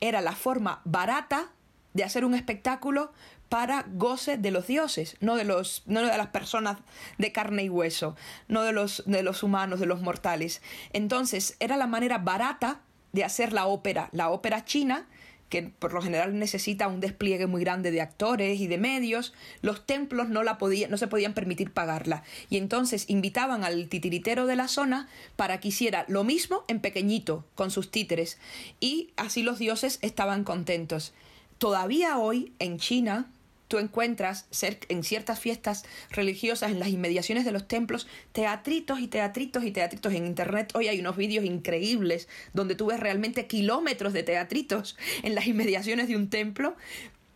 Era 0.00 0.20
la 0.20 0.32
forma 0.32 0.80
barata 0.84 1.52
de 1.92 2.04
hacer 2.04 2.24
un 2.24 2.34
espectáculo 2.34 3.12
para 3.50 3.84
goce 3.88 4.38
de 4.38 4.52
los 4.52 4.68
dioses, 4.68 5.16
no 5.20 5.34
de, 5.34 5.44
los, 5.44 5.82
no 5.86 6.00
de 6.02 6.16
las 6.16 6.28
personas 6.28 6.78
de 7.18 7.32
carne 7.32 7.64
y 7.64 7.68
hueso, 7.68 8.16
no 8.46 8.62
de 8.62 8.72
los, 8.72 9.02
de 9.06 9.24
los 9.24 9.42
humanos, 9.42 9.80
de 9.80 9.86
los 9.86 10.00
mortales. 10.00 10.62
Entonces, 10.92 11.56
era 11.58 11.76
la 11.76 11.88
manera 11.88 12.18
barata 12.18 12.80
de 13.12 13.24
hacer 13.24 13.52
la 13.52 13.66
ópera, 13.66 14.08
la 14.12 14.30
ópera 14.30 14.64
china, 14.64 15.08
que 15.50 15.64
por 15.64 15.92
lo 15.92 16.00
general 16.00 16.38
necesita 16.38 16.88
un 16.88 17.00
despliegue 17.00 17.46
muy 17.46 17.62
grande 17.62 17.90
de 17.90 18.00
actores 18.00 18.60
y 18.60 18.68
de 18.68 18.78
medios, 18.78 19.34
los 19.60 19.84
templos 19.84 20.28
no, 20.28 20.42
la 20.44 20.58
no 20.88 20.96
se 20.96 21.08
podían 21.08 21.34
permitir 21.34 21.72
pagarla. 21.72 22.22
Y 22.48 22.56
entonces 22.56 23.04
invitaban 23.08 23.64
al 23.64 23.88
titiritero 23.88 24.46
de 24.46 24.56
la 24.56 24.68
zona 24.68 25.08
para 25.36 25.60
que 25.60 25.68
hiciera 25.68 26.06
lo 26.08 26.22
mismo 26.24 26.64
en 26.68 26.80
pequeñito, 26.80 27.44
con 27.56 27.72
sus 27.72 27.90
títeres. 27.90 28.38
Y 28.78 29.10
así 29.16 29.42
los 29.42 29.58
dioses 29.58 29.98
estaban 30.02 30.44
contentos. 30.44 31.12
Todavía 31.58 32.16
hoy 32.16 32.52
en 32.60 32.78
China, 32.78 33.28
tú 33.70 33.78
encuentras 33.78 34.46
en 34.88 35.04
ciertas 35.04 35.38
fiestas 35.38 35.84
religiosas 36.10 36.72
en 36.72 36.80
las 36.80 36.88
inmediaciones 36.88 37.44
de 37.44 37.52
los 37.52 37.68
templos 37.68 38.08
teatritos 38.32 38.98
y 38.98 39.06
teatritos 39.06 39.62
y 39.62 39.70
teatritos. 39.70 40.12
En 40.12 40.26
internet 40.26 40.72
hoy 40.74 40.88
hay 40.88 40.98
unos 40.98 41.16
vídeos 41.16 41.44
increíbles 41.44 42.26
donde 42.52 42.74
tú 42.74 42.86
ves 42.86 42.98
realmente 42.98 43.46
kilómetros 43.46 44.12
de 44.12 44.24
teatritos 44.24 44.96
en 45.22 45.36
las 45.36 45.46
inmediaciones 45.46 46.08
de 46.08 46.16
un 46.16 46.28
templo 46.28 46.74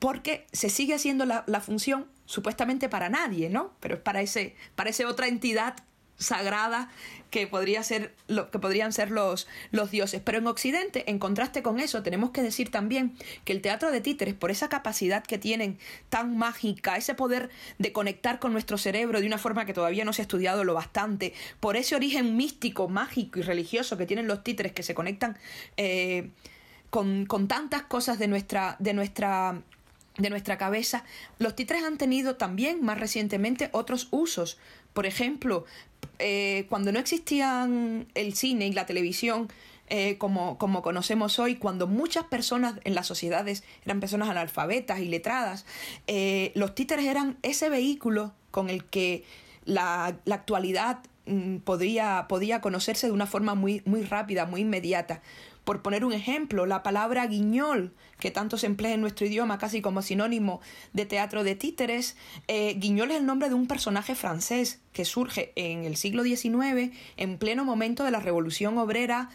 porque 0.01 0.45
se 0.53 0.71
sigue 0.71 0.95
haciendo 0.95 1.25
la, 1.25 1.45
función 1.61 2.09
supuestamente 2.27 2.89
para 2.89 3.09
nadie, 3.09 3.49
¿no? 3.49 3.73
Pero 3.79 3.95
es 3.95 4.01
para 4.01 4.21
ese, 4.21 4.57
para 4.75 4.91
esa 4.91 5.09
otra 5.09 5.29
entidad 5.29 5.77
sagrada 6.25 6.91
que, 7.31 7.47
podría 7.47 7.83
ser, 7.83 8.15
que 8.29 8.59
podrían 8.59 8.93
ser 8.93 9.11
los, 9.11 9.49
los 9.73 9.91
dioses. 9.91 10.21
Pero 10.25 10.39
en 10.39 10.47
Occidente, 10.47 11.11
en 11.11 11.19
contraste 11.19 11.63
con 11.63 11.81
eso, 11.81 12.03
tenemos 12.03 12.31
que 12.31 12.43
decir 12.43 12.71
también 12.71 13.17
que 13.45 13.53
el 13.53 13.61
teatro 13.61 13.91
de 13.91 14.01
títeres, 14.01 14.35
por 14.35 14.51
esa 14.51 14.69
capacidad 14.69 15.25
que 15.25 15.37
tienen 15.37 15.79
tan 16.09 16.37
mágica, 16.37 16.97
ese 16.97 17.15
poder 17.15 17.51
de 17.79 17.93
conectar 17.93 18.39
con 18.39 18.53
nuestro 18.53 18.79
cerebro 18.79 19.21
de 19.21 19.27
una 19.27 19.39
forma 19.39 19.67
que 19.67 19.75
todavía 19.75 20.05
no 20.05 20.13
se 20.13 20.23
ha 20.23 20.25
estudiado 20.25 20.65
lo 20.65 20.75
bastante, 20.75 21.35
por 21.61 21.77
ese 21.77 21.97
origen 21.97 22.37
místico, 22.37 22.89
mágico 22.89 23.41
y 23.41 23.43
religioso 23.43 23.97
que 23.97 24.07
tienen 24.07 24.29
los 24.29 24.45
títeres 24.45 24.73
que 24.73 24.83
se 24.83 24.95
conectan 24.95 25.37
eh, 25.77 26.31
con, 26.91 27.27
con 27.27 27.49
tantas 27.49 27.83
cosas 27.83 28.21
de 28.21 28.29
nuestra, 28.29 28.77
de 28.79 28.95
nuestra 28.95 29.61
de 30.17 30.31
nuestra 30.31 30.57
cabeza, 30.57 31.05
los 31.39 31.57
títeres 31.57 31.83
han 31.83 31.99
tenido 31.99 32.37
también 32.37 32.85
más 32.85 32.99
recientemente 32.99 33.69
otros 33.73 34.07
usos. 34.13 34.59
Por 34.93 35.07
ejemplo, 35.07 35.65
eh, 36.19 36.67
cuando 36.69 36.93
no 36.93 36.99
existían 36.99 38.07
el 38.15 38.35
cine 38.35 38.67
y 38.67 38.73
la 38.73 38.87
televisión 38.87 39.49
eh, 39.89 40.17
como, 40.17 40.57
como 40.57 40.81
conocemos 40.81 41.39
hoy, 41.39 41.57
cuando 41.57 41.87
muchas 41.87 42.25
personas 42.25 42.81
en 42.85 42.95
las 42.95 43.07
sociedades 43.07 43.65
eran 43.85 44.01
personas 44.01 44.31
analfabetas 44.31 45.01
y 45.01 45.07
letradas, 45.07 45.67
eh, 46.07 46.53
los 46.55 46.75
títeres 46.75 47.05
eran 47.05 47.37
ese 47.43 47.69
vehículo 47.69 48.33
con 48.51 48.71
el 48.71 48.85
que 48.85 49.25
la, 49.65 50.17
la 50.25 50.37
actualidad 50.37 51.01
mm, 51.27 51.59
podía 51.59 52.61
conocerse 52.61 53.07
de 53.07 53.13
una 53.13 53.27
forma 53.27 53.55
muy, 53.55 53.83
muy 53.85 54.03
rápida, 54.03 54.47
muy 54.47 54.63
inmediata. 54.63 55.23
Por 55.65 55.81
poner 55.81 56.05
un 56.05 56.13
ejemplo, 56.13 56.67
la 56.67 56.83
palabra 56.83 57.27
guiñol, 57.27 57.95
que 58.19 58.31
tanto 58.31 58.59
se 58.59 58.67
emplea 58.67 58.93
en 58.93 59.01
nuestro 59.01 59.27
idioma 59.27 59.57
casi 59.57 59.81
como 59.81 60.03
sinónimo 60.03 60.61
de 60.93 61.07
teatro 61.07 61.43
de 61.43 61.55
títeres, 61.55 62.17
eh, 62.49 62.75
guiñol 62.75 63.11
es 63.11 63.17
el 63.17 63.27
nombre 63.27 63.49
de 63.49 63.55
un 63.55 63.67
personaje 63.67 64.15
francés 64.15 64.83
que 64.93 65.07
surge 65.07 65.53
en 65.57 65.85
el 65.85 65.97
siglo 65.97 66.23
XIX, 66.23 66.95
en 67.17 67.39
pleno 67.39 67.65
momento 67.65 68.05
de 68.05 68.11
la 68.11 68.21
Revolución 68.21 68.77
Obrera 68.77 69.31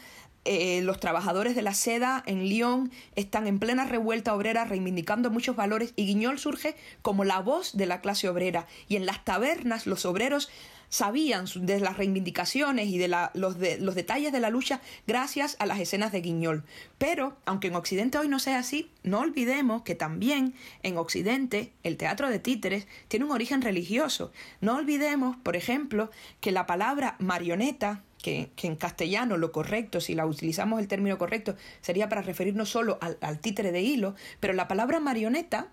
eh, 0.46 0.80
los 0.82 0.98
trabajadores 0.98 1.54
de 1.54 1.60
la 1.60 1.74
seda 1.74 2.22
en 2.24 2.48
Lyon 2.48 2.90
están 3.14 3.46
en 3.46 3.58
plena 3.58 3.84
revuelta 3.84 4.34
obrera 4.34 4.64
reivindicando 4.64 5.30
muchos 5.30 5.54
valores 5.54 5.92
y 5.96 6.06
Guiñol 6.06 6.38
surge 6.38 6.76
como 7.02 7.24
la 7.24 7.40
voz 7.40 7.76
de 7.76 7.84
la 7.84 8.00
clase 8.00 8.26
obrera 8.26 8.66
y 8.88 8.96
en 8.96 9.04
las 9.04 9.22
tabernas 9.22 9.86
los 9.86 10.06
obreros 10.06 10.48
sabían 10.90 11.46
de 11.54 11.80
las 11.80 11.96
reivindicaciones 11.96 12.88
y 12.88 12.98
de, 12.98 13.08
los, 13.08 13.56
los 13.78 13.94
detalles 13.94 14.32
de 14.32 14.40
la 14.40 14.50
lucha 14.50 14.82
gracias 15.06 15.56
a 15.58 15.66
las 15.66 15.80
escenas 15.80 16.12
de 16.12 16.20
Guiñol. 16.20 16.64
Pero, 16.98 17.36
aunque 17.46 17.68
en 17.68 17.76
Occidente 17.76 18.18
hoy 18.18 18.28
no 18.28 18.38
sea 18.38 18.58
así, 18.58 18.90
no 19.02 19.20
olvidemos 19.20 19.82
que 19.82 19.94
también 19.94 20.54
en 20.82 20.98
Occidente 20.98 21.72
el 21.82 21.96
teatro 21.96 22.28
de 22.28 22.38
títeres 22.38 22.86
tiene 23.08 23.24
un 23.24 23.32
origen 23.32 23.62
religioso. 23.62 24.32
No 24.60 24.76
olvidemos, 24.76 25.36
por 25.38 25.56
ejemplo, 25.56 26.10
que 26.40 26.52
la 26.52 26.66
palabra 26.66 27.16
marioneta 27.18 28.02
que, 28.22 28.50
en 28.62 28.76
castellano 28.76 29.36
lo 29.36 29.52
correcto, 29.52 30.00
si 30.00 30.14
la 30.14 30.26
utilizamos 30.26 30.80
el 30.80 30.88
término 30.88 31.18
correcto, 31.18 31.56
sería 31.80 32.08
para 32.08 32.22
referirnos 32.22 32.68
solo 32.68 32.98
al, 33.00 33.38
títere 33.40 33.72
de 33.72 33.80
hilo, 33.80 34.14
pero 34.40 34.52
la 34.52 34.68
palabra 34.68 35.00
marioneta 35.00 35.68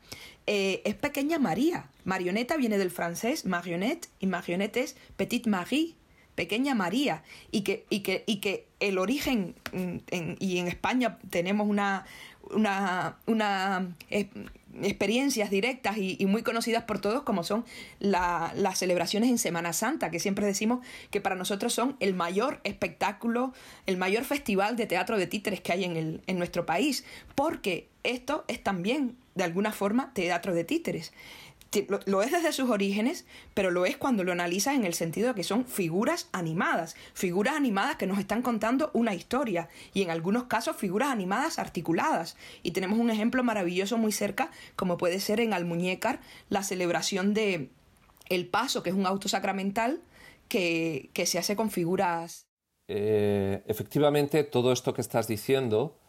eh, 0.48 0.82
es 0.86 0.96
pequeña 0.96 1.40
María. 1.40 1.90
Marioneta 2.06 2.56
viene 2.58 2.78
del 2.78 2.90
francés 2.90 3.46
marionnette 3.46 4.08
y 4.20 4.28
marionnette 4.28 4.78
es 4.78 4.96
petite 5.18 5.50
Marie, 5.50 5.96
pequeña 6.36 6.74
María, 6.74 7.24
y 7.52 7.62
que, 7.62 7.86
y 7.90 8.00
que, 8.00 8.24
y 8.26 8.38
que 8.38 8.68
el 8.80 8.98
origen, 8.98 9.56
mm, 9.74 10.36
y 10.40 10.58
en 10.60 10.68
España 10.68 11.18
tenemos 11.30 11.68
una, 11.68 12.06
una, 12.52 13.18
una 13.26 13.96
eh, 14.10 14.30
experiencias 14.82 15.50
directas 15.50 15.98
y, 15.98 16.24
muy 16.26 16.44
conocidas 16.44 16.84
por 16.84 17.00
todos 17.00 17.24
como 17.24 17.44
son 17.44 17.66
las 18.00 18.78
celebraciones 18.78 19.30
en 19.30 19.38
Semana 19.38 19.74
Santa, 19.74 20.12
que 20.12 20.20
siempre 20.20 20.46
decimos 20.46 20.86
que 21.10 21.22
para 21.22 21.36
nosotros 21.36 21.74
son 21.74 21.96
el 22.00 22.14
mayor 22.14 22.62
espectáculo, 22.64 23.54
el 23.86 23.98
mayor 23.98 24.24
festival 24.24 24.76
de 24.76 24.86
teatro 24.86 25.18
de 25.18 25.28
títeres 25.28 25.62
que 25.62 25.74
hay 25.74 25.84
en, 25.84 25.98
el, 25.98 26.22
en 26.28 26.38
nuestro 26.38 26.66
país, 26.66 27.04
porque 27.36 27.90
esto 28.04 28.46
es 28.48 28.64
también 28.64 29.18
de 29.38 29.44
alguna 29.44 29.72
forma 29.72 30.12
teatro 30.14 30.54
de 30.54 30.64
títeres 30.64 31.14
lo, 32.06 32.22
es 32.22 32.32
desde 32.32 32.52
sus 32.52 32.70
orígenes, 32.70 33.26
pero 33.54 33.72
lo 33.72 33.86
es 33.86 33.98
cuando 33.98 34.24
lo 34.24 34.32
analizas 34.32 34.76
en 34.76 34.86
el 34.86 34.94
sentido 34.94 35.30
de 35.30 35.36
que 35.36 35.44
son 35.44 35.66
figuras 35.66 36.30
animadas, 36.32 36.96
figuras 37.14 37.56
animadas 37.56 37.98
que 37.98 38.08
nos 38.08 38.20
están 38.20 38.42
contando 38.42 38.90
una 38.94 39.14
historia 39.14 39.70
y 39.94 40.02
en 40.02 40.10
algunos 40.10 40.46
casos 40.46 40.78
figuras 40.78 41.10
animadas 41.10 41.60
articuladas. 41.60 42.38
Y 42.64 42.72
tenemos 42.72 43.00
un 43.00 43.10
ejemplo 43.10 43.44
maravilloso 43.44 43.98
muy 43.98 44.12
cerca, 44.12 44.52
como 44.76 44.98
puede 44.98 45.20
ser 45.20 45.40
en 45.40 45.54
Almuñécar 45.54 46.20
la 46.50 46.64
celebración 46.64 47.34
de 47.34 47.70
El 48.30 48.48
Paso, 48.48 48.84
que 48.84 48.90
es 48.90 48.96
un 48.96 49.06
auto 49.06 49.28
sacramental 49.28 50.02
que, 50.48 51.10
se 51.26 51.38
hace 51.38 51.56
con 51.56 51.70
figuras. 51.70 52.48
Eh, 52.88 53.64
efectivamente, 53.68 54.44
todo 54.46 54.72
esto 54.72 54.94
que 54.94 55.02
estás 55.02 55.28
diciendo 55.28 56.00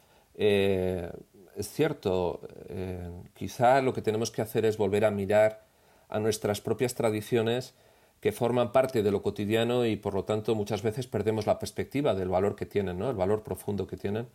eh, 0.40 1.10
es 1.58 1.68
cierto, 1.68 2.40
eh, 2.68 3.10
quizá 3.34 3.82
lo 3.82 3.92
que 3.92 4.02
tenemos 4.02 4.30
que 4.30 4.42
hacer 4.42 4.64
es 4.64 4.78
volver 4.78 5.04
a 5.04 5.10
mirar 5.10 5.64
a 6.08 6.20
nuestras 6.20 6.60
propias 6.60 6.94
tradiciones 6.94 7.74
que 8.20 8.32
forman 8.32 8.72
parte 8.72 9.02
de 9.02 9.10
lo 9.10 9.22
cotidiano 9.22 9.84
y 9.84 9.96
por 9.96 10.14
lo 10.14 10.24
tanto 10.24 10.54
muchas 10.54 10.82
veces 10.82 11.06
perdemos 11.06 11.46
la 11.46 11.58
perspectiva 11.58 12.14
del 12.14 12.28
valor 12.28 12.56
que 12.56 12.66
tienen, 12.66 13.02
el 13.02 13.14
valor 13.14 13.42
profundo 13.42 13.86
que 13.86 13.96
tienen. 13.96 14.28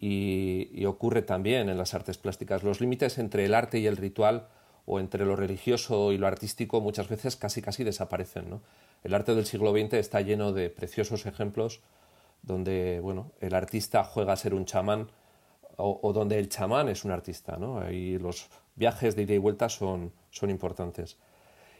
Y, 0.00 0.84
ocurre 0.84 1.22
también 1.22 1.70
en 1.70 1.78
las 1.78 1.94
artes 1.94 2.18
plásticas. 2.18 2.62
Los 2.62 2.80
límites 2.80 3.16
entre 3.18 3.46
el 3.46 3.54
arte 3.54 3.78
y 3.78 3.86
el 3.86 3.96
ritual 3.96 4.48
o 4.84 5.00
entre 5.00 5.24
lo 5.24 5.34
religioso 5.34 6.12
y 6.12 6.18
lo 6.18 6.26
artístico 6.26 6.80
muchas 6.82 7.08
veces 7.08 7.36
casi 7.36 7.62
casi 7.62 7.84
desaparecen. 7.84 8.60
El 9.02 9.14
arte 9.14 9.34
del 9.34 9.46
siglo 9.46 9.72
XX 9.72 9.94
está 9.94 10.20
lleno 10.20 10.52
de 10.52 10.68
preciosos 10.68 11.24
ejemplos 11.24 11.80
donde 12.42 13.00
bueno, 13.00 13.32
el 13.40 13.54
artista 13.54 14.04
juega 14.04 14.34
a 14.34 14.36
ser 14.36 14.52
un 14.52 14.66
chamán 14.66 15.08
o, 15.76 16.12
donde 16.12 16.38
el 16.38 16.48
chamán 16.48 16.88
es 16.88 17.04
un 17.04 17.10
artista, 17.10 17.56
¿no? 17.56 17.80
Ahí 17.80 18.18
los 18.18 18.48
viajes 18.76 19.16
de 19.16 19.22
ida 19.22 19.34
y 19.34 19.38
vuelta 19.38 19.68
son, 19.68 20.12
son 20.30 20.50
importantes. 20.50 21.16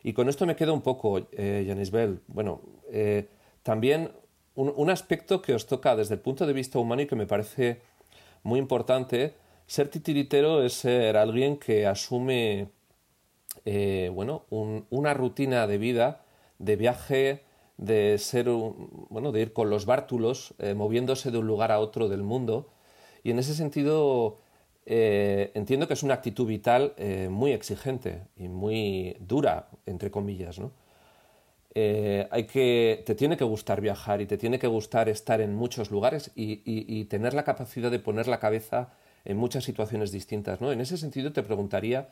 Y 0.03 0.13
con 0.13 0.29
esto 0.29 0.47
me 0.47 0.57
quedo 0.57 0.75
un 0.75 0.83
poco, 0.83 1.19
eh, 1.33 1.65
Janis 1.67 1.91
Bell. 1.91 2.21
Bueno, 2.27 2.61
eh, 2.91 3.29
también 3.63 4.13
un, 4.55 4.91
aspecto 4.91 5.41
que 5.41 5.55
os 5.55 5.67
toca 5.67 5.97
desde 5.97 6.15
el 6.15 6.21
punto 6.21 6.47
de 6.47 6.53
vista 6.53 6.79
humano 6.79 7.03
y 7.03 7.07
que 7.07 7.17
me 7.17 7.27
parece 7.27 7.81
muy 8.43 8.61
importante, 8.61 9.35
ser 9.67 9.89
titiritero 9.89 10.63
es 10.63 10.75
ser 10.75 11.17
alguien 11.17 11.57
que 11.57 11.87
asume 11.87 12.69
eh, 13.65 14.11
bueno, 14.13 14.45
una 14.51 15.15
rutina 15.15 15.67
de 15.67 15.79
vida, 15.79 16.25
de 16.59 16.77
viaje, 16.77 17.43
de 17.79 18.19
ser 18.19 18.49
bueno, 18.49 19.33
de 19.33 19.41
ir 19.41 19.53
con 19.55 19.71
los 19.71 19.87
bártulos, 19.87 20.55
moviéndose 20.77 21.31
de 21.31 21.39
un 21.39 21.47
lugar 21.47 21.73
a 21.73 21.81
otro 21.81 22.09
del 22.09 22.23
mundo, 22.23 22.69
y 23.25 23.31
en 23.31 23.39
ese 23.39 23.55
sentido, 23.55 24.39
eh, 24.85 25.51
entiendo 25.55 25.89
que 25.89 25.95
es 25.95 26.03
una 26.03 26.15
actitud 26.15 26.47
vital 26.47 26.93
eh, 26.99 27.29
muy 27.31 27.53
exigente 27.53 28.23
y 28.37 28.49
muy 28.49 29.17
dura, 29.19 29.71
entre 29.87 30.11
comillas, 30.11 30.59
¿no? 30.59 30.73
Eh, 31.75 32.29
hay 32.31 32.45
que, 32.45 33.03
te 33.05 33.17
tiene 33.17 33.37
que 33.37 33.43
gustar 33.43 33.81
viajar 33.81 34.21
y 34.21 34.27
te 34.27 34.37
tiene 34.39 34.61
que 34.61 34.69
gustar 34.69 35.09
estar 35.09 35.41
en 35.41 35.57
muchos 35.57 35.91
lugares 35.91 36.31
y, 36.37 37.05
tener 37.07 37.35
la 37.35 37.43
capacidad 37.43 37.91
de 37.91 37.99
poner 37.99 38.29
la 38.29 38.39
cabeza 38.39 38.93
en 39.25 39.39
muchas 39.39 39.65
situaciones 39.65 40.13
distintas. 40.13 40.61
¿no? 40.61 40.71
En 40.71 40.81
ese 40.81 40.97
sentido 40.97 41.33
te 41.33 41.43
preguntaría 41.43 42.11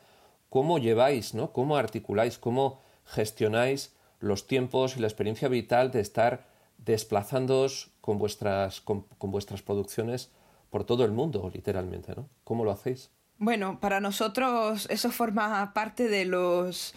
cómo 0.49 0.79
lleváis, 0.79 1.33
¿no? 1.33 1.53
cómo 1.53 1.77
articuláis, 1.77 2.37
cómo 2.37 2.81
gestionáis 3.05 3.93
los 4.19 4.47
tiempos 4.47 4.97
y 4.97 4.99
la 4.99 5.07
experiencia 5.07 5.47
vital 5.47 5.91
de 5.91 6.01
estar 6.01 6.45
desplazándoos 6.77 7.91
con 8.01 8.17
vuestras, 8.17 8.81
con 8.81 9.05
vuestras 9.21 9.61
producciones 9.61 10.29
por 10.73 10.85
todo 10.85 11.05
el 11.05 11.11
mundo, 11.11 11.51
literalmente, 11.53 12.15
¿no? 12.15 12.27
¿Cómo 12.43 12.65
lo 12.65 12.71
hacéis? 12.71 13.11
Bueno, 13.37 13.79
para 13.79 13.99
nosotros 13.99 14.87
eso 14.89 15.11
forma 15.11 15.71
parte 15.71 16.07
de 16.07 16.25
los 16.25 16.95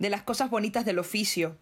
de 0.00 0.10
las 0.10 0.22
cosas 0.22 0.50
bonitas 0.50 0.84
del 0.84 0.98
oficio. 0.98 1.56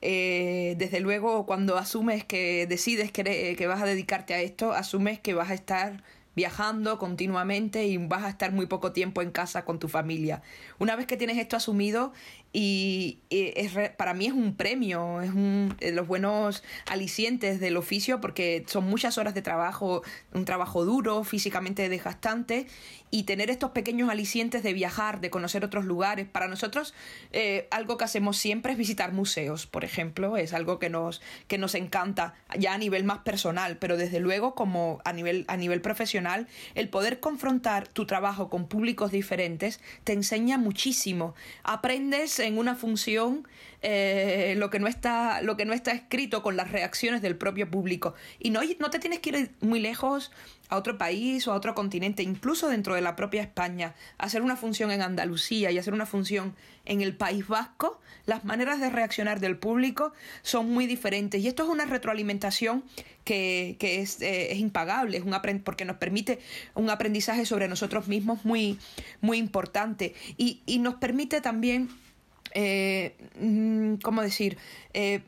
Eh, 0.00 0.74
desde 0.78 0.98
luego, 0.98 1.46
cuando 1.46 1.78
asumes 1.78 2.24
que 2.24 2.66
decides 2.66 3.12
que, 3.12 3.54
que 3.56 3.66
vas 3.68 3.80
a 3.80 3.86
dedicarte 3.86 4.34
a 4.34 4.40
esto, 4.40 4.72
asumes 4.72 5.20
que 5.20 5.32
vas 5.32 5.50
a 5.50 5.54
estar 5.54 6.02
viajando 6.34 6.98
continuamente 6.98 7.86
y 7.86 7.98
vas 7.98 8.24
a 8.24 8.28
estar 8.28 8.50
muy 8.50 8.66
poco 8.66 8.90
tiempo 8.90 9.22
en 9.22 9.30
casa 9.30 9.64
con 9.64 9.78
tu 9.78 9.86
familia. 9.86 10.42
Una 10.80 10.96
vez 10.96 11.06
que 11.06 11.16
tienes 11.16 11.38
esto 11.38 11.56
asumido, 11.56 12.12
y, 12.58 13.18
es, 13.28 13.74
para 13.98 14.14
mí 14.14 14.24
es 14.24 14.32
un 14.32 14.56
premio, 14.56 15.20
es 15.20 15.28
un, 15.28 15.76
eh, 15.80 15.92
los 15.92 16.06
buenos 16.06 16.64
alicientes 16.86 17.60
del 17.60 17.76
oficio 17.76 18.18
porque 18.18 18.64
son 18.66 18.84
muchas 18.84 19.18
horas 19.18 19.34
de 19.34 19.42
trabajo, 19.42 20.02
un 20.32 20.46
trabajo 20.46 20.86
duro, 20.86 21.22
físicamente 21.22 21.90
desgastante 21.90 22.66
y 23.10 23.24
tener 23.24 23.50
estos 23.50 23.72
pequeños 23.72 24.08
alicientes 24.08 24.62
de 24.62 24.72
viajar, 24.72 25.20
de 25.20 25.28
conocer 25.28 25.66
otros 25.66 25.84
lugares. 25.84 26.26
Para 26.26 26.48
nosotros 26.48 26.94
eh, 27.30 27.68
algo 27.70 27.98
que 27.98 28.04
hacemos 28.04 28.38
siempre 28.38 28.72
es 28.72 28.78
visitar 28.78 29.12
museos, 29.12 29.66
por 29.66 29.84
ejemplo, 29.84 30.38
es 30.38 30.54
algo 30.54 30.78
que 30.78 30.88
nos, 30.88 31.20
que 31.48 31.58
nos 31.58 31.74
encanta 31.74 32.36
ya 32.58 32.72
a 32.72 32.78
nivel 32.78 33.04
más 33.04 33.18
personal, 33.18 33.76
pero 33.76 33.98
desde 33.98 34.18
luego 34.18 34.54
como 34.54 35.02
a 35.04 35.12
nivel, 35.12 35.44
a 35.48 35.58
nivel 35.58 35.82
profesional, 35.82 36.46
el 36.74 36.88
poder 36.88 37.20
confrontar 37.20 37.86
tu 37.86 38.06
trabajo 38.06 38.48
con 38.48 38.66
públicos 38.66 39.10
diferentes 39.10 39.78
te 40.04 40.14
enseña 40.14 40.56
muchísimo. 40.56 41.34
Aprendes 41.62 42.45
en 42.46 42.58
una 42.58 42.74
función 42.74 43.46
eh, 43.82 44.54
lo, 44.56 44.70
que 44.70 44.78
no 44.78 44.88
está, 44.88 45.42
lo 45.42 45.56
que 45.56 45.64
no 45.64 45.72
está 45.72 45.92
escrito 45.92 46.42
con 46.42 46.56
las 46.56 46.72
reacciones 46.72 47.22
del 47.22 47.36
propio 47.36 47.70
público. 47.70 48.14
Y 48.38 48.50
no, 48.50 48.60
no 48.80 48.90
te 48.90 48.98
tienes 48.98 49.20
que 49.20 49.30
ir 49.30 49.50
muy 49.60 49.80
lejos 49.80 50.32
a 50.68 50.76
otro 50.76 50.98
país 50.98 51.46
o 51.46 51.52
a 51.52 51.54
otro 51.54 51.74
continente, 51.74 52.22
incluso 52.22 52.68
dentro 52.68 52.94
de 52.94 53.00
la 53.00 53.14
propia 53.14 53.42
España, 53.42 53.94
hacer 54.18 54.42
una 54.42 54.56
función 54.56 54.90
en 54.90 55.02
Andalucía 55.02 55.70
y 55.70 55.78
hacer 55.78 55.94
una 55.94 56.06
función 56.06 56.56
en 56.84 57.00
el 57.00 57.16
País 57.16 57.46
Vasco, 57.46 58.00
las 58.26 58.44
maneras 58.44 58.80
de 58.80 58.90
reaccionar 58.90 59.40
del 59.40 59.56
público 59.56 60.12
son 60.42 60.70
muy 60.70 60.86
diferentes. 60.86 61.40
Y 61.40 61.48
esto 61.48 61.62
es 61.62 61.68
una 61.68 61.84
retroalimentación 61.84 62.82
que, 63.24 63.76
es, 63.80 64.20
eh, 64.22 64.52
es, 64.52 64.58
impagable, 64.58 65.18
es 65.18 65.24
un 65.24 65.36
porque 65.62 65.84
nos 65.84 65.96
permite 65.96 66.38
un 66.74 66.90
aprendizaje 66.90 67.44
sobre 67.44 67.68
nosotros 67.68 68.08
mismos 68.08 68.44
muy, 68.44 68.78
muy 69.20 69.38
importante. 69.38 70.14
Y, 70.36 70.62
y 70.66 70.78
nos 70.78 70.94
permite 70.94 71.40
también 71.40 71.88
eh, 72.58 73.14
mm, 73.38 73.96
¿cómo 73.96 74.22
decir? 74.22 74.56
Eh, 74.94 75.20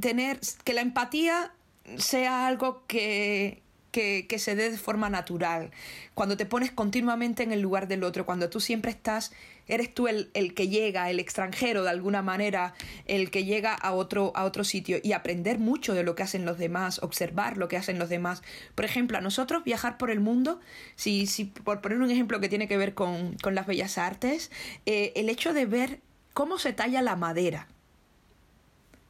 tener 0.00 0.40
que 0.64 0.74
la 0.74 0.80
empatía 0.80 1.52
sea 1.96 2.48
algo 2.48 2.82
que, 2.88 3.62
que, 3.92 4.26
se 4.38 4.56
dé 4.56 4.68
de 4.72 4.76
forma 4.76 5.08
natural, 5.10 5.70
cuando 6.14 6.36
te 6.36 6.46
pones 6.46 6.72
continuamente 6.72 7.44
en 7.44 7.52
el 7.52 7.60
lugar 7.60 7.86
del 7.86 8.02
otro, 8.02 8.26
cuando 8.26 8.50
tú 8.50 8.58
siempre 8.58 8.90
estás, 8.90 9.32
eres 9.68 9.94
tú 9.94 10.08
el, 10.08 10.30
el, 10.34 10.52
que 10.52 10.66
llega, 10.66 11.08
el 11.08 11.20
extranjero 11.20 11.84
de 11.84 11.90
alguna 11.90 12.20
manera, 12.20 12.74
el 13.06 13.30
que 13.30 13.44
llega 13.44 13.72
a 13.72 13.92
otro, 13.92 14.32
a 14.34 14.44
otro 14.44 14.64
sitio 14.64 14.98
y 15.04 15.12
aprender 15.12 15.60
mucho 15.60 15.94
de 15.94 16.02
lo 16.02 16.16
que 16.16 16.24
hacen 16.24 16.44
los 16.44 16.58
demás, 16.58 17.00
observar 17.00 17.58
lo 17.58 17.68
que 17.68 17.76
hacen 17.76 18.00
los 18.00 18.08
demás. 18.08 18.42
Por 18.74 18.84
ejemplo, 18.84 19.18
a 19.18 19.20
nosotros 19.20 19.62
viajar 19.62 19.98
por 19.98 20.10
el 20.10 20.18
mundo, 20.18 20.58
si, 20.96 21.28
si 21.28 21.44
por 21.44 21.80
poner 21.80 22.00
un 22.00 22.10
ejemplo 22.10 22.40
que 22.40 22.48
tiene 22.48 22.66
que 22.66 22.76
ver 22.76 22.94
con, 22.94 23.36
con 23.40 23.54
las 23.54 23.68
bellas 23.68 23.98
artes, 23.98 24.50
eh, 24.84 25.12
el 25.14 25.28
hecho 25.28 25.52
de 25.52 25.66
ver 25.66 26.00
cómo 26.32 26.58
se 26.58 26.72
talla 26.72 27.02
la 27.02 27.16
madera 27.16 27.68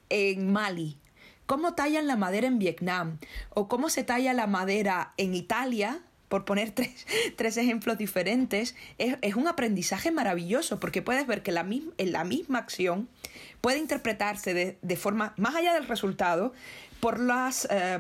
en 0.09 0.53
Mali, 0.53 0.99
cómo 1.47 1.75
tallan 1.75 2.07
la 2.07 2.17
madera 2.17 2.47
en 2.47 2.59
Vietnam 2.59 3.19
o 3.51 3.69
cómo 3.69 3.89
se 3.89 4.05
talla 4.05 4.33
la 4.33 4.47
madera 4.47 5.15
en 5.17 5.35
Italia, 5.35 6.01
por 6.29 6.45
poner 6.45 6.73
tres, 7.37 7.57
ejemplos 7.57 7.99
diferentes, 7.99 8.77
es, 8.99 9.35
un 9.35 9.49
aprendizaje 9.49 10.11
maravilloso 10.13 10.79
porque 10.79 11.03
puedes 11.03 11.27
ver 11.27 11.43
que 11.43 11.53
la, 11.53 11.63
en 11.63 12.13
la 12.13 12.25
misma 12.25 12.59
acción 12.59 13.09
puede 13.61 13.79
interpretarse 13.79 14.55
de, 14.55 14.79
de 14.81 14.97
forma, 14.97 15.35
más 15.37 15.57
allá 15.57 15.75
del 15.75 15.87
resultado, 15.87 16.53
por 17.01 17.19
las, 17.19 17.67
eh, 17.71 17.99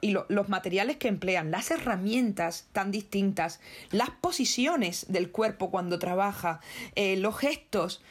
y 0.00 0.12
los 0.12 0.48
materiales 0.48 0.98
que 0.98 1.08
emplean, 1.08 1.50
las 1.50 1.70
herramientas 1.70 2.68
tan 2.72 2.90
distintas, 2.90 3.60
las 3.90 4.10
posiciones 4.10 5.06
del 5.08 5.30
cuerpo 5.30 5.70
cuando 5.70 5.98
trabaja, 5.98 6.60
eh, 6.94 7.16
los 7.16 7.36
gestos 7.36 8.02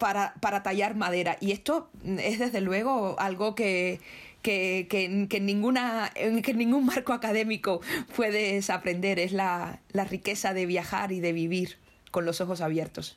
para, 0.00 0.34
para, 0.40 0.64
tallar 0.64 0.96
madera. 0.96 1.36
Y 1.40 1.52
esto 1.52 1.88
es 2.04 2.40
desde 2.40 2.60
luego 2.60 3.14
algo 3.20 3.54
que, 3.54 4.00
que, 4.42 4.88
que, 4.90 5.40
ninguna, 5.40 6.10
que 6.14 6.54
ningún 6.54 6.86
marco 6.86 7.12
académico 7.12 7.80
puedes 8.16 8.70
aprender. 8.70 9.20
Es 9.20 9.32
la, 9.32 9.78
la 9.92 10.04
riqueza 10.04 10.52
de 10.54 10.66
viajar 10.66 11.12
y 11.12 11.20
de 11.20 11.32
vivir 11.32 11.78
con 12.10 12.24
los 12.24 12.40
ojos 12.40 12.60
abiertos. 12.60 13.16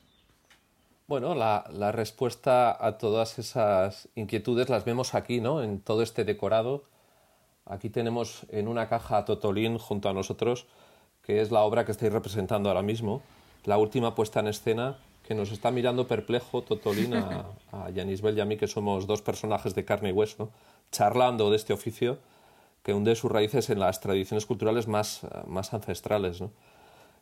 Bueno, 1.07 1.33
la, 1.33 1.65
la, 1.71 1.91
respuesta 1.91 2.77
a 2.85 2.97
todas 2.97 3.39
esas 3.39 4.07
inquietudes 4.15 4.69
las 4.69 4.85
vemos 4.85 5.15
aquí, 5.15 5.41
¿no? 5.41 5.63
En 5.63 5.79
todo 5.79 6.03
este 6.03 6.23
decorado. 6.23 6.83
Aquí 7.65 7.89
tenemos 7.89 8.45
en 8.49 8.67
una 8.67 8.89
caja 8.89 9.17
a 9.17 9.25
Totolín 9.25 9.77
junto 9.77 10.09
a 10.09 10.13
nosotros, 10.13 10.67
que 11.23 11.41
es 11.41 11.51
la 11.51 11.61
obra 11.61 11.85
que 11.85 11.91
estáis 11.91 12.11
representando 12.11 12.69
ahora 12.69 12.81
mismo, 12.81 13.21
la 13.63 13.77
última 13.77 14.15
puesta 14.15 14.41
en 14.41 14.47
escena, 14.47 14.97
que 15.33 15.39
nos 15.39 15.51
está 15.51 15.71
mirando 15.71 16.07
perplejo 16.07 16.61
Totolín 16.61 17.15
a, 17.15 17.45
a 17.71 17.89
Yanisbel 17.89 18.37
y 18.37 18.41
a 18.41 18.45
mí, 18.45 18.55
que 18.55 18.67
somos 18.67 19.07
dos 19.07 19.23
personajes 19.23 19.73
de 19.73 19.83
carne 19.83 20.09
y 20.09 20.11
hueso, 20.11 20.51
charlando 20.91 21.49
de 21.49 21.55
este 21.55 21.73
oficio 21.73 22.19
que 22.83 22.93
hunde 22.93 23.15
sus 23.15 23.31
raíces 23.31 23.71
en 23.71 23.79
las 23.79 23.99
tradiciones 23.99 24.45
culturales 24.45 24.87
más, 24.87 25.21
más 25.47 25.73
ancestrales, 25.73 26.39
¿no? 26.39 26.51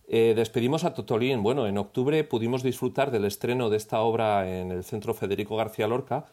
Eh, 0.10 0.34
despedimos 0.36 0.84
a 0.84 0.94
Totolín. 0.94 1.42
Bueno, 1.42 1.68
en 1.68 1.78
octubre 1.78 2.22
pudimos 2.26 2.64
disfrutar 2.64 3.12
del 3.12 3.24
estreno 3.24 3.70
de 3.70 3.78
esta 3.78 4.02
obra 4.02 4.60
en 4.60 4.72
el 4.72 4.84
Centro 4.84 5.14
Federico 5.14 5.56
García 5.56 5.88
Lorca, 5.88 6.26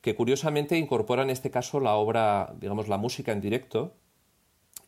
que 0.00 0.14
curiosamente 0.14 0.78
incorpora 0.78 1.24
en 1.24 1.30
este 1.30 1.50
caso 1.50 1.78
la 1.78 1.96
obra, 1.96 2.54
digamos, 2.58 2.88
la 2.88 2.96
música 2.96 3.32
en 3.32 3.42
directo, 3.42 3.92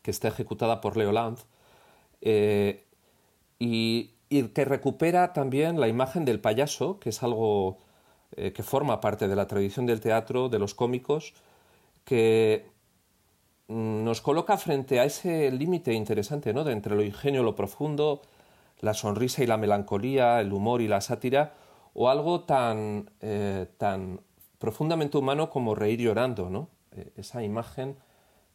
que 0.01 0.09
está 0.09 0.29
ejecutada 0.29 0.81
por 0.81 0.97
Leo 0.97 1.11
Lanz, 1.11 1.45
eh, 2.21 2.83
y, 3.59 4.15
que 4.53 4.65
recupera 4.65 5.33
también 5.33 5.79
la 5.79 5.89
imagen 5.89 6.23
del 6.23 6.39
payaso, 6.39 6.99
que 6.99 7.09
es 7.09 7.21
algo 7.21 7.79
eh, 8.37 8.53
que 8.53 8.63
forma 8.63 9.01
parte 9.01 9.27
de 9.27 9.35
la 9.35 9.47
tradición 9.47 9.85
del 9.85 9.99
teatro, 9.99 10.47
de 10.47 10.57
los 10.57 10.73
cómicos, 10.73 11.33
que 12.05 12.65
mm, 13.67 14.03
nos 14.05 14.21
coloca 14.21 14.57
frente 14.57 15.01
a 15.01 15.05
ese 15.05 15.51
límite 15.51 15.93
interesante, 15.93 16.53
¿no? 16.53 16.63
De 16.63 16.71
entre 16.71 16.95
lo 16.95 17.03
ingenio 17.03 17.41
y 17.41 17.43
lo 17.43 17.55
profundo, 17.55 18.21
la 18.79 18.93
sonrisa 18.93 19.43
y 19.43 19.47
la 19.47 19.57
melancolía, 19.57 20.39
el 20.39 20.53
humor 20.53 20.81
y 20.81 20.87
la 20.87 21.01
sátira, 21.01 21.53
o 21.93 22.09
algo 22.09 22.45
tan, 22.45 23.11
eh, 23.19 23.67
tan 23.77 24.21
profundamente 24.59 25.17
humano 25.17 25.49
como 25.49 25.75
reír 25.75 25.99
llorando, 25.99 26.49
¿no? 26.49 26.69
Eh, 26.93 27.11
esa 27.17 27.43
imagen 27.43 27.97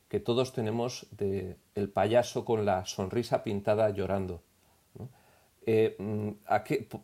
que 0.08 0.20
todos 0.20 0.52
tenemos 0.54 1.06
de 1.10 1.58
payaso 1.92 2.44
con 2.46 2.64
la 2.64 2.86
sonrisa 2.86 3.42
pintada 3.42 3.90
llorando. 3.90 4.42
Eh, 5.66 5.96
mm, 5.98 6.30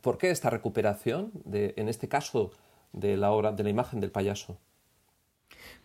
¿Por 0.01 0.19
qué 0.19 0.31
esta 0.31 0.51
recuperación, 0.51 1.33
en 1.53 1.89
este 1.89 2.09
caso, 2.09 2.53
de 2.93 3.17
la 3.17 3.33
obra, 3.33 3.53
de 3.53 3.65
la 3.65 3.71
imagen 3.71 4.01
del 4.01 4.11
payaso? 4.11 4.59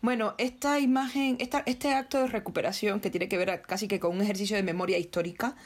Bueno, 0.00 0.34
esta 0.38 0.78
imagen, 0.78 1.38
este 1.40 1.92
acto 1.92 2.18
de 2.18 2.28
recuperación 2.28 3.00
que 3.00 3.10
tiene 3.10 3.28
que 3.28 3.36
ver 3.36 3.62
casi 3.62 3.88
que 3.88 3.98
con 3.98 4.14
un 4.14 4.22
ejercicio 4.22 4.56
de 4.56 4.62
memoria 4.62 4.96
histórica, 4.96 5.56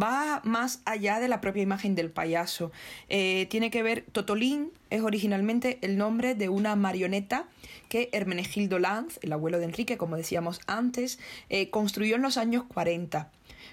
va 0.00 0.40
más 0.44 0.80
allá 0.86 1.20
de 1.20 1.28
la 1.28 1.42
propia 1.42 1.62
imagen 1.62 1.94
del 1.94 2.10
payaso. 2.10 2.72
Eh, 3.10 3.46
tiene 3.50 3.70
que 3.70 3.82
ver, 3.82 4.06
Totolín 4.12 4.70
es 4.88 5.02
originalmente 5.02 5.78
el 5.82 5.98
nombre 5.98 6.34
de 6.34 6.48
una 6.48 6.74
marioneta 6.74 7.48
que 7.90 8.08
Hermenegildo 8.12 8.78
Lanz, 8.78 9.18
el 9.20 9.32
abuelo 9.34 9.58
de 9.58 9.66
Enrique, 9.66 9.98
como 9.98 10.16
decíamos 10.16 10.60
antes, 10.66 11.18
eh, 11.50 11.68
construyó 11.68 12.16
en 12.16 12.22
los 12.22 12.38
años 12.38 12.64
40. 12.68 13.30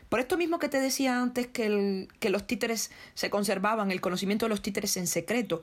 Por 0.09 0.19
esto 0.19 0.37
mismo 0.37 0.57
que 0.57 0.69
te 0.69 0.79
decía 0.79 1.21
antes 1.21 1.47
que, 1.47 2.07
los 2.29 2.47
títeres 2.47 2.91
se 3.13 3.29
conservaban, 3.29 3.91
el 3.91 4.01
conocimiento 4.01 4.45
de 4.45 4.49
los 4.49 4.63
títeres 4.63 4.97
en 4.97 5.05
secreto, 5.05 5.61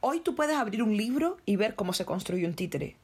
hoy 0.00 0.20
tú 0.20 0.34
puedes 0.34 0.56
abrir 0.56 0.82
un 0.82 0.96
libro 0.96 1.38
y 1.46 1.54
ver 1.54 1.76
cómo 1.76 1.92
se 1.92 2.04
construye 2.04 2.44
un 2.44 2.54
títere 2.54 2.96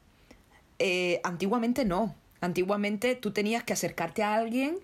eh, 0.81 1.21
antiguamente 1.25 1.85
no. 1.85 2.17
Antiguamente 2.41 3.15
tú 3.15 3.33
tenías 3.33 3.63
que 3.63 3.75
acercarte 3.75 4.23
a 4.23 4.35
alguien 4.35 4.79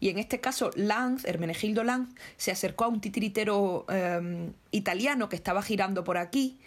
y 0.00 0.08
en 0.08 0.18
este 0.18 0.40
caso 0.40 0.70
Lanz, 0.74 1.24
Hermenegildo 1.26 1.84
Lanz, 1.84 2.08
se 2.38 2.50
acercó 2.50 2.84
a 2.84 2.88
un 2.88 3.00
titiritero 3.00 3.84
em, 3.88 4.52
italiano 4.72 5.28
que 5.28 5.36
estaba 5.36 5.62
girando 5.62 6.02
por 6.04 6.16
aquí 6.16 6.58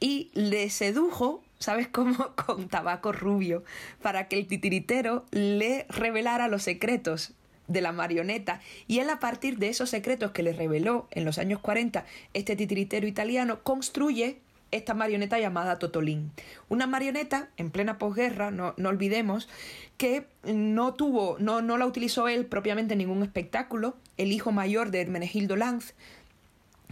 y 0.00 0.30
le 0.32 0.70
sedujo, 0.70 1.44
¿sabes 1.58 1.86
cómo? 1.86 2.34
Con 2.46 2.68
tabaco 2.68 3.12
rubio, 3.12 3.62
para 4.02 4.26
que 4.26 4.38
el 4.38 4.46
titiritero 4.46 5.26
le 5.30 5.86
revelara 5.90 6.48
los 6.48 6.62
secretos 6.62 7.34
de 7.70 7.80
la 7.80 7.92
marioneta 7.92 8.60
y 8.86 8.98
él 8.98 9.08
a 9.10 9.20
partir 9.20 9.58
de 9.58 9.68
esos 9.68 9.90
secretos 9.90 10.32
que 10.32 10.42
le 10.42 10.52
reveló 10.52 11.08
en 11.12 11.24
los 11.24 11.38
años 11.38 11.60
40 11.60 12.04
este 12.34 12.56
titiritero 12.56 13.06
italiano 13.06 13.62
construye 13.62 14.40
esta 14.70 14.94
marioneta 14.94 15.38
llamada 15.38 15.78
Totolín. 15.78 16.30
Una 16.68 16.86
marioneta 16.86 17.48
en 17.56 17.70
plena 17.70 17.98
posguerra, 17.98 18.50
no, 18.50 18.74
no 18.76 18.88
olvidemos, 18.88 19.48
que 19.96 20.26
no 20.44 20.94
tuvo, 20.94 21.36
no, 21.40 21.60
no 21.60 21.76
la 21.76 21.86
utilizó 21.86 22.28
él 22.28 22.46
propiamente 22.46 22.94
en 22.94 22.98
ningún 22.98 23.22
espectáculo. 23.22 23.96
El 24.16 24.32
hijo 24.32 24.52
mayor 24.52 24.90
de 24.90 25.00
Hermenegildo 25.00 25.56
Lanz 25.56 25.94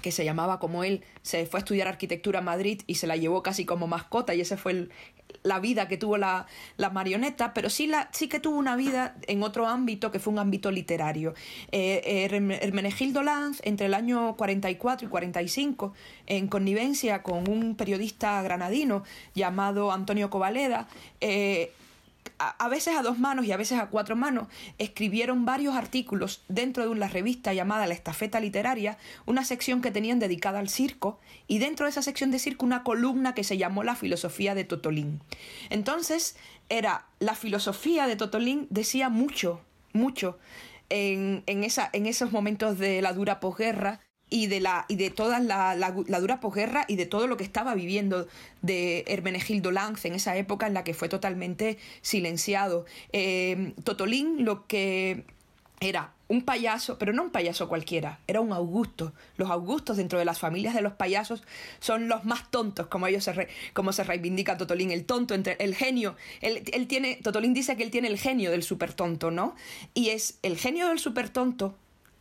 que 0.01 0.13
se 0.13 0.25
llamaba 0.25 0.59
como 0.59 0.85
él, 0.85 1.03
se 1.23 1.47
fue 1.47 1.59
a 1.59 1.63
estudiar 1.63 1.89
arquitectura 1.89 2.41
a 2.41 2.43
Madrid 2.43 2.83
y 2.87 2.97
se 2.97 3.07
la 3.07 3.17
llevó 3.17 3.43
casi 3.43 3.65
como 3.65 3.87
mascota 3.87 4.35
y 4.35 4.41
ese 4.41 4.57
fue 4.57 4.89
la 5.43 5.61
vida 5.61 5.89
que 5.89 5.97
tuvo 5.97 6.17
la, 6.17 6.47
la, 6.77 6.91
marioneta, 6.91 7.55
pero 7.55 7.71
sí, 7.71 7.87
la, 7.87 8.09
sí 8.13 8.29
que 8.29 8.41
tuvo 8.41 8.59
una 8.59 8.77
vida 8.77 9.17
en 9.27 9.43
otro 9.43 9.67
ámbito 9.67 10.11
que 10.11 10.19
fue 10.19 10.33
un 10.33 10.39
ámbito 10.39 10.71
literario. 10.71 11.35
Eh, 11.71 12.29
Hermenegildo 12.61 13.23
Lanz, 13.23 13.61
entre 13.65 13.87
el 13.87 13.95
año 13.95 14.37
44 14.37 15.07
y 15.07 15.11
45, 15.11 15.93
en 16.27 16.49
connivencia 16.49 17.23
con 17.23 17.49
un 17.49 17.77
periodista 17.77 18.41
granadino 18.43 19.05
llamado 19.35 19.93
Antonio 19.93 20.31
Covaleda, 20.31 20.89
eh, 21.21 21.73
a, 22.39 22.69
veces 22.69 22.97
a 22.97 23.03
dos 23.03 23.19
manos 23.19 23.47
y 23.47 23.53
a 23.53 23.57
veces 23.57 23.79
a 23.79 23.87
cuatro 23.87 24.17
manos, 24.17 24.49
escribieron 24.79 25.45
varios 25.45 25.75
artículos 25.77 26.45
dentro 26.49 26.83
de 26.83 26.89
una 26.89 27.09
revista 27.09 27.53
llamada 27.53 27.87
La 27.87 27.95
Estafeta 27.95 28.41
Literaria, 28.41 28.99
una 29.27 29.45
sección 29.45 29.83
que 29.83 29.91
tenían 29.91 30.19
dedicada 30.19 30.59
al 30.59 30.69
circo, 30.69 31.21
y 31.47 31.59
dentro 31.59 31.87
de 31.87 31.91
esa 31.91 32.03
sección 32.03 32.31
de 32.31 32.39
circo 32.39 32.67
una 32.67 32.83
columna 32.83 33.35
que 33.35 33.45
se 33.45 33.59
llamó 33.59 33.85
La 33.85 33.97
filosofía 33.97 34.55
de 34.55 34.65
Totolín. 34.65 35.21
Entonces, 35.71 36.37
era 36.69 37.07
la 37.19 37.35
filosofía 37.35 38.07
de 38.07 38.17
Totolín 38.17 38.67
decía 38.71 39.09
mucho, 39.09 39.61
mucho 39.93 40.39
en, 40.91 41.43
en, 41.47 41.65
esa, 41.65 41.91
en 41.93 42.07
esos 42.07 42.33
momentos 42.33 42.79
de 42.79 43.03
la 43.03 43.13
dura 43.13 43.41
posguerra 43.41 44.01
y 44.31 44.47
de, 44.47 44.61
la, 44.61 44.85
y 44.89 44.97
de 44.97 45.11
toda 45.11 45.41
la, 45.41 45.75
la, 45.75 46.21
dura 46.21 46.41
posguerra 46.41 46.85
y 46.89 46.97
de 46.97 47.07
todo 47.07 47.27
lo 47.27 47.37
que 47.37 47.45
estaba 47.45 47.75
viviendo 47.75 48.27
de 48.63 49.05
Hermenegildo 49.07 49.71
Lanz 49.71 50.05
en 50.05 50.15
esa 50.15 50.37
época 50.37 50.67
en 50.67 50.75
la 50.75 50.85
que 50.85 50.95
fue 50.95 51.09
totalmente 51.09 51.79
silenciado. 52.03 52.85
Eh, 53.13 53.73
Totolín 53.85 54.45
lo 54.45 54.67
que 54.67 55.25
era 55.81 56.13
un 56.27 56.43
payaso, 56.43 56.99
pero 56.99 57.13
no 57.13 57.23
un 57.23 57.31
payaso 57.31 57.69
cualquiera, 57.69 58.19
era 58.27 58.41
un 58.41 58.53
Augusto. 58.53 59.13
Los 59.37 59.51
Augustos 59.51 59.97
dentro 59.97 60.19
de 60.19 60.25
las 60.25 60.39
familias 60.39 60.75
de 60.75 60.83
los 60.83 60.93
payasos 60.93 61.43
son 61.81 62.09
los 62.09 62.25
más 62.25 62.51
tontos, 62.51 62.89
como 62.89 63.07
ellos 63.07 63.25
se, 63.25 63.49
como 63.73 63.93
se 63.93 64.05
reivindica 64.05 64.59
Totolín, 64.59 64.91
el 64.91 65.07
tonto, 65.07 65.35
entre 65.35 65.57
el 65.61 65.75
genio. 65.75 66.17
Él, 66.43 66.65
él 66.73 66.87
tiene, 66.87 67.17
Totolín 67.23 67.55
dice 67.55 67.77
que 67.77 67.83
él 67.83 67.91
tiene 67.91 68.09
el 68.09 68.19
genio 68.19 68.51
del 68.51 68.63
super 68.63 68.93
tonto, 68.93 69.31
¿no? 69.31 69.55
Y 69.95 70.11
es 70.11 70.39
el 70.43 70.59
genio 70.59 70.89
del 70.89 70.99
super 70.99 71.31
tonto 71.31 71.75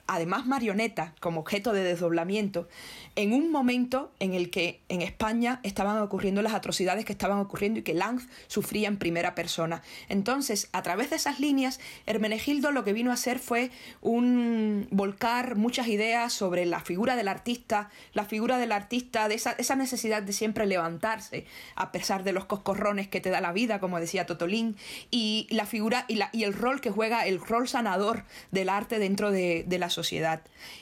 además 0.08 0.46
marioneta 0.46 1.14
como 1.20 1.42
objeto 1.42 1.74
de 1.74 1.84
desdoblamiento, 1.84 2.68
en 3.16 3.34
un 3.34 3.52
momento 3.52 4.12
en 4.20 4.34
el 4.34 4.50
que 4.50 4.82
en 4.90 5.02
España 5.02 5.60
estaban 5.64 5.98
ocurriendo 6.00 6.42
las 6.42 6.54
atrocidades 6.54 7.06
que 7.06 7.12
estaban 7.12 7.40
ocurriendo 7.40 7.80
y 7.80 7.84
que 7.84 7.94
Lanz 7.94 8.28
sufría 8.48 8.88
en 8.88 8.98
primera 8.98 9.36
persona. 9.36 9.82
Entonces, 10.08 10.70
a 10.72 10.82
través 10.84 11.10
de 11.10 11.18
esas 11.18 11.40
líneas, 11.40 11.80
Hermenegildo 12.06 12.72
lo 12.72 12.84
que 12.84 12.94
vino 12.94 13.12
a 13.12 13.16
hacer 13.16 13.40
fue 13.40 13.72
un 14.02 14.88
volcar 14.92 15.56
muchas 15.56 15.88
ideas 15.88 16.32
sobre 16.32 16.66
la 16.66 16.80
figura 16.80 17.16
del 17.16 17.28
artista, 17.28 17.90
la 18.14 18.24
figura 18.24 18.58
del 18.58 18.72
artista, 18.72 19.28
de 19.28 19.36
esa, 19.36 19.52
esa 19.54 19.76
necesidad 19.76 20.24
de 20.24 20.34
siempre 20.34 20.66
levantarse, 20.66 21.46
a 21.76 21.92
pesar 21.92 22.24
de 22.24 22.32
los 22.32 22.46
coscorrones 22.46 23.08
que 23.08 23.20
te 23.20 23.30
da 23.30 23.42
la 23.42 23.52
vida, 23.52 23.80
como 23.80 24.00
decía 24.00 24.26
Totolín, 24.26 24.78
y 25.12 25.48
la 25.50 25.66
figura 25.66 26.06
y, 26.08 26.16
la, 26.16 26.30
y 26.32 26.44
el 26.44 26.54
rol 26.54 26.82
que 26.82 26.92
juega, 26.92 27.26
el 27.26 27.40
rol 27.40 27.68
sanador 27.68 28.24
del 28.52 28.70
arte 28.70 29.00
dentro 29.00 29.32
de, 29.32 29.66
de 29.68 29.80
la 29.80 29.90
sociedad. 29.90 29.97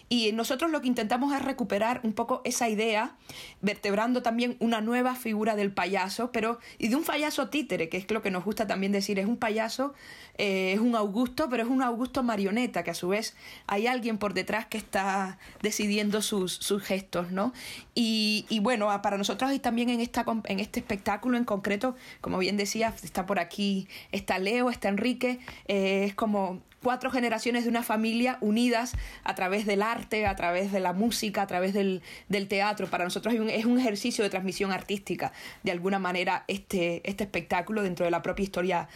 Y 0.10 0.32
nosotros 0.34 0.72
lo 0.72 0.82
que 0.82 0.88
intentamos 0.88 1.34
es 1.34 1.42
recuperar 1.42 2.02
un 2.04 2.14
poco 2.14 2.42
esa 2.46 2.70
idea, 2.70 3.16
vertebrando 3.62 4.22
también 4.22 4.56
una 4.60 4.82
nueva 4.82 5.16
figura 5.16 5.56
del 5.56 5.72
payaso, 5.72 6.32
pero 6.32 6.60
y 6.78 6.90
de 6.90 6.96
un 6.96 7.04
payaso 7.04 7.50
títere, 7.50 7.90
que 7.90 7.98
es 7.98 8.10
lo 8.12 8.22
que 8.22 8.32
nos 8.32 8.46
gusta 8.46 8.68
también 8.68 8.92
decir, 8.92 9.20
es 9.20 9.26
un 9.26 9.38
payaso, 9.38 9.94
eh, 10.38 10.74
es 10.74 10.80
un 10.80 10.96
Augusto, 10.96 11.50
pero 11.50 11.64
es 11.64 11.70
un 11.70 11.82
Augusto 11.82 12.24
marioneta, 12.24 12.84
que 12.84 12.92
a 12.92 12.94
su 12.94 13.10
vez 13.10 13.36
hay 13.68 13.88
alguien 13.88 14.18
por 14.18 14.34
detrás 14.34 14.66
que 14.68 14.78
está 14.78 15.40
decidiendo 15.62 16.22
sus, 16.22 16.54
sus 16.54 16.84
gestos, 16.84 17.32
¿no? 17.32 17.54
Y, 17.94 18.46
y, 18.50 18.60
bueno, 18.60 18.88
para 19.02 19.18
nosotros 19.18 19.54
y 19.54 19.60
también 19.60 19.90
en, 19.90 20.02
esta, 20.02 20.26
en 20.46 20.60
este 20.60 20.80
espectáculo 20.80 21.38
en 21.38 21.46
concreto, 21.46 21.96
como 22.22 22.38
bien 22.38 22.58
decía, 22.58 22.94
está 23.04 23.26
por 23.26 23.40
aquí, 23.40 23.88
está 24.12 24.40
Leo, 24.40 24.70
está 24.70 24.90
Enrique, 24.90 25.40
eh, 25.68 26.06
es 26.06 26.16
como 26.16 26.62
cuatro 26.82 27.10
generaciones 27.12 27.64
de 27.64 27.70
una 27.70 27.84
familia 27.84 28.38
unidas 28.42 28.94
a 29.24 29.36
través 29.36 29.66
del 29.66 29.82
arte, 29.82 30.26
a 30.26 30.36
través 30.36 30.72
de 30.72 30.80
la 30.80 30.94
música, 30.94 31.42
a 31.42 31.48
través 31.48 31.74
del, 31.74 32.02
del 32.30 32.48
teatro. 32.48 32.88
Para 32.88 33.04
nosotros 33.04 33.34
es 33.34 33.40
un, 33.40 33.50
es 33.50 33.66
un, 33.66 33.80
ejercicio 33.80 34.24
de 34.24 34.30
transmisión 34.30 34.72
artística, 34.72 35.32
de 35.64 35.72
alguna 35.72 36.00
manera, 36.00 36.46
este, 36.48 37.02
este 37.10 37.24
espectáculo 37.24 37.82
dentro 37.82 38.06
de 38.06 38.12
la 38.12 38.22
propia 38.22 38.44
historia, 38.44 38.90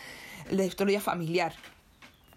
la 0.52 0.64
historia 0.64 1.02
familiar. 1.02 1.54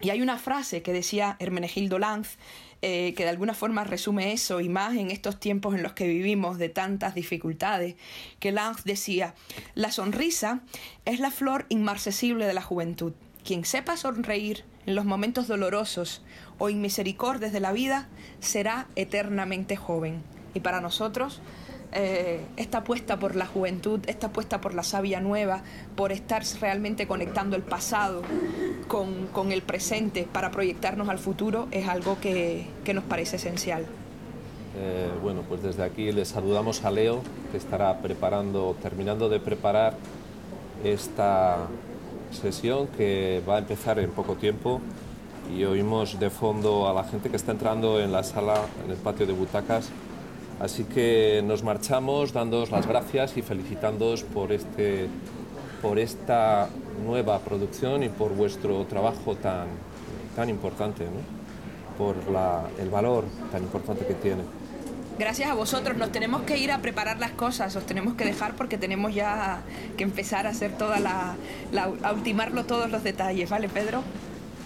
Y 0.01 0.09
hay 0.09 0.21
una 0.21 0.37
frase 0.37 0.81
que 0.81 0.91
decía 0.91 1.37
Hermenegildo 1.39 1.97
Lanz, 1.97 2.37
eh, 2.81 3.13
que 3.15 3.23
de 3.23 3.29
alguna 3.29 3.53
forma 3.53 3.85
resume 3.85 4.33
eso, 4.33 4.59
y 4.59 4.67
más 4.67 4.97
en 4.97 5.11
estos 5.11 5.39
tiempos 5.39 5.75
en 5.75 5.83
los 5.83 5.93
que 5.93 6.07
vivimos 6.07 6.57
de 6.57 6.67
tantas 6.67 7.15
dificultades, 7.15 7.95
que 8.39 8.51
Lanz 8.51 8.83
decía, 8.83 9.33
la 9.75 9.91
sonrisa 9.91 10.61
es 11.05 11.21
la 11.21 11.31
flor 11.31 11.65
inmarcesible 11.69 12.45
de 12.45 12.53
la 12.53 12.61
juventud. 12.61 13.13
Quien 13.45 13.63
sepa 13.63 13.95
sonreír 13.95 14.65
en 14.85 14.95
los 14.95 15.05
momentos 15.05 15.47
dolorosos 15.47 16.21
o 16.59 16.69
inmisericordias 16.69 17.51
de 17.51 17.59
la 17.59 17.71
vida 17.71 18.07
será 18.39 18.87
eternamente 18.95 19.75
joven. 19.75 20.21
Y 20.53 20.59
para 20.59 20.81
nosotros, 20.81 21.41
eh, 21.93 22.41
esta 22.57 22.79
apuesta 22.79 23.19
por 23.19 23.35
la 23.35 23.45
juventud, 23.45 23.99
esta 24.07 24.27
apuesta 24.27 24.61
por 24.61 24.73
la 24.73 24.83
savia 24.83 25.19
nueva, 25.19 25.61
por 25.95 26.11
estar 26.11 26.43
realmente 26.59 27.07
conectando 27.07 27.55
el 27.55 27.61
pasado 27.61 28.21
con, 28.87 29.27
con 29.27 29.51
el 29.51 29.61
presente 29.61 30.27
para 30.31 30.51
proyectarnos 30.51 31.09
al 31.09 31.19
futuro, 31.19 31.67
es 31.71 31.87
algo 31.87 32.19
que, 32.19 32.67
que 32.83 32.93
nos 32.93 33.03
parece 33.03 33.35
esencial. 33.35 33.85
Eh, 34.75 35.09
bueno, 35.21 35.41
pues 35.47 35.61
desde 35.61 35.83
aquí 35.83 36.11
le 36.11 36.25
saludamos 36.25 36.83
a 36.83 36.89
Leo, 36.89 37.21
que 37.51 37.57
estará 37.57 37.99
preparando, 37.99 38.75
terminando 38.81 39.29
de 39.29 39.39
preparar 39.39 39.95
esta 40.83 41.67
sesión 42.33 42.87
que 42.87 43.41
va 43.47 43.55
a 43.55 43.59
empezar 43.59 43.99
en 43.99 44.11
poco 44.11 44.35
tiempo 44.35 44.81
y 45.55 45.63
oímos 45.65 46.19
de 46.19 46.29
fondo 46.29 46.87
a 46.87 46.93
la 46.93 47.03
gente 47.03 47.29
que 47.29 47.35
está 47.35 47.51
entrando 47.51 47.99
en 47.99 48.11
la 48.11 48.23
sala, 48.23 48.55
en 48.83 48.91
el 48.91 48.97
patio 48.97 49.25
de 49.25 49.33
butacas. 49.33 49.89
Así 50.59 50.85
que 50.85 51.43
nos 51.45 51.63
marchamos 51.63 52.31
dándoos 52.33 52.71
las 52.71 52.87
gracias 52.87 53.37
y 53.37 53.41
felicitándoos 53.41 54.23
por, 54.23 54.51
este, 54.51 55.07
por 55.81 55.99
esta 55.99 56.69
nueva 57.05 57.39
producción 57.39 58.03
y 58.03 58.09
por 58.09 58.33
vuestro 58.33 58.85
trabajo 58.85 59.35
tan, 59.35 59.67
tan 60.35 60.49
importante, 60.49 61.05
por 61.97 62.15
la, 62.31 62.63
el 62.79 62.89
valor 62.89 63.25
tan 63.51 63.63
importante 63.63 64.05
que 64.05 64.13
tiene 64.13 64.43
gracias 65.17 65.49
a 65.49 65.53
vosotros. 65.53 65.97
Nos 65.97 66.11
tenemos 66.11 66.43
que 66.43 66.57
ir 66.57 66.71
a 66.71 66.79
preparar 66.79 67.19
las 67.19 67.31
cosas, 67.31 67.75
os 67.75 67.85
tenemos 67.85 68.15
que 68.15 68.25
dejar 68.25 68.55
porque 68.55 68.77
tenemos 68.77 69.13
ya 69.13 69.61
que 69.97 70.03
empezar 70.03 70.47
a 70.47 70.49
hacer 70.49 70.77
toda 70.77 70.99
la, 70.99 71.35
a 72.03 72.11
ultimarlo 72.11 72.65
todos 72.65 72.89
los 72.89 73.03
detalles, 73.03 73.49
¿vale, 73.49 73.69
Pedro? 73.69 74.01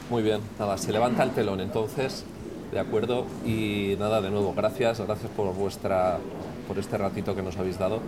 Muy 0.10 0.24
bien, 0.24 0.42
nada, 0.58 0.78
se 0.78 0.92
levanta 0.92 1.24
el 1.24 1.32
telón 1.32 1.60
entonces, 1.60 2.24
de 2.72 2.80
acuerdo, 2.80 3.26
y 3.46 3.96
nada, 4.00 4.22
de 4.22 4.30
nuevo, 4.30 4.54
gracias, 4.54 5.02
gracias 5.02 5.30
por 5.36 5.54
vuestra, 5.54 6.20
por 6.68 6.80
este 6.80 6.98
ratito 6.98 7.36
que 7.36 7.42
nos 7.42 7.58
habéis 7.58 7.78
dado 7.78 8.00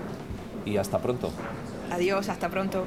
y 0.66 0.78
hasta 0.78 1.00
pronto. 1.00 1.32
Adiós, 1.92 2.30
hasta 2.30 2.50
pronto. 2.50 2.86